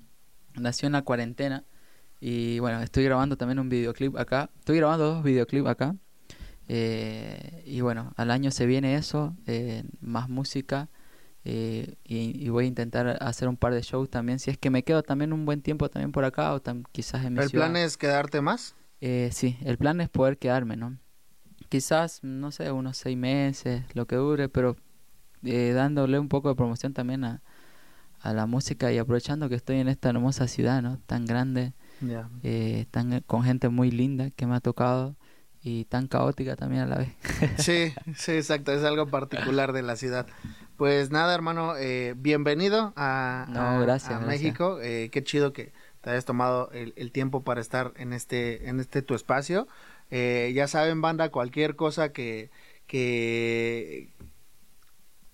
Nació 0.56 0.88
en 0.88 0.94
la 0.94 1.02
cuarentena 1.04 1.64
y 2.20 2.60
bueno, 2.60 2.82
estoy 2.82 3.04
grabando 3.04 3.38
también 3.38 3.60
un 3.60 3.70
videoclip 3.70 4.18
acá. 4.18 4.50
Estoy 4.60 4.78
grabando 4.78 5.06
dos 5.14 5.24
videoclips 5.24 5.68
acá. 5.68 5.96
Eh, 6.68 7.64
y 7.66 7.82
bueno, 7.82 8.14
al 8.18 8.32
año 8.32 8.52
se 8.52 8.66
viene 8.66 8.96
eso, 8.96 9.36
eh, 9.48 9.84
más 10.02 10.30
música. 10.30 10.90
eh, 11.46 11.96
y, 12.04 12.44
y 12.46 12.50
voy 12.50 12.66
a 12.66 12.68
intentar 12.68 13.18
hacer 13.22 13.48
un 13.48 13.58
par 13.58 13.74
de 13.74 13.82
shows 13.84 14.10
también. 14.10 14.40
Si 14.40 14.50
es 14.52 14.58
que 14.58 14.70
me 14.72 14.84
quedo 14.84 15.04
también 15.04 15.32
un 15.34 15.46
buen 15.46 15.62
tiempo 15.62 15.90
también 15.90 16.12
por 16.12 16.26
acá 16.26 16.54
o 16.54 16.62
tam- 16.62 16.84
quizás 16.92 17.24
en 17.26 17.34
mi 17.36 17.42
¿El 17.42 17.50
ciudad. 17.50 17.66
plan 17.68 17.76
es 17.78 17.98
quedarte 17.98 18.42
más? 18.42 18.76
Eh, 19.02 19.30
sí, 19.32 19.58
el 19.64 19.78
plan 19.78 20.02
es 20.02 20.10
poder 20.10 20.38
quedarme, 20.40 20.76
¿no? 20.76 20.98
Quizás, 21.70 22.20
no 22.24 22.52
sé, 22.52 22.72
unos 22.72 22.98
seis 22.98 23.18
meses, 23.18 23.84
lo 23.94 24.08
que 24.08 24.16
dure, 24.16 24.50
pero 24.50 24.76
eh, 25.44 25.72
dándole 25.76 26.20
un 26.20 26.30
poco 26.30 26.50
de 26.50 26.56
promoción 26.56 26.94
también 26.94 27.24
a, 27.26 27.42
a 28.22 28.34
la 28.34 28.46
música 28.48 28.92
y 28.92 28.98
aprovechando 28.98 29.50
que 29.50 29.56
estoy 29.56 29.78
en 29.80 29.88
esta 29.90 30.10
hermosa 30.10 30.48
ciudad, 30.48 30.82
¿no? 30.82 31.00
Tan 31.08 31.26
grande, 31.26 31.74
tan, 32.92 33.22
con 33.22 33.44
gente 33.44 33.70
muy 33.70 33.92
linda 33.92 34.30
que 34.32 34.46
me 34.48 34.56
ha 34.56 34.60
tocado 34.60 35.16
y 35.66 35.86
tan 35.86 36.06
caótica 36.08 36.56
también 36.56 36.84
a 36.84 36.86
la 36.86 36.98
vez. 36.98 37.10
Sí, 37.58 37.92
sí, 38.16 38.34
exacto, 38.34 38.72
es 38.72 38.84
algo 38.84 39.08
particular 39.08 39.74
de 39.74 39.82
la 39.82 39.96
ciudad. 39.96 40.28
Pues 40.78 41.10
nada, 41.10 41.34
hermano, 41.34 41.76
eh, 41.76 42.14
bienvenido 42.16 42.94
a, 42.96 43.48
No, 43.50 43.62
a- 43.62 43.80
gracias, 43.82 44.12
a 44.12 44.20
gracias. 44.20 44.28
México. 44.28 44.80
Eh, 44.82 45.10
qué 45.12 45.24
chido 45.24 45.54
que 45.54 45.74
te 46.02 46.12
hayas 46.12 46.26
tomado 46.26 46.70
el, 46.72 46.94
el 46.98 47.12
tiempo 47.12 47.44
para 47.44 47.62
estar 47.62 47.94
en 47.98 48.14
este, 48.14 48.70
en 48.70 48.80
este 48.80 49.02
tu 49.02 49.16
espacio. 49.16 49.68
Eh, 50.12 50.52
ya 50.54 50.68
saben, 50.68 51.02
banda, 51.02 51.30
cualquier 51.30 51.76
cosa 51.76 52.12
que, 52.14 52.52
que, 52.86 54.14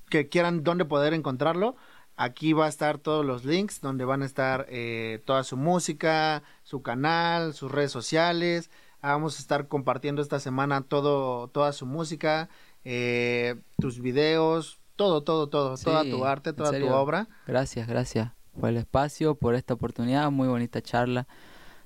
que 0.10 0.30
quieran 0.30 0.64
dónde 0.64 0.86
poder 0.86 1.14
encontrarlo. 1.14 1.76
Aquí 2.18 2.54
va 2.54 2.68
a 2.68 2.70
estar 2.70 3.00
todos 3.00 3.26
los 3.26 3.46
links 3.46 3.82
donde 3.82 4.06
van 4.06 4.22
a 4.22 4.26
estar 4.26 4.66
eh, 4.70 5.22
toda 5.26 5.44
su 5.44 5.58
música, 5.58 6.44
su 6.64 6.82
canal, 6.84 7.54
sus 7.54 7.72
redes 7.72 7.92
sociales. 7.92 8.70
Vamos 9.02 9.38
a 9.38 9.42
estar 9.42 9.68
compartiendo 9.68 10.22
esta 10.22 10.40
semana 10.40 10.82
todo, 10.82 11.48
toda 11.48 11.74
su 11.74 11.86
música, 11.86 12.50
eh, 12.86 13.56
tus 13.80 14.00
videos, 14.00 14.80
todo, 14.96 15.24
todo, 15.24 15.50
todo, 15.50 15.76
toda 15.78 16.04
Sí, 16.04 16.12
tu 16.12 16.26
arte, 16.26 16.54
toda 16.54 16.72
tu 16.72 16.86
obra. 16.88 17.28
Gracias, 17.48 17.88
gracias 17.88 18.32
por 18.60 18.70
el 18.70 18.78
espacio, 18.78 19.36
por 19.36 19.56
esta 19.56 19.74
oportunidad, 19.74 20.30
muy 20.30 20.48
bonita 20.48 20.82
charla. 20.82 21.28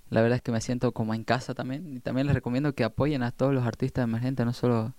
La 0.09 0.21
verdad 0.21 0.35
es 0.37 0.41
que 0.41 0.51
me 0.51 0.61
siento 0.61 0.91
como 0.91 1.13
en 1.13 1.23
casa 1.23 1.53
también 1.53 1.95
y 1.95 1.99
también 1.99 2.27
les 2.27 2.35
recomiendo 2.35 2.73
que 2.73 2.83
apoyen 2.83 3.23
a 3.23 3.31
todos 3.31 3.53
los 3.53 3.65
artistas 3.65 4.03
emergentes, 4.03 4.45
no 4.45 4.53
solo 4.53 4.93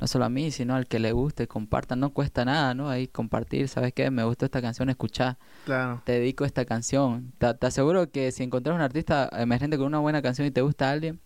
no 0.00 0.06
solo 0.06 0.24
a 0.24 0.28
mí, 0.28 0.52
sino 0.52 0.76
al 0.76 0.86
que 0.86 1.00
le 1.00 1.10
guste, 1.10 1.48
compartan, 1.48 1.98
no 1.98 2.10
cuesta 2.10 2.44
nada, 2.44 2.72
¿no? 2.72 2.88
Ahí 2.88 3.08
compartir, 3.08 3.68
¿sabes 3.68 3.92
qué? 3.92 4.10
Me 4.12 4.22
gustó 4.22 4.44
esta 4.44 4.62
canción, 4.62 4.88
escuchar, 4.90 5.38
Claro. 5.64 6.02
te 6.04 6.12
dedico 6.12 6.44
esta 6.44 6.64
canción. 6.64 7.32
Te, 7.38 7.52
te 7.54 7.66
aseguro 7.66 8.08
que 8.10 8.30
si 8.30 8.44
encontrás 8.44 8.76
un 8.76 8.80
artista 8.80 9.28
emergente 9.32 9.76
con 9.76 9.86
una 9.88 9.98
buena 9.98 10.22
canción 10.22 10.46
y 10.46 10.52
te 10.52 10.60
gusta 10.62 10.88
a 10.88 10.92
alguien, 10.92 11.20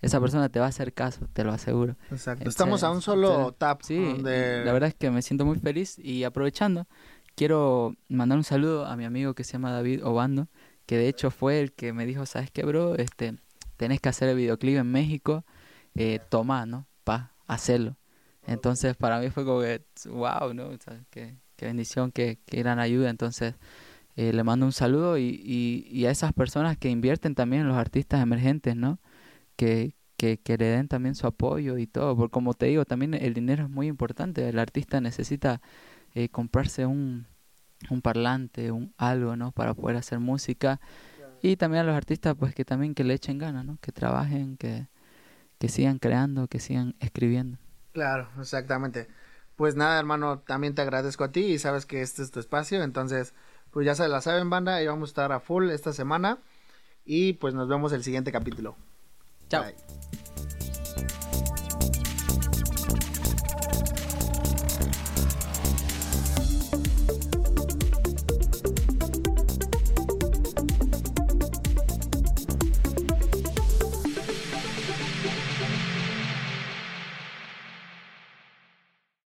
esa 0.00 0.20
persona 0.20 0.48
te 0.48 0.60
va 0.60 0.66
a 0.66 0.68
hacer 0.68 0.92
caso, 0.92 1.26
te 1.32 1.44
lo 1.44 1.52
aseguro. 1.52 1.96
Exacto. 2.10 2.42
En 2.42 2.48
Estamos 2.48 2.82
a 2.82 2.90
un 2.90 3.02
solo 3.02 3.52
tap. 3.52 3.82
Sí, 3.82 4.16
la 4.18 4.72
verdad 4.72 4.88
es 4.88 4.94
que 4.94 5.10
me 5.10 5.22
siento 5.22 5.44
muy 5.44 5.58
feliz 5.58 5.98
y 5.98 6.24
aprovechando, 6.24 6.86
quiero 7.34 7.94
mandar 8.08 8.38
un 8.38 8.44
saludo 8.44 8.86
a 8.86 8.96
mi 8.96 9.04
amigo 9.04 9.34
que 9.34 9.44
se 9.44 9.52
llama 9.52 9.72
David 9.72 10.04
Obando, 10.04 10.48
que 10.86 10.96
de 10.96 11.08
hecho 11.08 11.30
fue 11.30 11.60
el 11.60 11.72
que 11.72 11.92
me 11.92 12.06
dijo, 12.06 12.26
¿sabes 12.26 12.50
qué, 12.50 12.64
bro? 12.64 12.94
Este, 12.94 13.36
tenés 13.76 14.00
que 14.00 14.08
hacer 14.08 14.28
el 14.28 14.36
videoclip 14.36 14.78
en 14.78 14.90
México, 14.90 15.44
eh, 15.94 16.20
toma, 16.28 16.64
¿no? 16.64 16.86
Pa, 17.04 17.32
hacerlo. 17.46 17.96
Entonces 18.46 18.96
para 18.96 19.18
mí 19.18 19.30
fue 19.30 19.44
como 19.44 19.60
que, 19.60 19.82
wow, 20.06 20.54
¿no? 20.54 20.68
O 20.68 20.78
sea, 20.78 21.02
qué, 21.10 21.36
qué 21.56 21.66
bendición, 21.66 22.12
qué, 22.12 22.38
qué 22.46 22.58
gran 22.58 22.78
ayuda. 22.78 23.10
Entonces 23.10 23.54
eh, 24.16 24.32
le 24.32 24.42
mando 24.44 24.64
un 24.64 24.72
saludo 24.72 25.18
y, 25.18 25.24
y, 25.44 25.86
y 25.90 26.06
a 26.06 26.10
esas 26.10 26.32
personas 26.32 26.78
que 26.78 26.88
invierten 26.88 27.34
también 27.34 27.62
en 27.62 27.68
los 27.68 27.76
artistas 27.76 28.22
emergentes, 28.22 28.74
¿no? 28.74 29.00
Que, 29.58 29.94
que, 30.18 30.40
que 30.40 30.58
le 30.58 30.66
den 30.66 30.88
también 30.88 31.16
su 31.16 31.28
apoyo 31.28 31.78
y 31.78 31.88
todo. 31.88 32.16
Porque 32.16 32.32
como 32.32 32.54
te 32.54 32.68
digo, 32.68 32.86
también 32.86 33.14
el 33.14 33.34
dinero 33.34 33.64
es 33.64 33.70
muy 33.70 33.88
importante. 33.88 34.48
El 34.48 34.60
artista 34.60 35.02
necesita 35.02 35.62
eh, 36.14 36.30
comprarse 36.30 36.86
un, 36.86 37.28
un 37.90 38.02
parlante, 38.02 38.72
un 38.72 38.94
algo, 38.98 39.36
¿no? 39.36 39.52
Para 39.52 39.74
poder 39.74 39.96
hacer 39.98 40.20
música. 40.20 40.80
Y 41.42 41.56
también 41.56 41.82
a 41.84 41.86
los 41.88 41.96
artistas, 41.96 42.36
pues 42.38 42.54
que 42.54 42.64
también 42.66 42.94
que 42.94 43.04
le 43.04 43.14
echen 43.14 43.38
ganas, 43.38 43.64
¿no? 43.66 43.78
Que 43.82 43.92
trabajen, 43.92 44.56
que, 44.58 44.88
que 45.58 45.68
sigan 45.68 45.98
creando, 46.00 46.48
que 46.48 46.60
sigan 46.60 46.96
escribiendo. 47.00 47.58
Claro, 47.92 48.28
exactamente. 48.38 49.08
Pues 49.56 49.74
nada, 49.74 49.98
hermano, 49.98 50.40
también 50.40 50.74
te 50.74 50.82
agradezco 50.82 51.24
a 51.24 51.32
ti 51.32 51.40
y 51.46 51.58
sabes 51.58 51.84
que 51.86 52.02
este 52.02 52.22
es 52.22 52.30
tu 52.30 52.38
espacio, 52.40 52.82
entonces, 52.82 53.34
pues 53.70 53.84
ya 53.86 53.94
se 53.96 54.06
la 54.08 54.20
saben, 54.20 54.50
banda, 54.50 54.80
y 54.82 54.86
vamos 54.86 55.08
a 55.08 55.12
estar 55.12 55.32
a 55.32 55.40
full 55.40 55.70
esta 55.70 55.92
semana 55.92 56.40
y 57.04 57.34
pues 57.34 57.54
nos 57.54 57.68
vemos 57.68 57.92
el 57.92 58.04
siguiente 58.04 58.32
capítulo. 58.32 58.76
Chao. 59.50 59.62
Bye. 59.62 59.72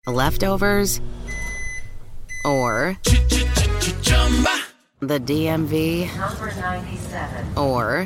Leftovers? 0.06 1.02
Or 2.46 2.98
the 5.00 5.20
DMV? 5.20 6.16
Number 6.18 6.54
97. 6.60 7.58
Or 7.58 8.06